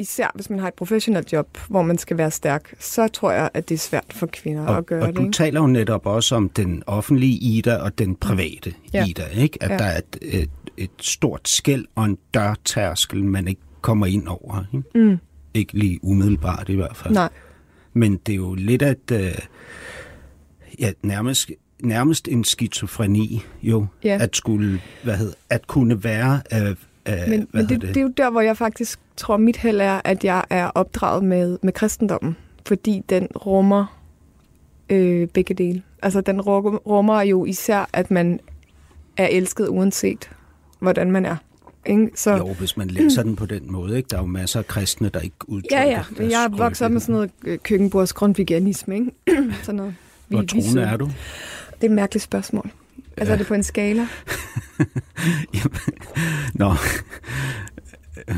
[0.02, 3.49] især hvis man har et professionelt job, hvor man skal være stærk, så tror jeg,
[3.54, 5.16] at det er svært for kvinder og, at gøre og det.
[5.16, 5.34] du ikke?
[5.34, 9.06] taler jo netop også om den offentlige Ida og den private Ja.
[9.06, 9.64] Ida, ikke?
[9.64, 9.78] At Ja.
[9.78, 14.64] der er et, et, et stort skæld og en dørtærskel, man ikke kommer ind over.
[14.74, 15.06] Ikke?
[15.10, 15.18] Mm.
[15.54, 17.14] Ikke lige umiddelbart i hvert fald.
[17.14, 17.30] Nej.
[17.93, 19.32] Men det er jo lidt at, øh,
[20.80, 21.52] ja, nærmest,
[21.84, 24.18] nærmest en skizofreni, jo, Ja.
[24.22, 26.76] at skulle, hvad hedder, at kunne være, øh,
[27.10, 29.82] øh, Men, men det, hedder det er jo der, hvor jeg faktisk tror, mit held
[29.82, 32.38] er, at jeg er opdraget med, med kristendommen.
[32.68, 33.99] Fordi den rummer
[34.89, 35.82] øh, begge dele.
[36.02, 38.39] Altså den rum- rummer jo især, at man
[39.18, 40.30] er elsket uanset,
[40.80, 41.36] hvordan man er.
[41.86, 42.10] Ikke?
[42.16, 44.08] Så, Jo, hvis man læser den på den måde, ikke?
[44.08, 46.28] Der er jo masser af kristne, der ikke udtrykker ja, ja.
[46.30, 48.95] Jeg er vokset op med sådan noget øh, køkkenbords grundveganisme.
[48.95, 49.12] Ikke?
[49.64, 49.95] sådan noget.
[50.28, 51.06] Hvor troende er du?
[51.06, 52.72] Det er et mærkeligt spørgsmål.
[53.18, 54.07] Altså er det på en skala?
[56.53, 56.74] Nå.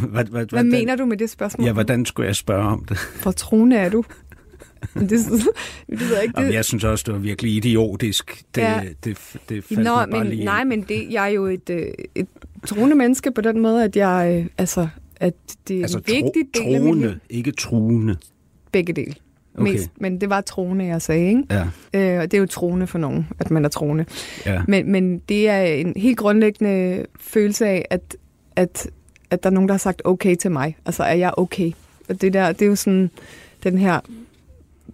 [0.10, 1.66] Hvad, hvad, Hvad mener du med det spørgsmål?
[1.68, 2.98] Ja, hvordan skulle jeg spørge om det?
[3.22, 4.04] Hvor troende er du?
[4.94, 5.20] det, det
[6.00, 6.34] ved jeg ikke.
[6.38, 8.44] Jamen, Det, jeg synes også, det var virkelig idiotisk.
[8.56, 8.82] Det, Ja.
[9.04, 9.18] det,
[9.50, 11.88] det faldt Nå, mig bare men, lige nej, men det, jeg er jo et, øh,
[12.16, 12.28] et
[12.68, 15.34] troende menneske på den måde, at jeg, øh, altså, at
[15.68, 17.02] det er Altså en vigtig tro, del af mit liv.
[17.04, 18.18] troende, ikke truende.
[18.72, 19.14] Begge dele.
[19.58, 19.72] Okay.
[19.72, 21.44] Mest, men det var troende, jeg sagde, ikke?
[21.52, 24.06] Ja, Øh, og det er jo troende for nogen, at man er troende.
[24.46, 24.62] ja.
[24.68, 28.16] Men, men det er en helt grundlæggende følelse af, at,
[28.56, 28.88] at,
[29.30, 30.78] at der er nogen, der har sagt okay til mig.
[30.86, 31.72] Altså, er jeg okay?
[32.10, 33.10] Og det der, det er jo sådan
[33.64, 34.00] den her...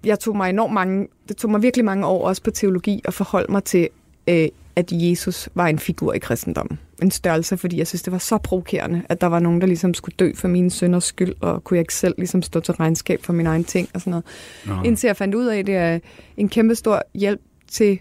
[0.06, 1.08] Jeg tog mig enormt mange...
[1.30, 3.90] Det tog mig virkelig mange år også på teologi at forholde mig til,
[4.28, 6.80] øh, at Jesus var en figur i kristendommen.
[7.02, 9.94] En størrelse, fordi jeg synes, det var så provokerende, at der var nogen, der ligesom
[9.94, 13.24] skulle dø for mine sønders skyld, og kunne jeg ikke selv ligesom stå til regnskab
[13.24, 14.26] for mine egne ting og sådan noget.
[14.66, 14.84] Nå.
[14.84, 16.00] Indtil jeg fandt ud af, at det er
[16.38, 18.00] en kæmpe stor hjælp til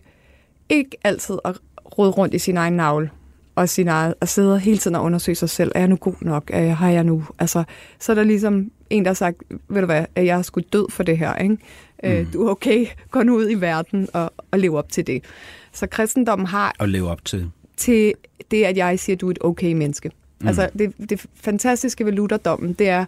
[0.69, 1.59] ikke altid at
[1.99, 3.11] rode rundt i sin egen navle
[3.55, 5.73] og sin eget, og sidde hele tiden og undersøge sig selv.
[5.75, 6.51] Er jeg nu god nok?
[6.53, 7.25] Er jeg, har jeg nu?
[7.39, 7.65] Altså,
[7.99, 9.37] så er der ligesom en, der har sagt,
[9.69, 11.35] ved du hvad, at jeg er sgu død for det her.
[11.35, 11.55] Ikke?
[12.03, 12.11] Mm.
[12.11, 15.25] Øh, du er okay, gå nu ud i verden og, og lev op til det.
[15.73, 17.51] Så kristendommen har At leve op til.
[17.79, 18.15] Til
[18.51, 20.11] det, at jeg siger, at du er et okay menneske.
[20.41, 20.47] Mm.
[20.47, 23.05] Altså, det, det fantastiske ved lutherdommen, det er,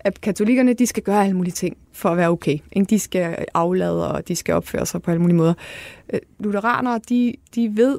[0.00, 2.58] at katolikkerne, de skal gøre alle mulige ting for at være okay.
[2.90, 5.54] De skal aflade, og de skal opføre sig på alle mulige måder.
[6.12, 7.98] Øh, Lutheranere, de, de ved,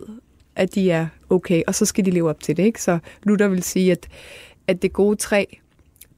[0.55, 2.63] at de er okay, og så skal de leve op til det.
[2.63, 2.82] Ikke?
[2.82, 4.07] Så Luther vil sige, at,
[4.67, 5.45] at det gode træ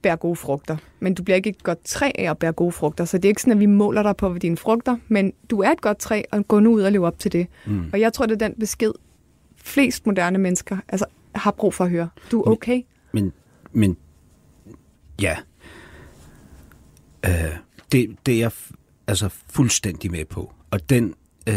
[0.01, 0.77] bærer gode frugter.
[0.99, 3.05] Men du bliver ikke et godt træ af at bære gode frugter.
[3.05, 5.71] Så det er ikke sådan, at vi måler dig på dine frugter, men du er
[5.71, 7.47] et godt træ, og gå nu ud og leve op til det.
[7.65, 7.89] Mm.
[7.93, 8.91] Og jeg tror, det er den besked,
[9.65, 11.05] flest moderne mennesker altså,
[11.35, 12.09] har brug for at høre.
[12.31, 12.81] Du er okay.
[13.11, 13.33] Men,
[13.71, 13.97] men
[15.21, 15.37] ja,
[17.25, 17.31] øh,
[17.91, 18.51] det, det er jeg
[19.07, 20.53] altså fuldstændig med på.
[20.71, 21.13] Og den,
[21.49, 21.55] øh,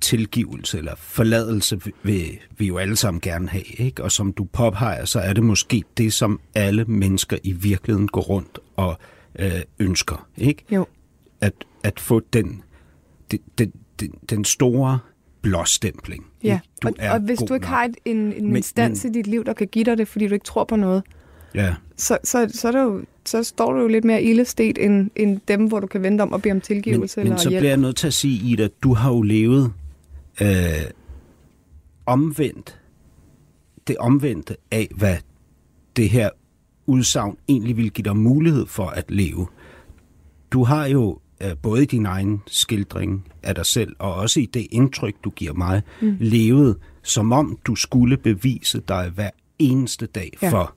[0.00, 3.64] tilgivelse eller forladelse vil vi jo alle sammen gerne have.
[3.64, 4.04] Ikke?
[4.04, 8.20] Og som du påpeger, så er det måske det, som alle mennesker i virkeligheden går
[8.20, 8.98] rundt og
[9.38, 10.28] øh, ønsker.
[10.36, 10.64] Ikke?
[10.70, 10.86] Jo.
[11.40, 12.62] At, at få den,
[13.30, 14.98] den, den, den, den store
[15.42, 16.24] blåstempling.
[16.44, 17.00] Ja, ikke?
[17.02, 17.70] og, og hvis du ikke nok.
[17.74, 20.08] har et, en, en Men- instans men- i dit liv, der kan give dig det,
[20.08, 21.02] fordi du ikke tror på noget,
[21.54, 25.10] Ja, så, så, så, er det jo, så står du jo lidt mere ildestet end,
[25.16, 27.48] end dem, hvor du kan vente om at bede om men, tilgivelse men eller så
[27.48, 27.60] hjælp.
[27.60, 29.72] bliver jeg nødt til at sige, Ida, du har jo levet
[30.42, 30.48] øh,
[32.06, 32.80] omvendt,
[33.86, 35.16] det omvendte af, hvad
[35.96, 36.30] det her
[36.86, 39.46] udsagn egentlig vil give dig mulighed for at leve.
[40.52, 41.18] Du har jo
[41.62, 45.52] både i din egen skildring af dig selv, og også i det indtryk, du giver
[45.54, 46.16] mig, mm.
[46.20, 50.50] levet som om du skulle bevise dig hver eneste dag Ja.
[50.50, 50.74] for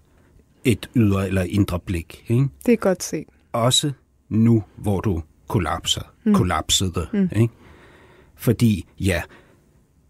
[0.64, 2.26] et ydre eller indre blik.
[2.28, 2.47] Ikke?
[2.66, 3.26] Det er godt set.
[3.53, 3.91] også
[4.30, 6.34] nu, hvor du kollapser, mm.
[6.34, 7.30] kollapsede, mm.
[7.36, 7.53] ikke?
[8.36, 9.22] Fordi, ja,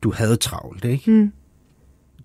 [0.04, 1.12] du havde travlt, ikke?
[1.12, 1.32] Mm.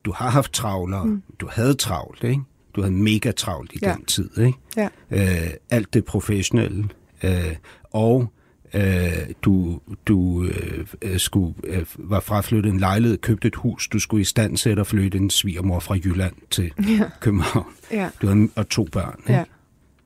[0.05, 1.23] Du har haft travlere, mm.
[1.41, 2.43] du havde travlt, ikke?
[2.77, 3.95] Du havde mega travlt i ja.
[3.95, 4.59] den tid, ikke?
[4.77, 4.89] Ja.
[5.11, 6.89] Øh, alt det professionelle,
[7.23, 7.57] øh,
[7.91, 8.33] og
[8.75, 9.13] øh,
[9.43, 14.21] du, du øh, øh, skulle, øh, var fraflyttet en lejlighed, købte et hus, du skulle
[14.21, 17.11] i stand sætte og flytte en svigermor fra Jylland til Ja.
[17.21, 17.73] København.
[17.91, 18.11] Ja.
[18.23, 19.33] Du havde og to børn, ikke?
[19.33, 19.45] Ja.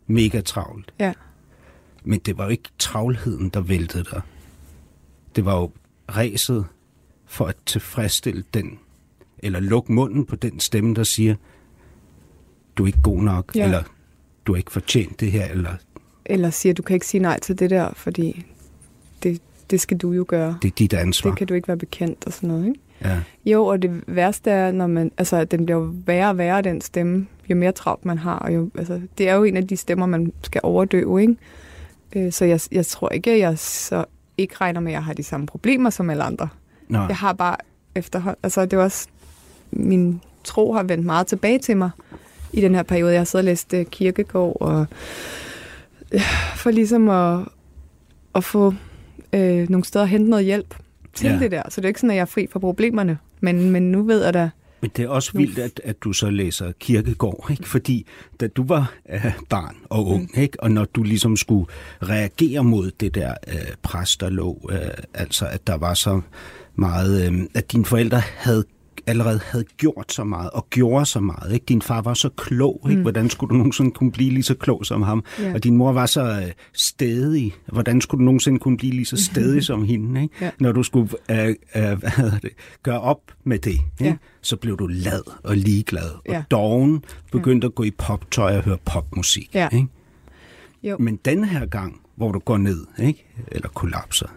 [0.06, 0.92] Mega travlt.
[1.00, 1.12] Ja.
[2.04, 4.20] Men det var jo ikke travlheden, der væltede dig.
[5.36, 5.70] Det var jo
[6.16, 6.66] ræset
[7.26, 8.78] for at tilfredsstille den,
[9.38, 11.34] eller lukke munden på den stemme, der siger,
[12.76, 13.64] du er ikke god nok, Ja.
[13.64, 13.82] eller
[14.46, 15.76] du har ikke fortjent det her, eller
[16.26, 18.44] Eller siger, du kan ikke sige nej til det der, fordi
[19.22, 20.56] det, det skal du jo gøre.
[20.62, 21.30] det er dit ansvar.
[21.30, 22.80] Det kan du ikke være bekendt og sådan noget, ikke?
[23.04, 23.18] Ja.
[23.46, 26.62] Jo, og det værste er, når man, altså, at den bliver jo værre og værre,
[26.62, 28.38] den stemme, jo mere travlt man har.
[28.38, 31.36] Og jo, altså, det er jo en af de stemmer, man skal overdøve, ikke?
[32.16, 34.04] Øh, Så jeg, jeg tror ikke, at jeg så
[34.38, 36.48] ikke regner med, at jeg har de samme problemer som alle andre.
[36.88, 37.56] Nå, Jeg har bare
[37.94, 39.08] efterhånden, altså det er også,
[39.70, 41.90] min tro har vendt meget tilbage til mig
[42.52, 43.12] i den her periode.
[43.12, 44.86] Jeg har siddet og læst øh, Kirkegård, og
[46.62, 47.40] for ligesom at,
[48.34, 48.74] at få
[49.32, 50.74] øh, nogle steder at hente noget hjælp
[51.14, 51.38] til Ja.
[51.38, 51.62] det der.
[51.68, 53.18] Så det er ikke sådan, at jeg er fri fra problemerne.
[53.40, 54.50] Men, men nu ved jeg da,
[54.80, 57.68] men det er også nu- vildt, at, at du så læser kirkegård, ikke?
[57.68, 58.06] Fordi
[58.40, 60.40] da du var øh, barn og ung, mm.
[60.40, 60.62] ikke?
[60.62, 61.66] og når du ligesom skulle
[62.02, 64.78] reagere mod det der øh, pres, der lå, øh,
[65.14, 66.20] altså at der var så
[66.74, 68.64] meget, øh, at dine forældre havde
[69.06, 71.52] allerede havde gjort så meget og gjorde så meget.
[71.52, 71.66] Ikke?
[71.66, 72.80] Din far var så klog.
[72.84, 72.96] Ikke?
[72.96, 73.02] Mm.
[73.02, 75.24] Hvordan skulle du nogensinde kunne blive lige så klog som ham?
[75.40, 75.54] Ja.
[75.54, 77.54] Og din mor var så øh, stedig.
[77.66, 80.22] Hvordan skulle du nogensinde kunne blive lige så stedig som hende?
[80.22, 80.34] Ikke?
[80.40, 80.50] Ja.
[80.58, 82.50] Når du skulle øh, øh, hvad det,
[82.82, 83.84] gøre op med det, ikke?
[84.00, 84.16] Ja.
[84.42, 86.10] så blev du lad og ligeglad.
[86.28, 86.38] Ja.
[86.38, 89.54] Og doven begyndte at gå i poptøj og høre popmusik.
[89.54, 89.68] Ja.
[89.72, 89.86] Ikke?
[90.82, 93.26] jo, Men den her gang, hvor du går ned, ikke?
[93.48, 94.28] eller kollapser,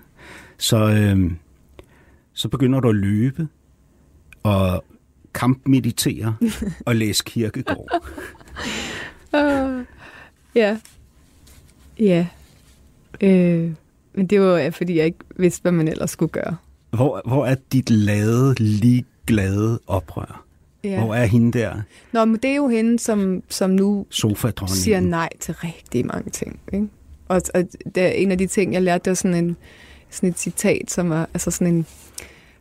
[0.57, 1.37] så, øhm,
[2.33, 3.47] så begynder du at løbe
[4.45, 4.83] og
[5.33, 6.35] kampmeditere
[6.87, 8.01] og læse kirkegård.
[9.33, 9.85] Uh,
[10.55, 10.77] ja.
[11.99, 12.27] Ja.
[13.21, 13.71] Øh,
[14.13, 16.55] men det var, fordi jeg ikke vidste, hvad man ellers skulle gøre.
[16.89, 20.45] Hvor, hvor er dit lade, ligeglade oprør?
[20.83, 21.03] Ja.
[21.03, 21.81] Hvor er hende der,
[22.11, 24.05] Nå, men det er jo hende, som, som nu
[24.67, 26.59] siger nej til rigtig mange ting.
[26.73, 26.87] Ikke?
[27.27, 27.63] Og, og
[27.95, 29.57] det er en af de ting, jeg lærte, det var sådan, en,
[30.09, 31.85] sådan et citat, som er altså sådan en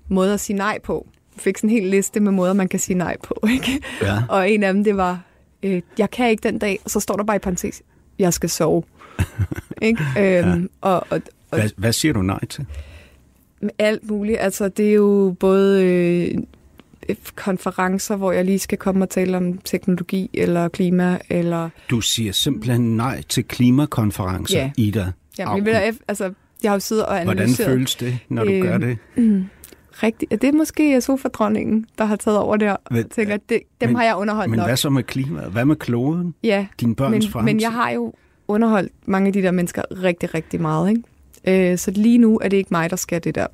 [0.08, 1.06] måde at sige nej på.
[1.36, 3.46] Fik sådan en hel liste med måder, man kan sige nej på.
[3.52, 3.80] Ikke?
[4.02, 4.22] Ja.
[4.28, 5.20] Og en af dem, det var,
[5.62, 7.82] øh, jeg kan ikke den dag, og så står der bare i parentes,
[8.18, 8.82] jeg skal sove.
[9.82, 10.02] ikke?
[10.18, 11.20] Øhm, og, og,
[11.50, 12.66] og Hvad, hvad siger du nej til?
[13.78, 14.38] alt muligt.
[14.40, 16.38] Altså, det er jo både øh,
[17.34, 21.68] konferencer, hvor jeg lige skal komme og tale om teknologi eller klima, eller...
[21.90, 24.70] Du siger simpelthen nej til klimakonferencer, Ja.
[24.76, 25.12] Ida.
[25.38, 25.68] Ja, men
[26.08, 26.32] altså,
[26.62, 27.70] jeg har jo siddet og Hvordan analyseret...
[27.70, 28.98] føles det, når du Øhm, gør det?
[30.02, 30.30] Rigtigt.
[30.32, 32.76] Ja, det er måske sofadronningen, der har taget over der.
[32.90, 34.68] Men- Jeg tænker, det, dem men- har jeg underholdt Men nok.
[34.68, 35.52] hvad så med klimaet?
[35.52, 36.34] Hvad med kloden?
[36.44, 37.54] Ja, Dine børns men, fremtid?
[37.54, 38.12] men jeg har jo
[38.48, 40.90] underholdt mange af de der mennesker rigtig, rigtig meget.
[41.44, 41.72] Ikke?
[41.72, 43.46] Øh, så lige nu er det ikke mig, der skal det der.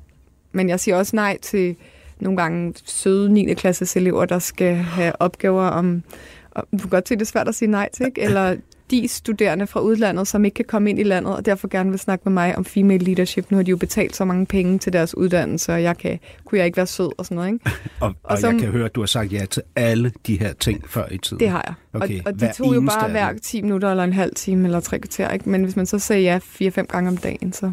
[0.51, 1.75] Men jeg siger også nej til
[2.19, 3.53] nogle gange søde 9.
[3.53, 6.03] klasses elever, der skal have opgaver om...
[6.51, 8.21] om du kan godt se, det er svært at sige nej til, ikke?
[8.21, 8.55] Eller
[8.91, 11.99] de studerende fra udlandet, som ikke kan komme ind i landet, og derfor gerne vil
[11.99, 13.51] snakke med mig om female leadership.
[13.51, 16.57] Nu har de jo betalt så mange penge til deres uddannelse, og jeg kan, kunne
[16.59, 17.65] jeg ikke være sød og sådan noget, ikke?
[17.99, 20.39] Og, og, og som- jeg kan høre, at du har sagt ja til alle de
[20.39, 21.39] her ting før i tiden.
[21.39, 22.01] Det har jeg.
[22.01, 23.39] Okay, og, og de tog jo bare hver dem.
[23.39, 25.29] 10 minutter, eller en halv time, eller tre kvarter.
[25.29, 25.49] Ikke?
[25.49, 27.71] Men hvis man så sagde ja fire-fem gange om dagen, så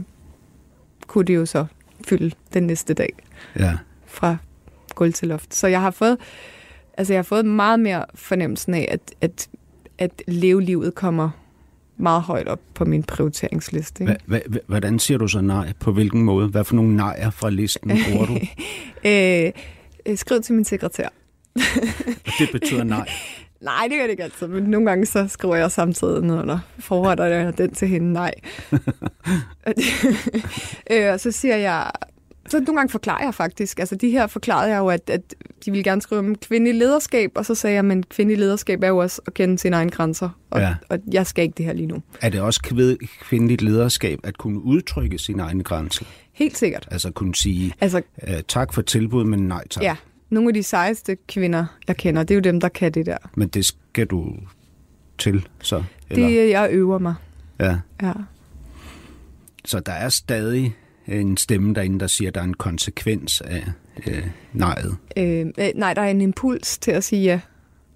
[1.07, 1.67] kunne det jo så
[2.09, 3.13] fylde den næste dag
[3.59, 3.73] Ja.
[4.07, 4.37] fra
[4.95, 5.55] gulv til loft.
[5.55, 6.17] Så jeg har fået,
[6.99, 9.49] altså jeg har fået meget mere fornemmelsen af, at, at,
[9.99, 11.31] at leve livet kommer
[11.97, 14.05] meget højt op på min prioriteringsliste.
[14.05, 14.17] Ikke?
[14.27, 15.73] Hva, hva, hvordan siger du så nej?
[15.81, 16.49] På hvilken måde?
[16.49, 18.35] Hvad for nogle nejer fra listen bruger du?
[19.09, 19.53] øh,
[20.07, 21.09] øh, skriv til min sekretær.
[22.27, 23.09] Og det betyder nej?
[23.61, 26.59] Nej, det gør det ikke altid, men nogle gange så skriver jeg samtidig ned under
[26.79, 28.35] forhånd, og den til hende nej.
[30.91, 31.91] øh, og så siger jeg,
[32.51, 33.79] så nogle gange forklarer jeg faktisk.
[33.79, 35.35] Altså de her forklarede jeg jo, at, at
[35.65, 38.89] de ville gerne skrive om kvindelig lederskab, og så sagde jeg, men kvindelig lederskab er
[38.89, 40.75] jo også at kende sine egne grænser, og, ja.
[40.89, 42.03] og jeg skal ikke det her lige nu.
[42.21, 42.61] Er det også
[43.21, 46.05] kvindeligt lederskab at kunne udtrykke sine egne grænser?
[46.33, 46.89] Helt sikkert.
[46.91, 49.85] Altså kunne sige, altså, uh, tak for tilbud, men nej tak.
[49.85, 49.97] Ja,
[50.31, 53.19] nogle af de sejeste kvinder, jeg kender, det er jo dem, der kan det der.
[53.35, 54.35] Men det skal du
[55.19, 55.85] til, så?
[56.11, 56.29] Eller?
[56.29, 57.15] Det, jeg øver mig.
[57.61, 57.79] Ja.
[58.03, 58.13] ja.
[59.65, 60.77] Så der er stadig
[61.09, 63.65] en stemme derinde, der siger, at der er en konsekvens af
[64.07, 64.97] øh, nejet?
[65.17, 67.41] Øh, øh, nej, der er en impuls til at sige ja,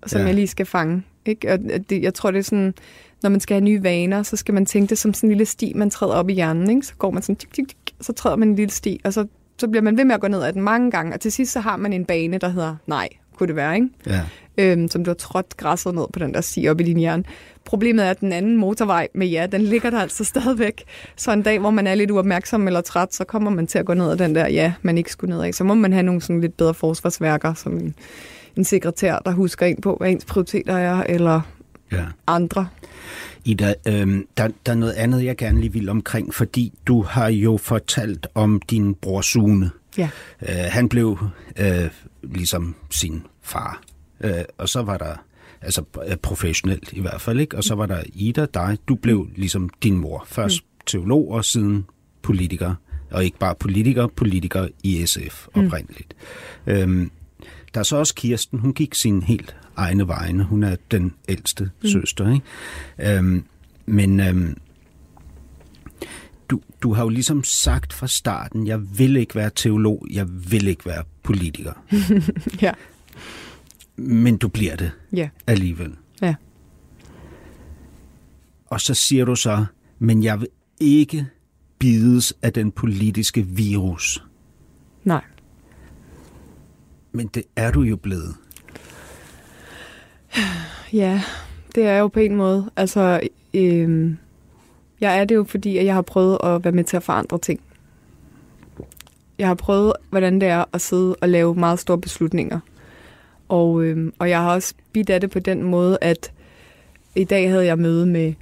[0.07, 0.27] som ja.
[0.27, 1.03] jeg lige skal fange.
[1.27, 1.53] Ikke?
[1.53, 1.59] Og
[1.91, 2.75] det, jeg tror, det er sådan,
[3.23, 5.47] når man skal have nye vaner, så skal man tænke det som sådan en lille
[5.47, 6.71] sti, man træder op i hjernen.
[6.71, 6.87] Ikke?
[6.87, 9.27] Så går man sådan, tik, tik, tik, så træder man en lille sti, og så,
[9.59, 11.53] så bliver man ved med at gå ned ad den mange gange, og til sidst
[11.53, 13.09] så har man en bane, der hedder nej,
[13.43, 13.89] kunne det være, ikke?
[14.07, 14.21] Ja.
[14.59, 17.25] Øhm, som du har trådt græsset ned på den der sti op i din hjerne.
[17.65, 20.85] Problemet er, at den anden motorvej med ja, den ligger der altså stadigvæk.
[21.17, 23.87] Så en dag, hvor man er lidt uopmærksom eller træt, så kommer man til at
[23.87, 25.55] gå ned ad den der ja, man ikke skulle ned af.
[25.55, 27.95] Så må man have nogle sådan lidt bedre forsvarsværker, som en,
[28.57, 31.41] en sekretær, der husker ind på, hvad ens prioriteter er, eller
[31.93, 32.05] ja.
[32.27, 32.69] andre.
[33.45, 37.29] Ida, øh, der, der er noget andet, jeg gerne lige vil omkring, fordi du har
[37.29, 39.71] jo fortalt om din bror Sune.
[39.99, 40.09] Ja.
[40.43, 41.19] Øh, han blev
[41.57, 41.91] øh,
[42.23, 43.83] ligesom sin far.
[44.21, 45.15] Øh, og så var der
[45.63, 47.57] altså øh, professionelt i hvert fald, ikke?
[47.57, 50.25] Og så var der Ida, dig, du blev ligesom din mor.
[50.29, 50.81] Først mm.
[50.87, 51.85] teolog og siden
[52.23, 52.75] politiker.
[53.11, 55.65] Og ikke bare politiker, politiker i SF mm.
[55.65, 56.15] oprindeligt.
[56.67, 56.73] Mm.
[56.73, 57.11] Øhm,
[57.75, 60.45] der er så også Kirsten, hun gik sin helt egne vegne.
[60.45, 61.89] Hun er den ældste mm.
[61.89, 63.17] søster, ikke?
[63.17, 63.45] Øhm,
[63.87, 64.57] men øhm,
[66.53, 70.69] du, du har jo ligesom sagt fra starten, jeg vil ikke være teolog, jeg vil
[70.69, 71.73] ikke være politiker.
[72.63, 72.73] ja.
[73.97, 75.29] Men du bliver det ja.
[75.47, 75.95] alligevel.
[76.23, 76.35] Ja.
[78.67, 79.65] Og så siger du så,
[79.99, 80.49] men jeg vil
[80.81, 81.27] ikke
[81.79, 84.25] bides af den politiske virus.
[85.05, 85.25] Nej.
[87.13, 88.35] Men det er du jo blevet.
[90.93, 91.23] Ja,
[91.75, 92.71] det er jo på en måde.
[92.77, 93.21] Altså,
[93.55, 94.15] øh,
[95.03, 97.39] jeg er det jo, fordi at jeg har prøvet at være med til at forandre
[97.39, 97.61] ting.
[99.39, 102.61] Jeg har prøvet, hvordan det er at sidde og lave meget store beslutninger.
[103.49, 106.33] Og, øh, og jeg har også bidt af det på den måde, at
[107.15, 108.35] i dag havde jeg møde med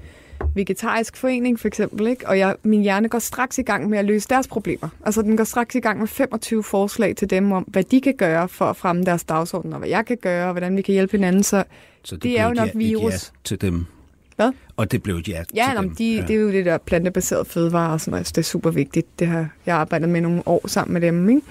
[0.54, 2.28] vegetarisk forening for eksempel, ikke?
[2.28, 4.88] og jeg, min hjerne går straks i gang med at løse deres problemer.
[5.04, 8.14] Altså den går straks i gang med 25 forslag til dem om, hvad de kan
[8.16, 10.92] gøre for at fremme deres dagsorden, og hvad jeg kan gøre, og hvordan vi kan
[10.92, 11.42] hjælpe hinanden.
[11.42, 11.64] Så,
[12.04, 13.12] så det, det er jo nok virus.
[13.12, 13.86] Ja til dem.
[14.40, 14.52] Hvad?
[14.76, 15.94] Og det blev ja ja, dem.
[15.94, 18.28] De, ja, det er jo det der plantebaserede fødevarer og sådan noget.
[18.28, 19.18] Det er super vigtigt.
[19.18, 21.28] Det har jeg arbejdet med nogle år sammen med dem.
[21.28, 21.42] Ikke?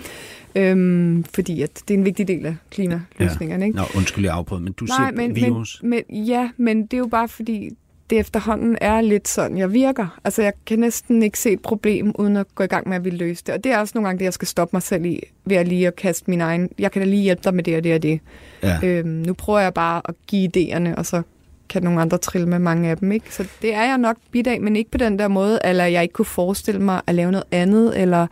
[0.55, 3.63] Øhm, fordi at det er en vigtig del af klimaløsningerne.
[3.63, 3.65] Ja.
[3.65, 3.77] Ikke?
[3.77, 5.79] Nå, undskyld, jeg afbrød, men du Nej, siger men, virus.
[5.83, 7.69] Men, men, ja, men det er jo bare fordi,
[8.09, 10.19] det efterhånden er lidt sådan, jeg virker.
[10.23, 13.03] Altså, jeg kan næsten ikke se et problem, uden at gå i gang med at
[13.03, 13.55] ville løse det.
[13.55, 15.67] Og det er også nogle gange det, jeg skal stoppe mig selv i, ved at
[15.67, 16.69] lige at kaste min egen...
[16.79, 18.19] Jeg kan da lige hjælpe dig med det og det og det.
[18.63, 18.79] Ja.
[18.83, 21.21] Øhm, nu prøver jeg bare at give idéerne, og så
[21.69, 23.11] kan nogle andre trille med mange af dem.
[23.11, 23.35] Ikke?
[23.35, 26.01] Så det er jeg nok bit af, men ikke på den der måde, eller jeg
[26.03, 28.27] ikke kunne forestille mig at lave noget andet, eller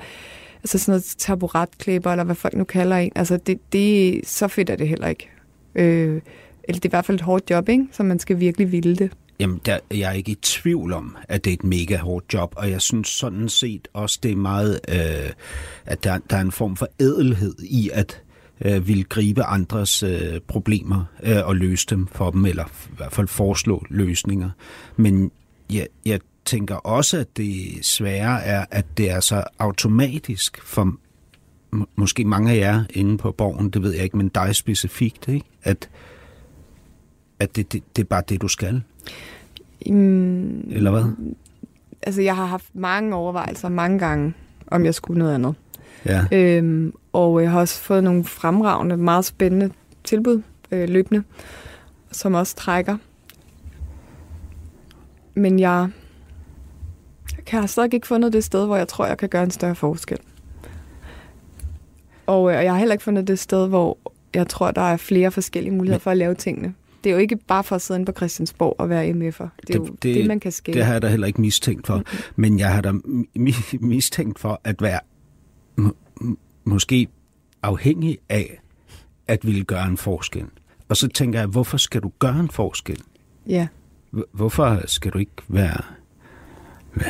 [0.63, 3.11] altså sådan noget taburetklipper, eller hvad folk nu kalder en.
[3.15, 5.29] Altså, det, det, så fedt er det heller ikke.
[5.75, 6.21] Øh,
[6.63, 7.87] eller det er i hvert fald et hårdt job, ikke?
[7.91, 9.11] så man skal virkelig ville det.
[9.39, 12.53] Jamen, der, jeg er ikke i tvivl om, at det er et mega hårdt job,
[12.57, 15.31] og jeg synes sådan set også, det er meget, øh,
[15.85, 18.21] at der, der er en form for ædelhed i at
[18.65, 23.13] øh, vil gribe andres øh, problemer øh, og løse dem for dem, eller i hvert
[23.13, 24.49] fald foreslå løsninger.
[24.95, 25.31] Men
[25.73, 30.97] jeg, jeg tænker også, at det svære er, at det er så automatisk for
[31.95, 35.45] måske mange af jer inde på borgen, det ved jeg ikke, men dig specifikt, ikke?
[35.63, 35.89] at,
[37.39, 38.81] at det, det, det er bare det, du skal.
[39.85, 41.03] Mm, Eller hvad?
[42.01, 44.33] Altså, jeg har haft mange overvejelser mange gange,
[44.67, 45.55] om jeg skulle noget andet.
[46.05, 46.25] Ja.
[46.31, 49.71] Øhm, og jeg har også fået nogle fremragende, meget spændende
[50.03, 50.41] tilbud
[50.71, 51.23] øh, løbende,
[52.11, 52.97] som også trækker.
[55.33, 55.89] Men jeg,
[57.51, 59.75] jeg har stadig ikke fundet det sted, hvor jeg tror, jeg kan gøre en større
[59.75, 60.17] forskel.
[62.25, 63.97] Og, øh, og jeg har heller ikke fundet det sted, hvor
[64.33, 66.73] jeg tror, der er flere forskellige muligheder for at lave tingene.
[67.03, 69.13] Det er jo ikke bare for at sidde inde på Christiansborg og være MF'er.
[69.13, 70.77] Det er det, jo det, det, man kan skabe.
[70.77, 71.95] Det har jeg da heller ikke mistænkt for.
[71.95, 72.19] Mm-hmm.
[72.35, 72.93] Men jeg har da
[73.79, 74.99] mistænkt for at være
[76.67, 77.07] måske
[77.63, 78.59] afhængig af
[79.27, 80.45] at ville gøre en forskel.
[80.89, 83.01] Og så tænker jeg, hvorfor skal du gøre en forskel?
[83.47, 83.67] Ja.
[84.33, 85.81] Hvorfor skal du ikke være...
[86.93, 87.05] Hvad,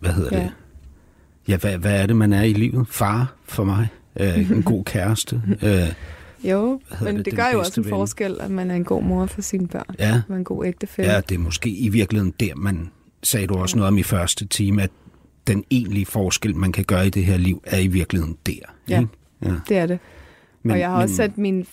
[0.00, 0.42] hvad hedder Ja.
[0.42, 0.52] det?
[1.48, 2.88] Ja, hvad, hvad er det, man er i livet?
[2.88, 3.88] Far for mig?
[4.20, 5.42] Øh, en god kæreste?
[5.62, 5.92] Øh,
[6.44, 7.90] Jo, men det, det gør jo også en ven?
[7.90, 9.94] forskel, at man er en god mor for sine børn.
[9.98, 11.12] ja, Man er en god ægtefælle.
[11.12, 12.90] ja, det er måske i virkeligheden der, man
[13.22, 14.90] sagde du også noget om i første time, at
[15.46, 18.52] den egentlige forskel, man kan gøre i det her liv, er i virkeligheden der.
[18.88, 19.00] Ja.
[19.00, 19.12] Ikke?
[19.44, 19.52] ja.
[19.68, 19.98] Det er det.
[20.62, 21.66] Men, og jeg har men, også sat min,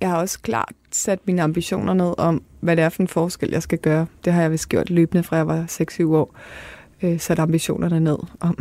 [0.00, 3.50] jeg har også klart sat mine ambitioner ned om, hvad det er for en forskel,
[3.50, 4.06] jeg skal gøre.
[4.24, 5.64] Det har jeg vist gjort løbende, fra jeg var
[6.00, 6.36] 6-7 år.
[7.02, 8.58] Øh, sat ambitionerne ned om,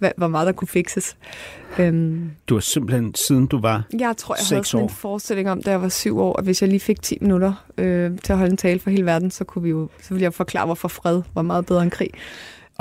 [0.16, 1.16] hvor meget der kunne fikses.
[1.78, 3.84] Øhm, Du har simpelthen, siden du var...
[3.98, 4.88] jeg tror, jeg havde sådan år.
[4.88, 7.64] en forestilling om, da jeg var syv år, at hvis jeg lige fik 10 minutter
[7.78, 10.22] øh, til at holde en tale for hele verden, så, kunne vi jo, så ville
[10.22, 12.10] jeg forklare, hvorfor fred var meget bedre end krig.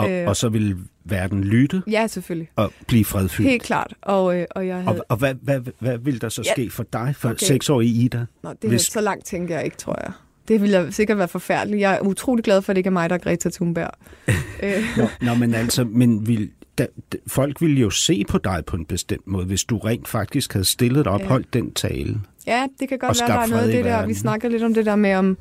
[0.04, 0.28] Og, Øh.
[0.28, 2.50] og så ville verden lytte Ja, selvfølgelig.
[2.56, 3.50] og blive fredfyldt.
[3.50, 3.94] Helt klart.
[4.02, 4.88] Og, øh, og jeg havde...
[4.88, 6.52] Og, og hvad, hvad, hvad vil der så Ja.
[6.54, 7.36] ske for dig, for Okay.
[7.36, 7.46] okay.
[7.46, 8.26] seksårige Ida?
[8.44, 10.12] Nå, det er Hvis- så langt tænker jeg ikke, tror jeg.
[10.48, 11.82] Det ville sikkert være forfærdeligt.
[11.82, 13.90] Jeg er utrolig glad for, at det ikke er mig, der er Greta Thunberg.
[14.64, 16.88] øh, Nå, nå men altså, men vil, da,
[17.28, 20.66] folk ville jo se på dig på en bestemt måde, hvis du rent faktisk havde
[20.66, 21.28] stillet dig op, Ja.
[21.28, 22.22] holdt den tale.
[22.48, 24.06] ja, det kan godt være, der er noget af i det der.
[24.08, 25.38] Vi snakker lidt om det der med om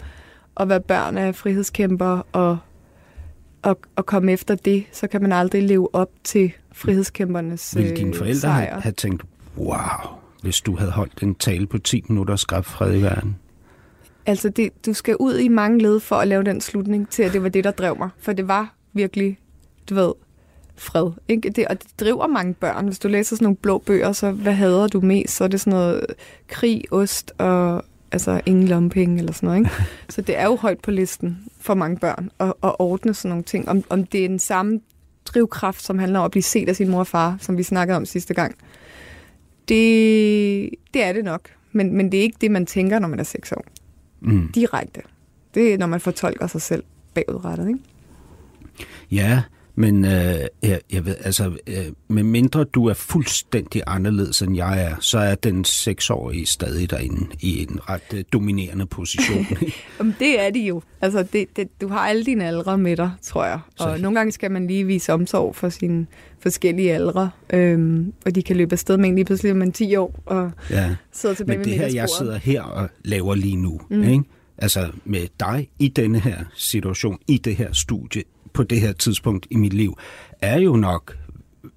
[0.57, 2.59] at være børn af frihedskæmper og,
[3.63, 4.85] og, og komme efter det.
[4.93, 8.71] Så kan man aldrig leve op til frihedskæmpernes Vil dine øh, forældre sejr.
[8.71, 9.23] have, have tænkt,
[9.59, 9.77] wow,
[10.43, 13.37] hvis du havde holdt en tale på 10 minutter og skabt fred i verden?
[14.27, 17.33] Altså, det, du skal ud i mange led for at lave den slutning til, at
[17.33, 18.09] det var det, der drev mig.
[18.19, 19.39] For det var virkelig,
[19.91, 20.13] du ved,
[20.77, 21.11] fred.
[21.29, 21.51] Ikke?
[21.51, 22.87] Det, og det driver mange børn.
[22.87, 25.37] Hvis du læser sådan nogle blå bøger, så hvad hader du mest?
[25.37, 26.07] Så er det sådan noget
[26.49, 29.59] krig, ost og altså ingen lompenge eller sådan noget.
[29.61, 29.71] Ikke?
[30.15, 33.45] Så det er jo højt på listen for mange børn at, at ordne sådan nogle
[33.45, 33.69] ting.
[33.69, 34.81] Om, om det er den samme
[35.25, 37.97] drivkraft, som handler om at blive set af sin mor og far, som vi snakkede
[37.97, 38.55] om sidste gang.
[39.69, 41.41] Det, det er det nok.
[41.73, 43.65] Men, men det er ikke det, man tænker, når man er seks år
[44.23, 44.53] Mm.
[44.53, 45.01] direkte.
[45.55, 46.85] Det er, når man fortolker sig selv
[47.15, 47.81] bagudrettet, ikke?
[49.11, 49.43] Ja,
[49.81, 54.83] men øh, jeg, jeg ved, altså, øh, med mindre du er fuldstændig anderledes end jeg
[54.85, 59.47] er, så er den seksårige stadig derinde i en ret øh, dominerende position.
[59.99, 60.83] Jamen, det er de jo.
[61.01, 63.61] Altså, det, det, du har alle dine aldre med dig, tror jeg.
[63.79, 66.07] Og Så- nogle gange skal man lige vise omsorg for sine
[66.41, 67.31] forskellige aldre.
[67.53, 70.51] Øhm, og de kan løbe afsted med en lige pludselig om en 10 år og
[70.71, 70.95] ja.
[71.13, 74.03] sidde tilbage Men med det her, jeg sidder her og laver lige nu, mm.
[74.03, 74.25] ikke?
[74.59, 78.23] altså med dig i denne her situation, i det her studie,
[78.53, 79.99] på det her tidspunkt i mit liv,
[80.41, 81.17] er jo nok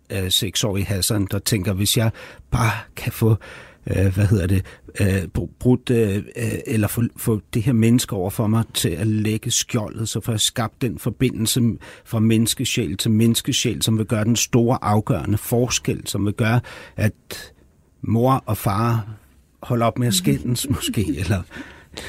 [0.10, 2.12] øh, seksårige Hassan, der tænker, hvis jeg
[2.52, 3.36] bare kan få
[3.88, 4.66] øh, hvad hedder det,
[5.00, 8.90] øh, br- brudt, øh, øh, eller få, få det her menneske over for mig til
[8.90, 11.62] at lægge skjoldet, så får jeg skabt den forbindelse
[12.06, 16.60] fra menneskesjæl til menneskesjæl, som vil gøre den store afgørende forskel, som vil gøre,
[16.96, 17.54] at
[18.02, 19.08] mor og far
[19.64, 21.42] holder op med at skændes måske, eller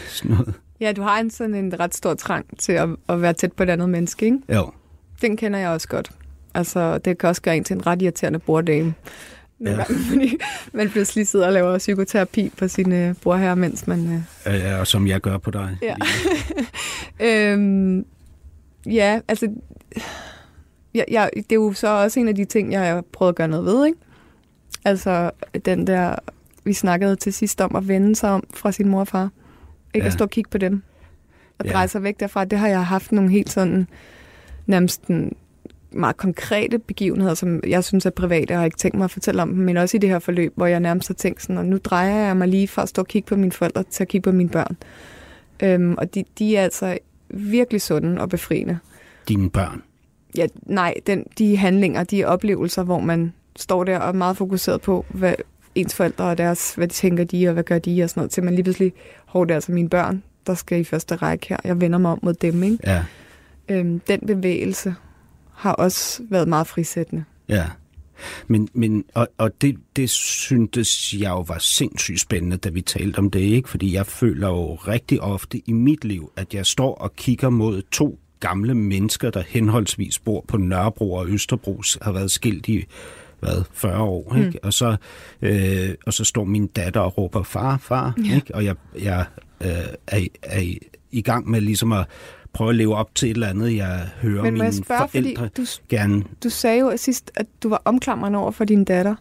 [0.09, 0.55] sådan noget.
[0.81, 3.63] Ja, du har en sådan en ret stor trang til at, at være tæt på
[3.63, 4.39] et andet menneske, ikke?
[4.55, 4.71] Jo,
[5.23, 6.11] Den kender jeg også godt.
[6.55, 8.95] Altså, det kan også gøre en til en ret irriterende borddame.
[9.59, 9.85] Nogle Ja.
[9.87, 10.37] gange, fordi
[10.73, 14.25] man pludselig sidder og laver psykoterapi på sine øh, brorherrer, mens man...
[14.47, 15.79] Øh, øh, og som jeg gør på dig.
[15.83, 15.95] Ja.
[17.53, 18.05] øhm,
[18.87, 19.49] ja, altså...
[20.95, 23.37] Jeg, jeg, det er jo så også en af de ting, jeg har prøvet at
[23.37, 23.99] gøre noget ved, ikke?
[24.85, 25.31] Altså,
[25.65, 26.15] den der...
[26.65, 29.31] Vi snakkede til sidst om at vende sig om fra sin mor og far.
[29.95, 30.07] Ikke Ja.
[30.07, 30.83] at stå og kigge på dem.
[31.59, 31.73] Og Ja.
[31.73, 32.45] dreje sig væk derfra.
[32.45, 33.89] Det har jeg haft nogle helt sådan...
[34.67, 35.33] Nærmest en
[35.93, 39.11] meget konkrete begivenheder, som jeg synes er private, og jeg har ikke tænkt mig at
[39.11, 41.59] fortælle om dem, men også i det her forløb, hvor jeg nærmest har tænkt sådan,
[41.59, 44.05] og nu drejer jeg mig lige fra at stå og kigge på mine forældre til
[44.05, 44.77] at kigge på mine børn.
[45.63, 46.99] Øhm, og de, de er altså
[47.29, 48.79] virkelig sunde og befriende.
[49.29, 49.83] Dine børn.
[50.37, 54.81] Ja, nej, den, de handlinger, de oplevelser, hvor man står der og er meget fokuseret
[54.81, 55.35] på, hvad
[55.75, 58.31] ens forældre og deres, hvad de tænker de, og hvad gør de, og sådan noget,
[58.31, 58.93] til man lige pludselig,
[59.27, 61.57] hov, det er altså mine børn, der skal i første række her.
[61.65, 62.79] Jeg vender mig om mod dem, ikke?
[62.87, 63.05] Ja,
[63.69, 64.95] Øhm, den bevægelse
[65.55, 67.25] har også været meget frisættende.
[67.49, 67.65] ja.
[68.47, 73.19] Men, men og, og det, det syntes jeg jo var sindssygt spændende, da vi talte
[73.19, 73.69] om det, ikke?
[73.69, 77.83] Fordi jeg føler jo rigtig ofte i mit liv, at jeg står og kigger mod
[77.93, 82.85] to gamle mennesker, der henholdsvis bor på Nørrebro og Østerbro, har været skilt i
[83.45, 84.51] hvad, 40 år, ikke?
[84.51, 84.59] Mm.
[84.63, 84.97] Og, så,
[85.43, 88.35] øh, og så står min datter og råber, far, far, ja.
[88.35, 88.55] ikke?
[88.55, 89.25] Og jeg, jeg
[89.61, 89.69] øh,
[90.07, 90.79] er, er i,
[91.11, 92.07] i gang med ligesom at
[92.53, 95.49] prøve at leve op til et eller andet, jeg hører Men mine jeg spørge, forældre
[95.49, 99.15] du, gerne du sagde jo sidst, at du var omklamrende over for din datter.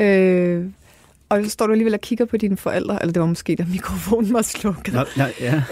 [0.00, 0.66] Øh,
[1.28, 3.64] og så står du alligevel og kigger på dine forældre, eller det var måske, da
[3.70, 4.94] mikrofonen var slukket.
[4.94, 5.62] Nå, nej, ja.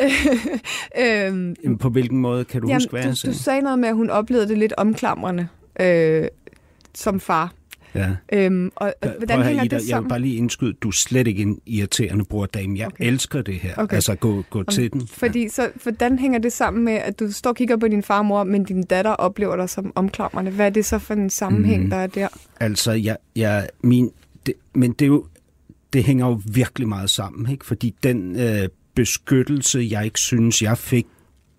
[1.26, 3.34] øhm, Jamen, på hvilken måde kan du Jamen, huske, hvad jeg du, sagde?
[3.34, 5.48] du sagde noget med, at hun oplevede det lidt omklamrende
[5.80, 6.28] øh,
[6.94, 7.52] som far.
[7.94, 8.10] Ja.
[8.32, 10.08] Øhm, og, og hvordan hænger Ida, det Jeg vil sammen?
[10.08, 12.78] bare lige indskyde, du er slet ikke en irriterende brordame.
[12.78, 12.94] Jeg Okay.
[12.96, 13.06] okay.
[13.12, 13.72] elsker det her.
[13.72, 13.82] Okay.
[13.82, 13.94] Okay.
[13.94, 15.06] Altså, gå, gå til den.
[15.08, 18.18] Fordi, så, hvordan hænger det sammen med, at du står og kigger på din far
[18.18, 20.50] og mor, men din datter oplever dig som omklamrende?
[20.50, 21.90] Hvad er det så for en sammenhæng, Mhm.
[21.90, 22.28] der er der?
[22.60, 24.10] Altså, jeg, jeg, min,
[24.46, 25.26] det, men det, er jo,
[25.92, 27.66] det hænger jo virkelig meget sammen, ikke?
[27.66, 31.06] fordi den øh, beskyttelse, jeg ikke synes, jeg fik,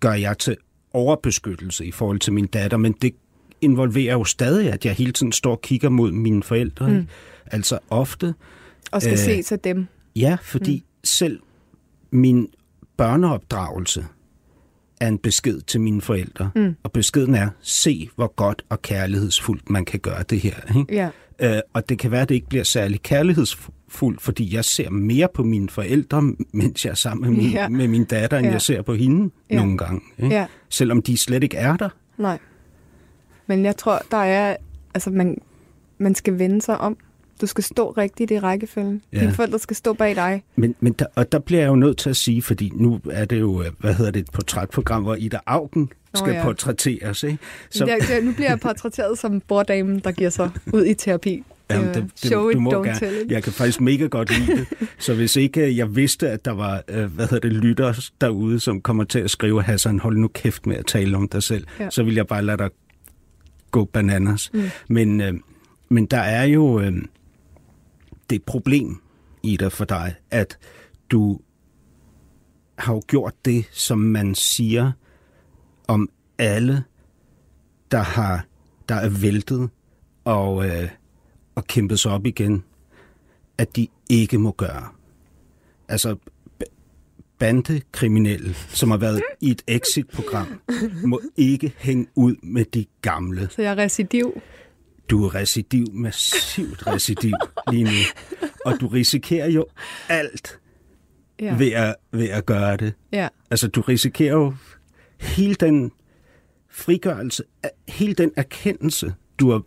[0.00, 0.56] gør jeg til
[0.92, 3.14] overbeskyttelse i forhold til min datter, men det
[3.62, 6.88] involverer jo stadig, at jeg hele tiden står og kigger mod mine forældre.
[6.88, 6.94] Mm.
[6.96, 7.08] Ikke?
[7.46, 8.34] Altså ofte,
[8.92, 9.86] Og skal Øh, se til dem.
[10.16, 11.00] ja, fordi mm.
[11.04, 11.40] selv
[12.10, 12.48] min
[12.96, 14.04] børneopdragelse
[15.00, 16.50] er en besked til mine forældre.
[16.56, 16.74] Mm.
[16.82, 20.54] Og beskeden er, se hvor godt og kærlighedsfuldt man kan gøre det her.
[20.78, 20.94] Ikke?
[20.94, 21.08] Ja.
[21.56, 25.28] Øh, og det kan være, at det ikke bliver særlig kærlighedsfuldt, fordi jeg ser mere
[25.34, 26.22] på mine forældre,
[26.52, 27.68] mens jeg er sammen med min, Ja.
[27.68, 28.52] med min datter, end Ja.
[28.52, 29.56] jeg ser på hende ja.
[29.56, 30.00] nogle gange.
[30.18, 30.34] Ikke?
[30.34, 30.46] Ja.
[30.68, 31.88] Selvom de slet ikke er der.
[32.18, 32.38] Nej.
[33.50, 34.56] Men jeg tror, der er...
[34.94, 35.38] Altså, man,
[35.98, 36.96] man skal vende sig om.
[37.40, 39.02] Du skal stå rigtigt i rækkefølgen.
[39.12, 39.20] Ja.
[39.20, 40.42] Dine forældre skal stå bag dig.
[40.56, 43.24] Men, men der, og der bliver jeg jo nødt til at sige, fordi nu er
[43.24, 46.38] det jo, øh, hvad hedder det, et portrætprogram, hvor Ida Augen skal ja.
[46.38, 46.44] ja.
[46.44, 47.22] portrætteres.
[47.22, 47.38] Ikke?
[47.70, 47.86] Så...
[47.86, 51.44] Der, der, nu bliver jeg portrætteret som borddamen, der giver sig ud i terapi.
[51.70, 52.98] Jamen, det, det, show it, du må don't gerne.
[52.98, 53.30] tell it.
[53.30, 54.88] Jeg kan faktisk mega godt lide det.
[54.98, 58.60] Så hvis ikke øh, jeg vidste, at der var øh, hvad hedder det, lyttere derude,
[58.60, 61.66] som kommer til at skrive, Hassan, hold nu kæft med at tale om dig selv,
[61.80, 61.90] ja.
[61.90, 62.70] så vil jeg bare lade dig
[63.70, 64.50] gå bananas.
[64.54, 64.70] Mm.
[64.88, 65.34] Men, øh,
[65.88, 66.92] men der er jo øh,
[68.30, 69.02] det et problem
[69.42, 70.58] i dig for dig, at
[71.10, 71.40] du
[72.78, 74.92] har jo gjort det, som man siger
[75.88, 76.84] om alle,
[77.90, 78.44] der har
[78.90, 79.70] der er væltet
[80.24, 80.88] og, øh,
[81.54, 82.64] og kæmpet sig op igen,
[83.58, 84.88] at de ikke må gøre.
[85.88, 86.16] Altså,
[87.40, 90.60] bandekriminelle, som har været i et exit-program,
[91.04, 93.48] må ikke hænge ud med de gamle.
[93.50, 94.40] Så jeg er recidiv.
[95.10, 97.32] Du er recidiv, massivt recidiv
[97.70, 97.90] lige nu.
[98.64, 99.66] Og du risikerer jo
[100.08, 100.58] alt
[101.40, 101.56] Ja.
[101.56, 102.92] ved, at, ved at gøre det.
[103.12, 103.28] ja.
[103.50, 104.54] Altså, du risikerer jo
[105.20, 105.92] hele den
[106.70, 107.42] frigørelse,
[107.88, 109.62] hele den erkendelse, du har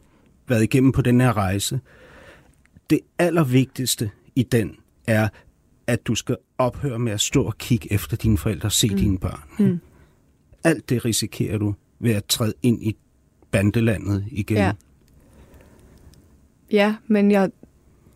[0.48, 1.80] været igennem på den her rejse.
[2.90, 4.76] Det allervigtigste i den
[5.08, 5.28] er,
[5.88, 8.98] at du skal ophøre med at stå og kigge efter dine forældre og se mm.
[8.98, 9.42] dine børn.
[9.60, 9.80] Mm.
[10.64, 12.96] Alt det risikerer du ved at træde ind i
[13.52, 14.58] bandelandet igen.
[14.58, 14.72] Ja.
[16.72, 17.52] Ja, men jeg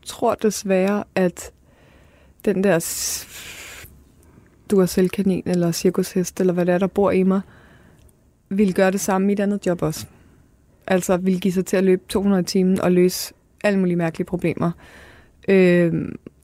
[0.06, 1.52] tror desværre, at
[2.46, 2.80] den der
[4.72, 7.42] du er selvkanin eller cirkushest, eller hvad det er, der bor i mig,
[8.50, 10.08] vil gøre det samme i et andet job også.
[10.88, 13.34] Altså vil give sig til at løbe 200 timer og løse
[13.64, 14.72] alle mulige mærkelige problemer.
[15.48, 15.94] Øh,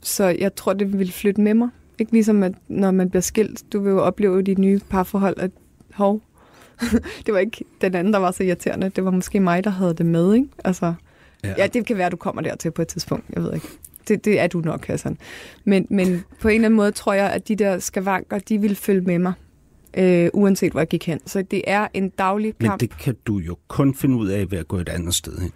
[0.03, 1.69] så jeg tror, det vil flytte med mig.
[1.99, 5.51] Ikke ligesom, at når man bliver skilt, du vil jo opleve dit nye parforhold, at
[5.93, 6.21] hov,
[7.25, 8.89] det var ikke den anden, der var så irriterende.
[8.89, 10.47] Det var måske mig, der havde det med, ikke?
[10.63, 10.93] Altså,
[11.43, 11.53] ja.
[11.57, 13.25] ja, det kan være, at du kommer dertil på et tidspunkt.
[13.35, 13.67] Jeg ved ikke.
[14.07, 15.17] Det, det er du nok, Hassan.
[15.63, 18.75] Men, men på en eller anden måde tror jeg, at de der skavanker, de vil
[18.75, 19.33] følge med mig,
[19.97, 21.19] øh, uanset hvor jeg gik hen.
[21.25, 22.79] Så det er en daglig Men kamp.
[22.79, 25.51] det kan du jo kun finde ud af ved at gå et andet sted hen.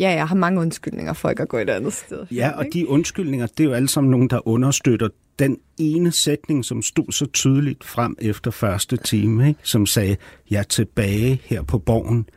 [0.00, 2.26] Ja, jeg har mange undskyldninger for ikke at gå et andet sted.
[2.30, 5.08] Ja, og de undskyldninger, det er jo alle sammen nogen, der understøtter
[5.38, 9.60] den ene sætning, som stod så tydeligt frem efter første time, ikke?
[9.62, 10.16] som sagde,
[10.50, 12.28] jeg er tilbage her på borgen,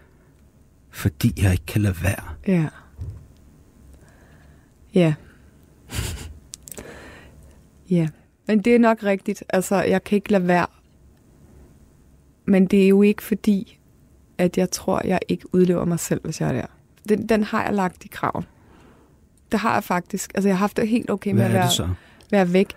[0.89, 2.23] fordi jeg ikke kan lade være.
[2.47, 2.67] Ja.
[4.93, 5.13] Ja.
[7.97, 8.07] ja.
[8.47, 9.43] Men det er nok rigtigt.
[9.49, 10.67] Altså, jeg kan ikke lade være.
[12.45, 13.79] Men det er jo ikke fordi,
[14.37, 16.65] at jeg tror, jeg ikke udlever mig selv, hvis jeg er der.
[17.09, 18.43] Den, den har jeg lagt i kraven.
[19.51, 20.31] Det har jeg faktisk.
[20.35, 21.95] Altså, jeg har haft det helt okay med Hvad at være,
[22.31, 22.73] være væk.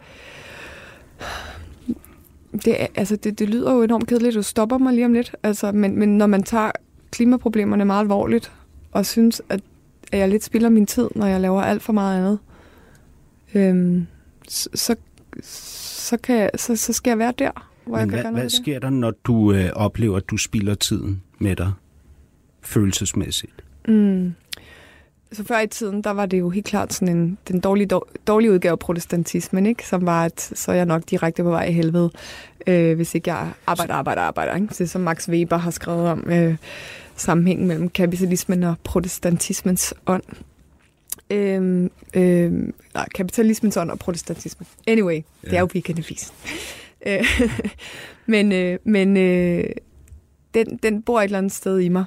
[2.65, 4.35] Det, er- altså, det, det lyder jo enormt kedeligt.
[4.35, 5.35] Du stopper mig lige om lidt.
[5.43, 6.71] Altså, men, men når man tager
[7.11, 8.53] klimaproblemerne meget alvorligt,
[8.93, 9.61] og synes, at,
[10.13, 12.39] at jeg lidt spilder min tid, når jeg laver alt for meget andet,
[13.55, 14.07] øhm,
[14.49, 14.97] så, så,
[15.43, 17.51] så, kan jeg, så, så skal jeg være der,
[17.87, 18.61] hvor jeg Men kan hvad, gøre hvad noget det.
[18.63, 21.73] sker der, når du øh, oplever, at du spilder tiden med dig
[22.63, 23.65] følelsesmæssigt?
[23.89, 24.35] Mm.
[25.33, 28.13] Så før i tiden, der var det jo helt klart sådan en, den dårlige, dår-
[28.27, 29.87] dårlige udgave af protestantismen, ikke?
[29.87, 32.11] som var, at så er jeg nok direkte på vej i helvede,
[32.67, 34.55] øh, hvis ikke jeg arbejder, arbejder, arbejder.
[34.55, 34.69] Ikke?
[34.79, 36.57] Det som Max Weber har skrevet om øh,
[37.17, 40.23] sammenhængen mellem kapitalismen og protestantismens ånd.
[41.31, 44.67] Øhm, øhm, nej, kapitalismens ånd og protestantismen.
[44.87, 46.35] Anyway, det er jo weekendavisen.
[47.07, 47.25] Øh,
[48.27, 49.65] men øh, men øh,
[50.55, 52.05] den, den bor et eller andet sted i mig.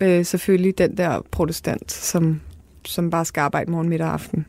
[0.00, 2.40] Øh, selvfølgelig den der protestant, som,
[2.84, 4.46] som bare skal arbejde morgen, middag og aften.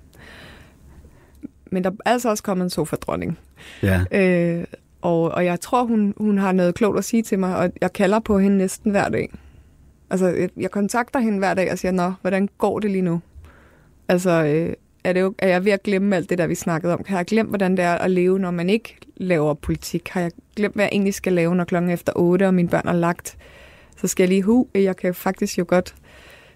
[1.71, 3.37] Men der er altså også kommet en sofa-dronning.
[3.83, 4.01] Ja.
[4.11, 4.65] Øh,
[5.01, 7.93] og, og jeg tror, hun, hun har noget klogt at sige til mig, og jeg
[7.93, 9.33] kalder på hende næsten hver dag.
[10.09, 13.21] Altså, jeg, jeg kontakter hende hver dag og siger, nå, hvordan går det lige nu?
[14.09, 16.93] Altså, øh, er, det jo, er jeg ved at glemme alt det, der vi snakkede
[16.93, 17.03] om?
[17.07, 20.09] Har jeg glemt, hvordan det er at leve, når man ikke laver politik?
[20.09, 22.69] Har jeg glemt, hvad jeg egentlig skal lave, når klokken er efter 8, og mine
[22.69, 23.37] børn er lagt?
[24.01, 25.95] Så skal jeg lige hu, jeg kan faktisk jo godt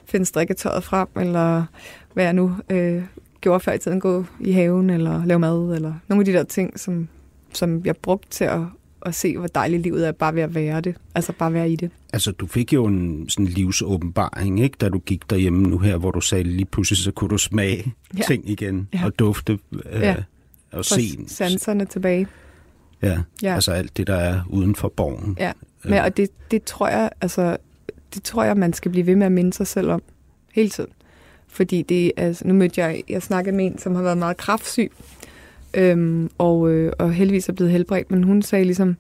[0.06, 1.64] finde strikketøjet frem, eller
[2.14, 3.04] hvad jeg nu øh,
[3.42, 6.44] gjorde før i tiden, gå i haven, eller lave mad, eller nogle af de der
[6.44, 7.08] ting, som,
[7.54, 8.60] som jeg brugte til at,
[9.06, 10.96] at se, hvor dejligt livet er, bare ved at være det.
[11.16, 11.90] Altså bare være i det.
[12.14, 14.78] Altså, du fik jo en sådan livsåbenbaring, ikke?
[14.82, 17.94] Da du gik derhjemme nu her, hvor du sagde lige pludselig, så kunne du smage
[18.18, 18.24] ja.
[18.28, 19.06] ting igen, Ja.
[19.06, 19.60] og dufte,
[19.92, 20.16] øh, Ja.
[20.72, 21.02] og se.
[21.28, 22.28] sanserne tilbage.
[23.02, 23.18] Ja.
[23.42, 23.54] Ja.
[23.54, 25.38] altså alt det, der er uden for borgen.
[25.40, 25.52] Ja,
[25.84, 27.58] Men, og det, det tror jeg, altså,
[28.14, 30.02] det tror jeg, man skal blive ved med at minde sig selv om
[30.54, 30.90] hele tiden.
[31.48, 34.92] Fordi det, altså, nu mødte jeg, jeg snakkede med en, som har været meget kraftsyg,
[35.74, 38.98] øhm, og, øh, og heldigvis er blevet helbredt, men hun sagde ligesom,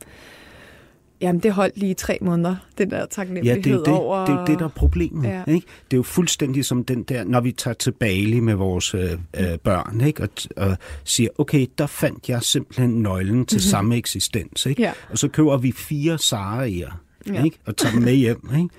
[1.22, 4.26] jamen det holdt lige tre måneder, den der Ja, taknemmelighed det er det, over...
[4.26, 5.30] det, er det, der er problemet.
[5.30, 5.43] Ja.
[5.48, 5.68] Ikke?
[5.91, 9.11] Det er jo fuldstændig som den der, når vi tager til Bali med vores øh,
[9.11, 10.23] øh, børn, ikke?
[10.23, 13.69] Og, og siger, okay, der fandt jeg simpelthen nøglen til mm-hmm.
[13.69, 14.65] samme eksistens.
[14.65, 14.81] Ikke?
[14.81, 14.91] Ja.
[15.10, 16.93] Og så køber vi fire Sara'er,
[17.34, 17.43] Ja.
[17.43, 17.57] ikke?
[17.65, 18.49] og tager dem med hjem.
[18.56, 18.69] Ikke?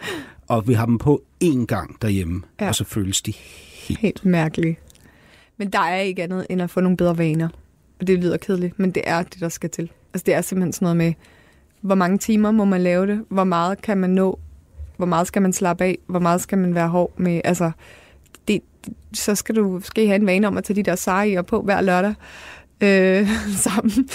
[0.48, 2.68] Og vi har dem på én gang derhjemme, Ja.
[2.68, 3.32] og så føles de
[3.74, 4.00] helt...
[4.00, 4.78] Helt mærkeligt.
[5.56, 7.48] Men der er ikke andet end at få nogle bedre vaner.
[8.00, 9.90] Og det lyder kedeligt, men det er det, der skal til.
[10.14, 11.12] Altså det er simpelthen sådan noget med,
[11.82, 13.24] hvor mange timer må man lave det?
[13.28, 14.38] Hvor meget kan man nå?
[14.96, 15.98] Hvor meget skal man slappe af?
[16.06, 17.40] Hvor meget skal man være hård med?
[17.44, 17.70] Altså,
[18.48, 18.60] det,
[19.12, 21.80] så skal du I have en vane om at tage de der sejre på hver
[21.80, 22.14] lørdag
[22.80, 23.28] øh,
[23.66, 24.08] sammen.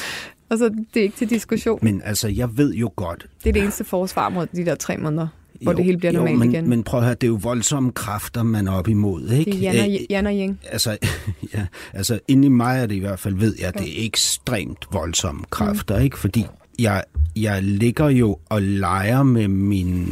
[0.50, 1.80] Og så det er ikke til diskussion.
[1.82, 4.98] Men altså, jeg ved jo godt, Det er det eneste forsvar mod de der tre
[4.98, 5.28] måneder,
[5.62, 6.70] hvor jo, det hele bliver jo, normalt men, igen.
[6.70, 9.30] Men prøv at høre, det er jo voldsomme kræfter, man er op imod.
[9.30, 9.52] Ikke?
[9.52, 10.60] det er Jan og, Jan og Ying.
[10.72, 10.98] altså,
[11.56, 14.88] ja, altså inde i mig er det i hvert fald, ved jeg, det er ekstremt
[14.92, 16.04] voldsomme kræfter, mm.
[16.04, 16.18] ikke?
[16.18, 16.46] Fordi
[16.80, 17.04] jeg,
[17.36, 20.08] jeg ligger jo og leger med min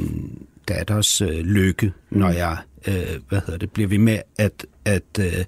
[0.67, 5.45] datters øh, lykke, når jeg, øh, hvad hedder det, bliver ved med at, at, øh,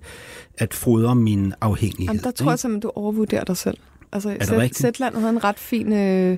[0.57, 2.07] at fodre min afhængighed.
[2.07, 3.77] Jamen, der tror jeg simpelthen, du overvurderer dig selv.
[4.11, 4.73] Altså, det Sæt-?
[4.73, 6.37] Zetland havde en ret fin øh,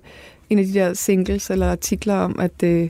[0.49, 2.89] en af de der singles eller artikler om, at, øh,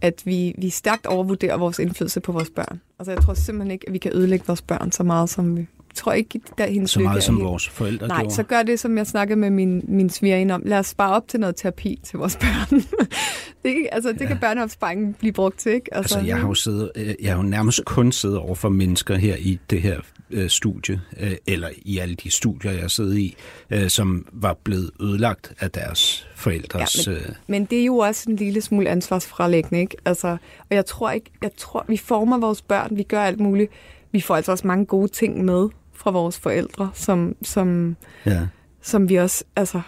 [0.00, 2.80] at vi, vi stærkt overvurderer vores indflydelse på vores børn.
[2.98, 5.66] Altså, jeg tror simpelthen ikke, at vi kan ødelægge vores børn så meget, som vi...
[5.94, 8.34] Tror ikke, at hendes Så meget som helt- vores forældre Nej, gjorde.
[8.34, 10.62] så gør det, som jeg snakkede med min, min svigerinde om.
[10.64, 12.80] Lad os spare op til noget terapi til vores børn.
[13.64, 15.94] det, altså, det kan børneopsparingen blive brugt til, ikke?
[15.94, 19.16] Altså, jeg har jo siddet, øh, jeg har jo nærmest kun siddet over for mennesker
[19.16, 20.00] her i det her
[20.30, 23.36] øh, studie, øh, eller i alle de studier, jeg har siddet i,
[23.70, 27.06] øh, som var blevet ødelagt af deres forældres...
[27.06, 29.96] Ja, øh, Men det er jo også en lille smule ansvarsfralæggende, ikke?
[30.04, 30.28] Altså,
[30.70, 33.70] og jeg tror ikke, jeg tror, vi former vores børn, vi gør alt muligt.
[34.12, 35.68] Vi får altså også mange gode ting med
[36.04, 38.46] fra vores forældre, som, som, ja.
[38.82, 39.80] som vi også altså,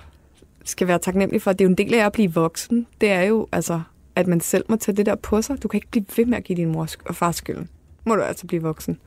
[0.65, 1.53] skal være taknemmelige for.
[1.53, 2.87] Det er jo en del af at blive voksen.
[3.01, 3.81] Det er jo, altså,
[4.15, 5.63] at man selv må tage det der på sig.
[5.63, 7.69] Du kan ikke blive ved med at give din mor og far skylden.
[8.05, 8.99] Må du altså blive voksen.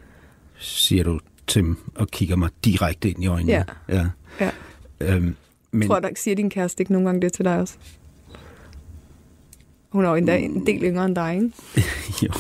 [0.58, 3.52] siger du til dem og kigger mig direkte ind i øjnene.
[3.52, 3.64] Ja.
[3.90, 4.08] ja.
[4.40, 4.52] Ja.
[5.02, 5.36] Øhm,
[5.72, 7.76] men, Tror der siger din kæreste ikke nogle gange det til dig også?
[9.90, 11.52] Hun er jo endda en del yngre end dig, ikke?
[12.26, 12.34] jo,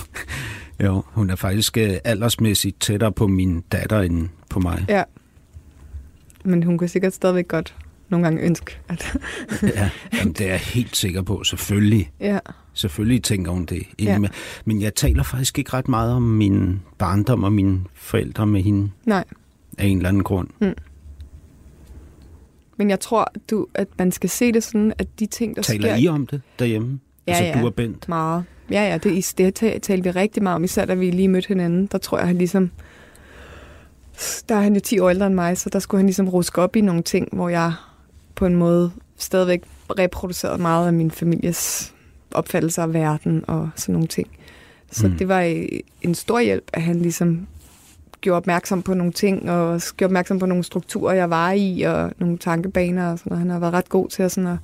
[0.86, 4.86] jo, hun er faktisk øh, aldersmæssigt tættere på min datter end på mig.
[4.90, 5.04] Ja.
[6.44, 7.76] Men hun kunne sikkert stadigvæk godt
[8.10, 9.18] nogle gange ønske, at...
[9.76, 11.44] ja, jamen, det er jeg helt sikker på.
[11.44, 12.12] Selvfølgelig.
[12.20, 12.40] ja.
[12.74, 13.84] Selvfølgelig tænker hun det.
[14.00, 14.20] Ja.
[14.22, 14.28] Ja.
[14.66, 18.90] Men jeg taler faktisk ikke ret meget om min barndom og mine forældre med hende
[19.06, 19.24] Nej.
[19.78, 20.48] af en eller anden grund.
[22.78, 25.82] Men jeg tror, du, at man skal se det sådan, at de ting, der Taler
[25.82, 25.96] sker...
[25.96, 27.00] I om det derhjemme?
[27.28, 27.62] Ja, altså ja.
[27.62, 28.10] du og Bent?
[28.10, 28.44] Meget.
[28.72, 31.48] Ja, ja, det, det ta- talte vi rigtig meget om, især da vi lige mødte
[31.48, 31.86] hinanden.
[31.92, 32.72] Der tror jeg, han ligesom...
[34.50, 36.62] Der er han jo 10 år ældre end mig, så der skulle han ligesom ruske
[36.62, 37.74] op i nogle ting, hvor jeg
[38.36, 39.62] på en måde stadigvæk
[40.00, 41.94] reproducerede meget af min families
[42.32, 44.28] opfattelse af verden og sådan nogle ting.
[44.92, 45.18] Så Mm.
[45.18, 45.66] det var øh,
[46.02, 47.48] en stor hjælp, at han ligesom
[48.22, 52.12] gjorde opmærksom på nogle ting, og gjorde opmærksom på nogle strukturer, jeg var i, og
[52.20, 53.40] nogle tankebaner og sådan noget.
[53.40, 54.58] Han har været ret god til at, sådan at,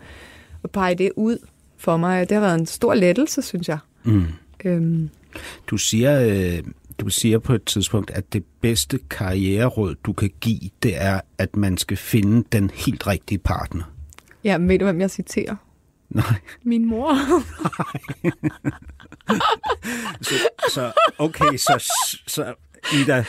[0.64, 1.38] at pege det ud
[1.77, 2.30] for mig.
[2.30, 3.77] Det har været en stor lettelse, synes jeg.
[4.03, 4.23] Mm.
[4.65, 5.10] Øhm,
[5.68, 6.64] Du siger, øh,
[6.99, 11.55] du siger på et tidspunkt, at det bedste karriereråd, du kan give, det er, at
[11.55, 13.84] man skal finde den helt rigtige partner.
[14.43, 15.55] ja, men ved du, hvem jeg citerer?
[16.09, 16.34] Nej.
[16.63, 17.13] Min mor.
[20.22, 20.34] Så,
[20.73, 21.93] så okay, så,
[22.27, 22.53] så
[23.01, 23.23] Ida,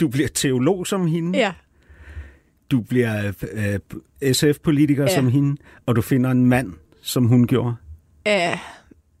[0.00, 1.52] du bliver teolog som hende, ja.
[2.70, 3.78] du bliver øh,
[4.34, 5.14] SF-politiker Ja.
[5.14, 5.56] som hende,
[5.86, 7.74] og du finder en mand, som hun gjorde,
[8.26, 8.58] Ja,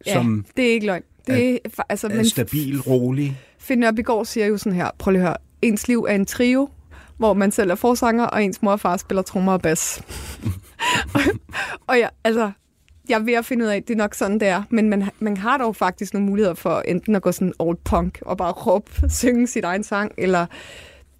[0.06, 1.02] ja, som det er ikke løgn.
[1.28, 3.40] Det er, altså, er men stabil, rolig.
[3.58, 6.68] Finn går siger jo sådan her, prøv lige at høre, ens liv er en trio,
[7.16, 10.02] hvor man selv er forsanger, og ens mor og far spiller trommer og bas.
[11.14, 11.20] og,
[11.86, 12.50] og ja, altså,
[13.08, 14.62] jeg er ved at finde ud af, at det er nok sådan, det er.
[14.70, 18.18] Men man, man har dog faktisk nogle muligheder for enten at gå sådan old punk
[18.22, 20.46] og bare råbe, synge sit egen sang, eller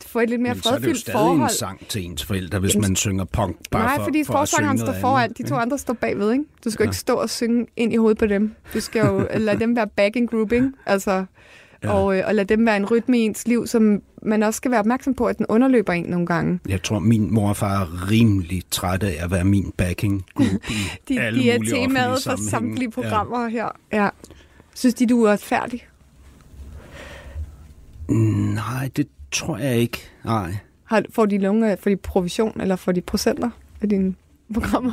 [0.09, 1.43] få et lidt mere Men så er det jo fredfyldt stadig forhold.
[1.43, 3.57] en sang til ens forældre, hvis Jamen, man synger punk.
[3.71, 5.57] Bare Nej, for, fordi for forsangeren står foran, de to ikke?
[5.57, 6.45] andre står bagved, ikke?
[6.65, 8.55] Du skal jo ikke stå og synge ind i hovedet på dem.
[8.75, 11.25] Du skal jo lade dem være backing grouping, altså,
[11.83, 11.93] Ja.
[11.93, 14.71] og, øh, og lade dem være en rytme i ens liv, som man også skal
[14.71, 16.61] være opmærksom på, at den underløber en nogle gange.
[16.69, 20.49] Jeg tror, min mor og far er rimelig trætte af at være min backing group
[20.71, 20.75] i
[21.09, 23.49] De, alle de er temaet for samtlige programmer ja.
[23.49, 23.69] her.
[23.93, 24.09] Ja.
[24.75, 25.87] Synes de, du er færdig?
[28.09, 28.15] Ja.
[28.15, 29.99] Nej, det tror jeg ikke.
[30.25, 30.57] Nej.
[30.85, 33.51] Har, får de nogle for de provision, eller får de procenter
[33.81, 34.15] af dine
[34.55, 34.93] programmer?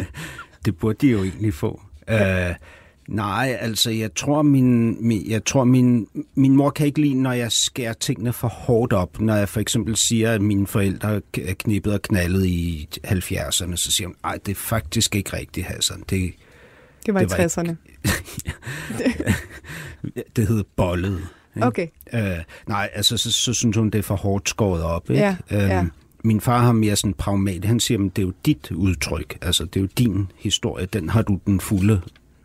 [0.64, 1.82] Det burde de jo egentlig få.
[2.08, 2.50] Ja.
[2.50, 2.54] Uh,
[3.08, 7.32] nej, altså jeg tror, min, min, jeg tror min, min mor kan ikke lide, når
[7.32, 9.20] jeg skærer tingene for hårdt op.
[9.20, 13.90] Når jeg for eksempel siger, at mine forældre er knippet og knaldet i 70'erne, så
[13.92, 16.04] siger hun, nej, det er faktisk ikke rigtigt, Hassan.
[16.10, 16.32] Det,
[17.06, 17.74] Det var Det i var 60'erne.
[20.36, 21.28] det hedder bollet.
[21.56, 21.66] Ikke?
[21.66, 21.86] Okay.
[22.12, 22.20] Uh,
[22.66, 25.10] nej, altså så, så synes hun, det er for hårdt skåret op.
[25.10, 25.22] Ikke?
[25.22, 25.78] Ja, ja.
[25.78, 25.90] Øhm,
[26.24, 27.64] Min far har mere sådan pragmatisk.
[27.64, 29.38] Han siger, at det er jo dit udtryk.
[29.42, 30.86] Altså, det er jo din historie.
[30.86, 32.00] Den har du den fulde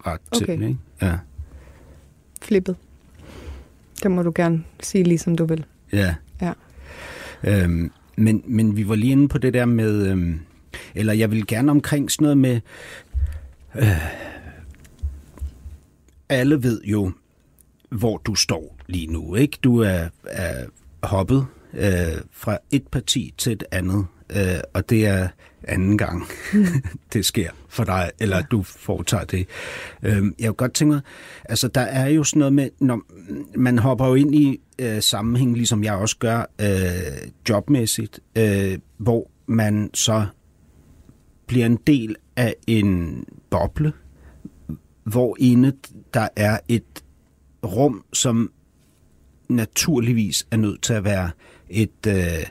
[0.08, 0.44] ret til.
[0.44, 0.54] Okay.
[0.54, 0.78] Ikke?
[1.02, 1.18] Ja.
[2.42, 2.76] Flippet.
[4.04, 5.66] Det må du gerne sige, ligesom du vil.
[5.94, 6.16] ja.
[6.42, 6.54] Ja.
[7.44, 10.08] Øhm, men, men vi var lige inde på det der med...
[10.08, 10.40] Øhm,
[10.96, 12.62] eller jeg vil gerne omkring sådan noget med...
[13.76, 13.88] Øh,
[16.30, 17.12] alle ved jo,
[17.90, 19.36] hvor du står lige nu.
[19.36, 19.58] ikke?
[19.64, 20.66] Du er, er
[21.04, 25.28] hoppet øh, fra et parti til et andet, øh, og det er
[25.64, 26.24] anden gang,
[27.14, 29.48] det sker for dig, eller du foretager det.
[30.04, 31.02] Øh, jeg vil godt tænke mig,
[31.46, 33.02] altså der er jo sådan noget med, når
[33.56, 39.32] man hopper jo ind i øh, sammenhæng, ligesom jeg også gør øh, jobmæssigt, øh, hvor
[39.46, 40.26] man så
[41.48, 43.94] bliver en del af en boble,
[45.04, 45.74] hvor inde
[46.14, 47.04] der er et
[47.68, 48.52] rum, som
[49.50, 51.30] naturligvis er nødt til at være
[51.70, 52.44] et, øh,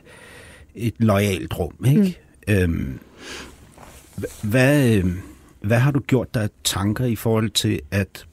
[0.75, 1.85] et lojalt rum.
[1.87, 2.17] Ikke?
[2.47, 2.53] Mm.
[2.53, 2.99] Øhm,
[4.17, 5.05] hva- hvad, øh,
[5.61, 8.25] hvad har du gjort dig af tanker i forhold til at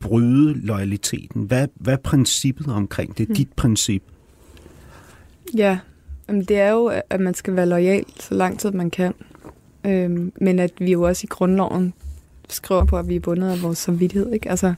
[0.00, 1.42] bryde loyaliteten?
[1.42, 3.28] Hvad, hvad er princippet omkring det?
[3.28, 3.34] Mm.
[3.34, 4.02] Dit princip?
[5.54, 5.78] Ja,
[6.30, 9.14] Jamen, det er jo, at man skal være lojal så lang tid man kan.
[9.86, 11.94] Øhm, men at vi jo også i grundloven
[12.48, 14.32] skriver på, at vi er bundet af vores samvittighed.
[14.32, 14.50] Ikke?
[14.50, 14.74] Altså,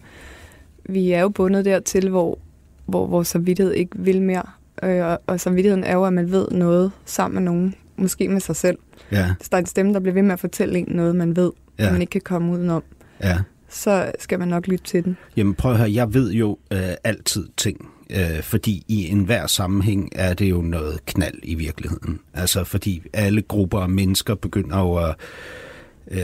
[0.84, 2.38] vi er jo bundet dertil, hvor,
[2.86, 4.42] hvor vores samvittighed ikke vil mere.
[4.82, 8.40] Øh, og, og samvittigheden er jo, at man ved noget sammen med nogen, måske med
[8.40, 8.78] sig selv.
[9.12, 11.36] Ja, Hvis der er en stemme, der bliver ved med at fortælle en noget, man
[11.36, 11.92] ved, ja.
[11.92, 12.82] Man ikke kan komme udenom,
[13.22, 13.38] ja.
[13.68, 15.16] så skal man nok lytte til den.
[15.36, 20.09] Jamen prøv at høre, jeg ved jo øh, altid ting, øh, fordi i enhver sammenhæng
[20.12, 22.20] er det jo noget knald i virkeligheden.
[22.34, 25.14] Altså fordi alle grupper af mennesker begynder jo at øh,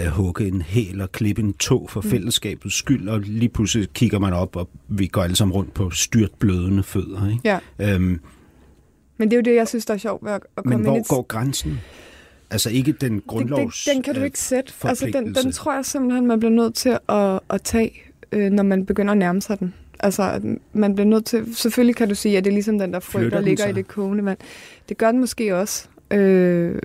[0.09, 2.10] hugge en hæl og klippe en tog for mm.
[2.10, 5.90] fællesskabets skyld, og lige pludselig kigger man op, og vi går alle sammen rundt på
[5.90, 7.30] styrt blødende fødder.
[7.30, 7.40] Ikke?
[7.44, 7.59] Ja.
[7.94, 8.20] Øhm,
[9.18, 10.86] Men det er jo det, jeg synes, der er sjovt ved at, komme men ind
[10.86, 11.80] hvor et går grænsen?
[12.50, 13.84] Altså ikke den grundlovs...
[13.84, 14.72] den, den kan du øh, ikke sætte.
[14.84, 17.92] Altså, den, den tror jeg simpelthen, man bliver nødt til at, at tage,
[18.32, 19.74] øh, når man begynder at nærme sig den.
[20.00, 20.40] Altså,
[20.72, 21.56] man bliver nødt til...
[21.56, 23.70] Selvfølgelig kan du sige, at det er ligesom den der frø, Flytter der ligger sig?
[23.70, 24.38] i det kogende vand.
[24.88, 25.88] Det gør den måske også.
[26.10, 26.78] Øh,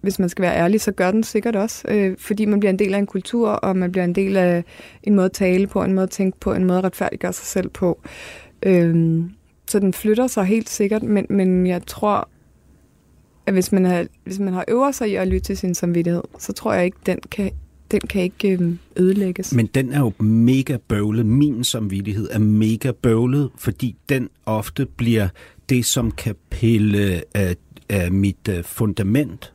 [0.00, 1.84] hvis man skal være ærlig, så gør den sikkert også.
[1.88, 4.64] Øh, fordi man bliver en del af en kultur, og man bliver en del af
[5.02, 7.46] en måde at tale på, en måde at tænke på, en måde at retfærdiggøre sig
[7.46, 8.00] selv på.
[8.62, 9.20] Øh,
[9.66, 12.28] så den flytter sig helt sikkert, men, men jeg tror,
[13.46, 16.22] at hvis man, har, hvis man har øver sig i at lytte til sin samvittighed,
[16.38, 17.50] så tror jeg ikke, den kan,
[17.90, 19.54] den kan ikke øh, ødelægges.
[19.54, 21.26] Men den er jo mega bøvlet.
[21.26, 25.28] Min samvittighed er mega bøvlet, fordi den ofte bliver
[25.68, 27.56] det, som kan pille øh, af,
[27.88, 29.52] af mit øh, fundament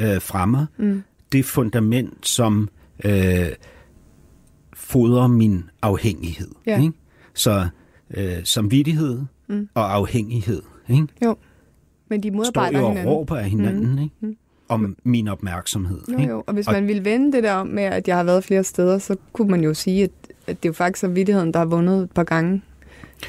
[0.00, 0.20] øh,
[0.50, 0.66] mig.
[0.76, 1.02] Mm.
[1.32, 2.68] Det fundament, som
[3.04, 3.46] øh,
[4.74, 6.48] fodrer min afhængighed.
[6.66, 6.80] Ja.
[6.82, 6.92] Ikke?
[7.34, 7.66] Så
[8.14, 9.20] øh, samvittighed
[9.50, 9.68] Mm.
[9.74, 11.06] og afhængighed ikke?
[12.08, 13.12] Men de står modarbejder jo og hinanden.
[13.14, 13.98] råber af hinanden Mm.
[14.02, 14.14] ikke?
[14.20, 14.36] Mm.
[14.68, 16.00] om min opmærksomhed.
[16.12, 16.44] Jo, jo.
[16.46, 18.64] Og hvis Og- man ville vende det der om med, at jeg har været flere
[18.64, 20.10] steder, så kunne man jo sige, at,
[20.46, 22.62] at det er jo faktisk samvittigheden, der har vundet et par gange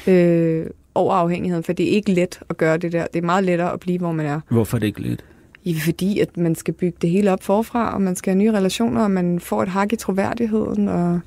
[0.06, 1.64] øh, over afhængigheden.
[1.64, 3.06] For det er ikke let at gøre det der.
[3.14, 4.40] Det er meget lettere at blive, hvor man er.
[4.48, 5.24] Hvorfor er det ikke lidt?
[5.66, 8.52] Ja, fordi at man skal bygge det hele op forfra, og man skal have nye
[8.52, 11.20] relationer, og man får et hak i troværdigheden, og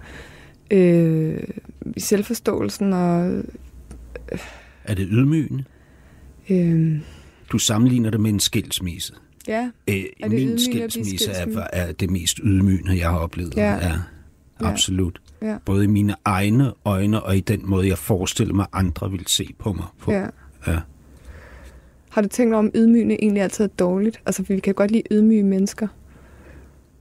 [0.71, 1.43] øh,
[1.95, 3.43] i selvforståelsen, og
[4.83, 5.63] Er det ydmygende?
[6.49, 6.99] øh,
[7.51, 9.13] Du sammenligner det med en skilsmisse.
[9.47, 13.53] ja, Øh, det min skilsmisse er, er det mest ydmygende, jeg har oplevet.
[13.57, 13.71] Ja.
[13.73, 13.93] ja
[14.59, 15.21] absolut.
[15.41, 15.57] Ja.
[15.65, 19.47] Både i mine egne øjne og i den måde, jeg forestiller mig, andre vil se
[19.59, 19.85] på mig.
[19.99, 20.11] På.
[20.11, 20.25] ja.
[20.67, 20.79] Ja.
[22.13, 24.21] Har du tænkt om ydmygende egentlig altid er dårligt?
[24.25, 25.87] Altså, vi kan godt lide ydmyge mennesker.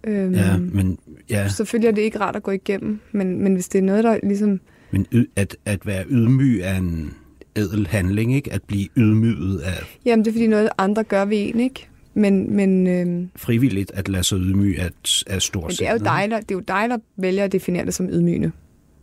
[0.05, 0.99] Øhm, Ja, men,
[1.31, 4.05] ja, Selvfølgelig er det ikke rart at gå igennem, men, men hvis det er noget,
[4.05, 4.61] der ligesom...
[4.91, 5.07] men
[5.37, 7.15] at, at være ydmyg er en
[7.57, 8.53] ædel handling, ikke?
[8.53, 11.89] At blive ydmyget af Jamen, det er fordi noget, andre gør ved en, ikke?
[12.15, 14.91] Men, men, øhm, frivilligt at lade sig ydmyge af,
[15.27, 17.53] af stor men det, er jo dig, der, det er jo dig, der vælger at
[17.53, 18.53] definere det som ydmygende.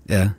[0.09, 0.29] Ja,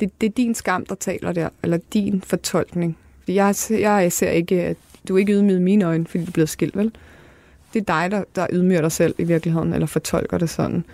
[0.00, 2.96] Det, det er din skam, der taler der, eller din fortolkning.
[3.18, 4.76] Fordi jeg, jeg ser ikke, at
[5.08, 6.92] du er ikke ydmyget i mine øjne, fordi du er blevet skilt, vel?
[7.74, 10.84] Det er dig, der, der ydmyger dig selv i virkeligheden, eller fortolker det sådan.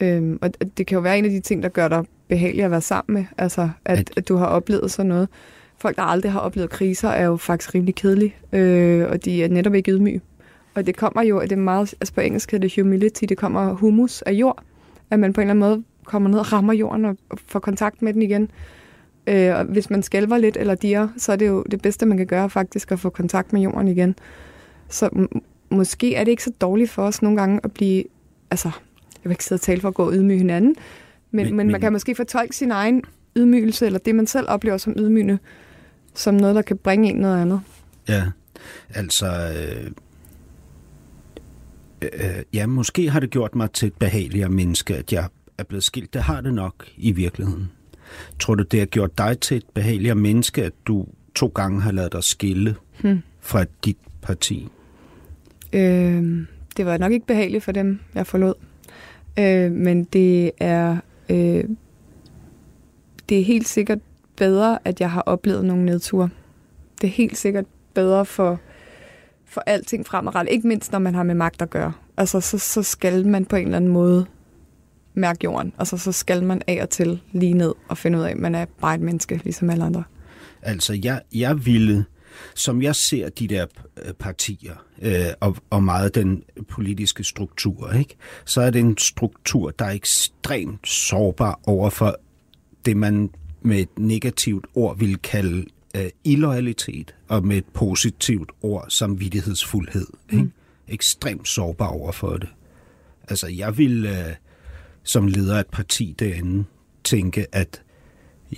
[0.00, 2.70] Øhm, og det- kan jo være en af de ting, der gør dig behagelig at
[2.70, 5.28] være sammen med, altså at, At- at du har oplevet sådan noget.
[5.78, 9.48] Folk, der aldrig har oplevet kriser, er jo faktisk rimelig kedelige, øh, og de er
[9.48, 10.20] netop ikke ydmyge.
[10.74, 13.36] Og det kommer jo, at det er meget, altså på engelsk hedder det humility, det
[13.38, 14.62] kommer humus af jord,
[15.10, 17.58] at man på en eller anden måde kommer ned og rammer jorden og, og får
[17.58, 18.50] kontakt med den igen.
[19.26, 22.16] Øh, og hvis man skælver lidt eller diger, så er det jo det bedste, man
[22.18, 24.14] kan gøre faktisk at få kontakt med jorden igen.
[24.88, 25.40] Så m-
[25.70, 28.04] måske er det ikke så dårligt for os nogle gange at blive,
[28.50, 30.74] altså, jeg vil ikke sidde og tale for at gå og ydmyge hinanden,
[31.30, 33.02] men, men, Men- man kan måske fortolke sin egen
[33.36, 35.38] ydmygelse, eller det, man selv oplever som ydmygende,
[36.14, 37.60] som noget, der kan bringe en noget andet.
[38.08, 38.24] ja.
[38.94, 39.90] Altså, øh,
[42.02, 45.28] øh, ja, måske har det gjort mig til et behageligere menneske, at jeg
[45.58, 46.14] er blevet skilt.
[46.14, 47.70] Det har det nok i virkeligheden.
[48.40, 51.92] Tror du, det har gjort dig til et behageligere menneske, at du to gange har
[51.92, 53.22] lavet dig skille Hmm.
[53.40, 54.68] fra dit parti?
[55.72, 56.46] Øh,
[56.76, 58.54] det var nok ikke behageligt for dem, jeg forlod.
[59.38, 60.96] Øh, men det er,
[61.28, 61.64] øh,
[63.28, 63.98] det er helt sikkert
[64.36, 66.28] bedre, at jeg har oplevet nogle nedture.
[67.00, 67.64] Det er helt sikkert
[67.94, 68.60] bedre for,
[69.44, 70.52] for alting fremadrettet.
[70.52, 71.92] Ikke mindst, når man har med magt at gøre.
[72.16, 74.26] Altså, så, så skal man på en eller anden måde
[75.14, 75.72] mærke jorden.
[75.78, 78.54] Altså, så skal man af og til lige ned og finde ud af, at man
[78.54, 80.04] er bare et menneske, ligesom alle andre.
[80.62, 82.04] Altså, jeg, jeg ville,
[82.54, 83.66] som jeg ser de der
[84.04, 88.16] øh, partier, øh, og, og meget den politiske struktur, ikke?
[88.44, 92.16] så er det en struktur, der er ekstremt sårbar over for
[92.84, 93.30] det, man
[93.62, 95.66] med et negativt ord vil kalde
[95.96, 100.06] øh, illoyalitet, og med et positivt ord samvittighedsfuldhed.
[100.32, 100.50] Ikke?
[100.88, 102.48] Ekstremt sårbar over for det.
[103.28, 104.34] Altså, jeg vil øh,
[105.04, 106.64] som leder af et parti derinde
[107.04, 107.82] tænke, at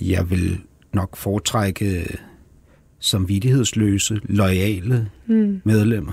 [0.00, 0.60] jeg vil
[0.92, 2.16] nok foretrække
[2.98, 5.60] samvittighedsløse, loyale Hmm.
[5.64, 6.12] medlemmer.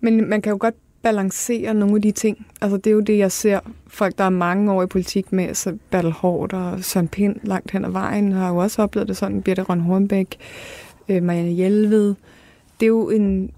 [0.00, 2.46] Men man kan jo godt balancere nogle af de ting.
[2.60, 5.54] Altså det er jo det, jeg ser folk, der er mange år i politik med,
[5.54, 9.16] så Bertel Hård og Søren Pind langt hen ad vejen, har jo også oplevet det
[9.16, 10.36] sådan, Birte Røn Hornbæk,
[11.08, 12.14] øh, Marianne Hjelved.
[12.80, 13.50] Det er jo en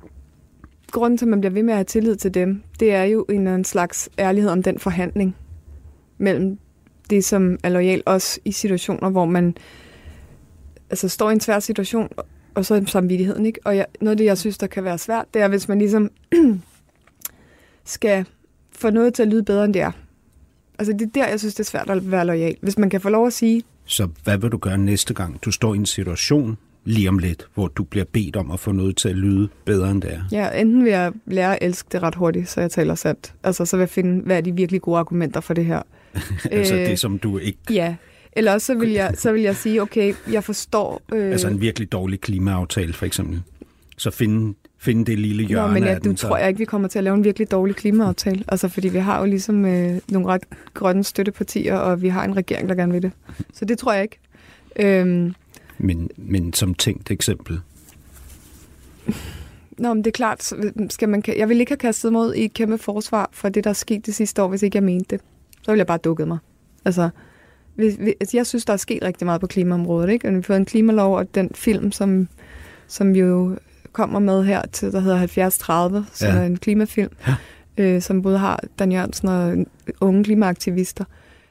[0.90, 3.26] grund til, at man bliver ved med at have tillid til dem, det er jo
[3.28, 5.36] en eller anden slags ærlighed om den forhandling
[6.22, 6.58] mellem
[7.10, 9.56] det, som er lojal, også i situationer, hvor man
[10.90, 12.08] altså, står i en svær situation,
[12.54, 13.60] og så samvittigheden, ikke?
[13.64, 15.78] Og jeg, noget af det, jeg synes, der kan være svært, det er, hvis man
[15.78, 16.10] ligesom
[17.84, 18.26] skal
[18.72, 19.92] få noget til at lyde bedre, end det er.
[20.78, 22.56] Altså, det er der, jeg synes, det er svært at være lojal.
[22.60, 25.50] Hvis man kan få lov at sige, Så hvad vil du gøre næste gang, du
[25.50, 28.96] står i en situation lige om lidt, hvor du bliver bedt om at få noget
[28.96, 30.22] til at lyde bedre, end det er?
[30.32, 33.34] ja, enten vil jeg lære at elske det ret hurtigt, så jeg taler sandt.
[33.44, 35.82] Altså, så vil jeg finde, hvad er de virkelig gode argumenter for det her.
[36.50, 37.58] altså Øh, det, som du ikke...
[37.70, 37.94] Ja,
[38.32, 41.02] eller også så vil jeg, så vil jeg sige, okay, jeg forstår...
[41.12, 43.42] Øh, Altså en virkelig dårlig klimaaftale, for eksempel.
[43.98, 46.10] Så finde, finde det lille hjørne Nå, men af ja, den.
[46.12, 48.44] du så- tror jeg ikke, vi kommer til at lave en virkelig dårlig klimaaftale.
[48.48, 50.42] Altså, fordi vi har jo ligesom øh, nogle ret
[50.74, 53.12] grønne støttepartier, og vi har en regering, der gerne vil det.
[53.54, 54.18] Så det tror jeg ikke.
[54.80, 55.34] Øhm,
[55.78, 57.60] Men, men som tænkt eksempel.
[59.78, 62.44] Nå, men det er klart, så skal man, jeg vil ikke have kastet ud i
[62.44, 65.06] et kæmpe forsvar for det, der er sket det sidste år, hvis ikke jeg mente
[65.16, 65.20] det.
[65.62, 66.38] Så ville jeg bare dukket mig.
[66.84, 67.08] Altså,
[67.74, 70.10] hvis, hvis, altså, jeg synes, der er sket rigtig meget på klimaområdet.
[70.10, 70.28] Ikke?
[70.28, 72.28] Og vi har fået en klimalov, og den film, som,
[72.86, 73.56] som vi jo
[73.92, 76.34] kommer med her til, der hedder 7030, som Ja.
[76.36, 77.34] er en klimafilm, Ja.
[77.84, 79.56] øh, som både har Dan Jørgensen og
[80.00, 81.04] unge klimaaktivister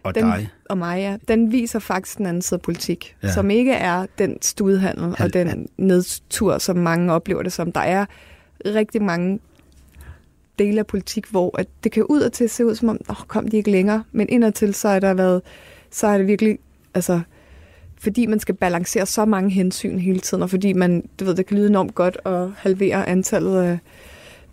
[0.04, 0.50] Og Den- dig.
[0.70, 3.32] og mig, ja, den viser faktisk den anden side af politik, Ja.
[3.32, 7.72] som ikke er den studiehandel Hal- og den nedtur, som mange oplever det som.
[7.72, 8.06] Der er
[8.66, 9.40] rigtig mange
[10.60, 13.16] dele af politik, hvor at det kan ud og til se ud som om, oh,
[13.28, 15.42] kom de ikke længere, men indadtil så er der været,
[15.92, 16.60] så er det virkelig,
[16.94, 17.22] altså,
[18.00, 21.46] fordi man skal balancere så mange hensyn hele tiden, og fordi man, du ved, det
[21.46, 23.78] kan lyde enormt godt at halvere antallet af,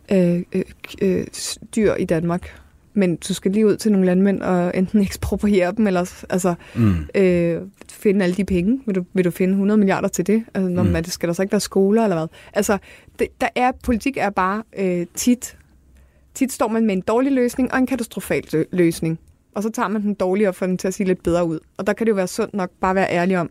[0.08, 0.62] af øh,
[1.02, 1.26] øh,
[1.76, 2.60] dyr i Danmark.
[2.94, 6.94] Men du skal lige ud til nogle landmænd og enten ekspropriere dem, eller altså, Mm.
[7.14, 7.60] øh,
[7.90, 8.80] finde alle de penge.
[8.86, 10.44] Vil du, vil du finde 100 milliarder til det?
[10.54, 10.88] Altså, når Mm.
[10.88, 12.26] man, skal der så ikke være skoler eller hvad?
[12.52, 12.78] Altså,
[13.18, 15.56] det, der er, politik er bare øh, tit,
[16.34, 19.18] tit står man med en dårlig løsning og en katastrofal lø- løsning.
[19.54, 21.58] Og så tager man den dårlige og får den til at se lidt bedre ud.
[21.76, 23.50] Og der kan det jo være sundt nok bare at være ærlig om,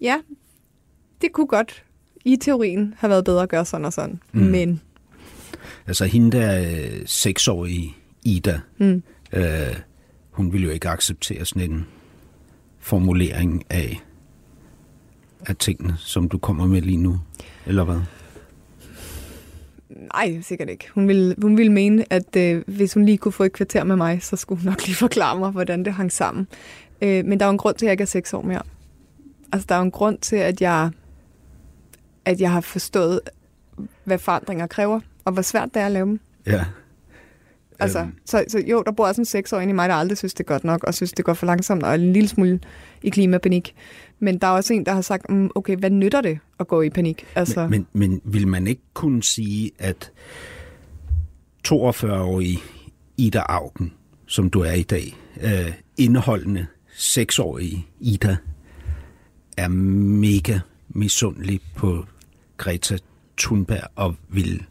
[0.00, 0.16] ja,
[1.20, 1.84] det kunne godt
[2.24, 4.20] i teorien have været bedre at gøre sådan og sådan.
[4.32, 4.40] Mm.
[4.40, 4.80] Men
[5.86, 8.60] Altså hende der øh, seksårige Ida.
[8.78, 9.02] Mm.
[9.32, 9.42] Øh,
[10.30, 11.86] hun ville jo ikke acceptere sådan en
[12.78, 14.00] formulering af,
[15.46, 17.20] af tingene, som du kommer med lige nu,
[17.66, 18.00] eller hvad?
[19.90, 20.88] Nej, sikkert ikke.
[20.94, 23.96] Hun ville, hun ville mene, at øh, hvis hun lige kunne få et kvarter med
[23.96, 26.46] mig, så skulle hun nok lige forklare mig, hvordan det hang sammen.
[27.02, 28.62] Øh, men der er jo en grund til, at jeg ikke er seks år mere.
[29.52, 30.90] Altså, der er jo en grund til, at jeg,
[32.24, 33.20] at jeg har forstået,
[34.04, 36.20] hvad forandringer kræver, og hvor svært det er at lave dem.
[36.46, 36.64] Ja.
[37.78, 38.12] Altså, øhm.
[38.24, 40.48] så, så jo, der bor også en seksårig i mig, der aldrig synes, det er
[40.48, 42.60] godt nok, og synes, det går for langsomt, og er en lille smule
[43.02, 43.74] i klimapanik.
[44.18, 46.82] Men der er også en, der har sagt, mm, okay, hvad nytter det at gå
[46.82, 47.26] i panik?
[47.34, 47.66] Altså...
[47.66, 50.12] Men, men, men vil man ikke kunne sige, at
[51.68, 52.58] 42-årige
[53.16, 53.92] Ida Augen,
[54.26, 58.36] som du er i dag, øh, indeholdende 6-årige Ida,
[59.56, 60.58] er mega
[60.88, 62.04] misundelig på
[62.56, 62.98] Greta
[63.38, 64.66] Thunberg og vil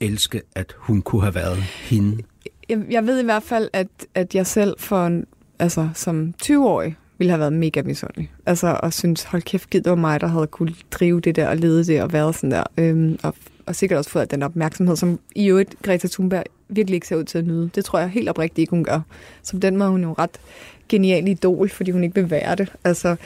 [0.00, 2.22] elske, at hun kunne have været hende?
[2.68, 5.26] Jeg, jeg ved i hvert fald, at, at jeg selv for en,
[5.58, 8.32] altså, som 20-årig ville have været mega misundelig.
[8.46, 11.56] Altså, og synes, hold kæft, givet var mig, der havde kunne drive det der og
[11.56, 12.64] lede det og været sådan der.
[12.78, 13.34] Øhm, og,
[13.66, 17.24] og sikkert også fået den opmærksomhed, som i øvrigt Greta Thunberg virkelig ikke ser ud
[17.24, 17.70] til at nyde.
[17.74, 19.00] Det tror jeg helt oprigtigt ikke, hun gør.
[19.42, 20.40] Så den måde hun jo ret
[20.88, 22.72] genial idol, fordi hun ikke vil være det.
[22.84, 23.16] Altså,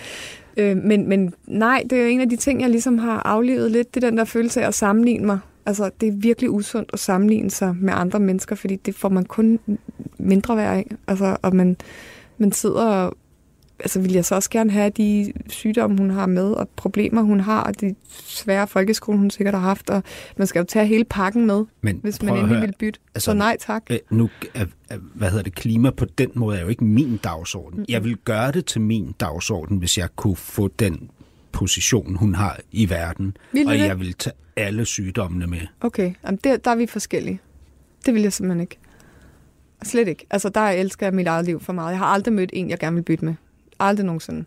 [0.57, 3.71] øh, men, men nej, det er jo en af de ting, jeg ligesom har aflevet
[3.71, 5.39] lidt, det er den der følelse af at sammenligne mig
[5.69, 9.25] Altså, det er virkelig usundt at sammenligne sig med andre mennesker, fordi det får man
[9.25, 9.59] kun
[10.19, 10.87] mindre værd af.
[11.09, 11.77] Altså, og man,
[12.39, 13.17] man sidder og
[13.81, 17.41] altså vil jeg så også gerne have de sygdomme, hun har med, og problemer, hun
[17.41, 17.95] har, og de
[18.27, 20.03] svære folkeskole, hun sikkert har haft, og
[20.37, 23.01] man skal jo tage hele pakken med, Men hvis man endelig vil bytte.
[23.15, 23.83] Altså, så nej tak.
[23.91, 24.31] Øh, nu,
[25.15, 27.79] hvad hedder det, klima på den måde er jo ikke min dagsorden.
[27.79, 27.85] Mm.
[27.89, 31.11] Jeg vil gøre det til min dagsorden, hvis jeg kunne få den
[31.53, 33.37] position, hun har i verden.
[33.53, 33.81] Vil og det?
[33.81, 35.61] jeg vil tage alle sygdommene med.
[35.81, 37.41] Okay, Jamen, der, der er vi forskellige.
[38.07, 38.79] Det vil jeg simpelthen ikke.
[39.83, 40.27] Slet ikke.
[40.31, 41.91] Altså, der elsker jeg mit eget liv for meget.
[41.91, 43.35] Jeg har aldrig mødt en, jeg gerne vil bytte med.
[43.81, 44.45] Aldrig nogensinde.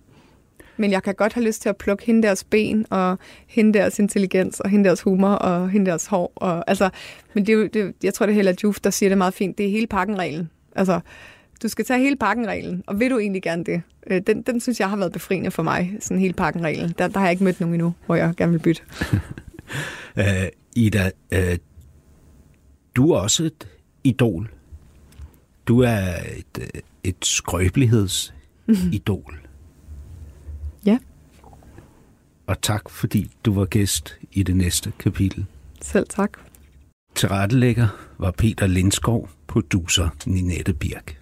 [0.77, 3.99] Men jeg kan godt have lyst til at plukke hende deres ben, og hende deres
[3.99, 6.33] intelligens, og hende deres humor, og hende deres hår.
[6.35, 6.89] Og, altså,
[7.33, 9.33] men det er jo, det, jeg tror, det er heller Juf, der siger det meget
[9.33, 9.57] fint.
[9.57, 10.49] Det er hele pakkenreglen.
[10.75, 10.99] Altså,
[11.63, 13.81] du skal tage hele pakkenreglen, og vil du egentlig gerne det?
[14.07, 16.93] Øh, den, den synes jeg har været befriende for mig, sådan hele pakkenreglen.
[16.97, 18.81] Der, der har jeg ikke mødt nogen endnu, hvor jeg gerne vil bytte.
[20.17, 20.23] uh,
[20.83, 21.55] Ida, uh,
[22.95, 23.67] du er også et
[24.03, 24.49] idol.
[25.67, 25.99] Du er
[26.37, 28.40] et, øh, et skrøbelighedsidol
[30.85, 30.97] ja.
[32.47, 35.45] Og tak, fordi du var gæst i det næste kapitel.
[35.81, 36.31] Selv tak.
[37.15, 37.87] Tilrettelægger
[38.19, 41.17] var Peter Lindskov, producer Ninette Birk.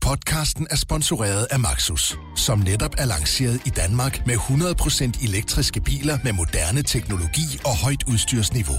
[0.00, 6.18] Podcasten er sponsoreret af Maxus, som netop er lanceret i Danmark med 100% elektriske biler
[6.24, 8.76] med moderne teknologi og højt udstyrsniveau.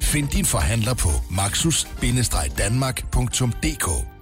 [0.00, 4.13] Find din forhandler på maxus-danmark.dk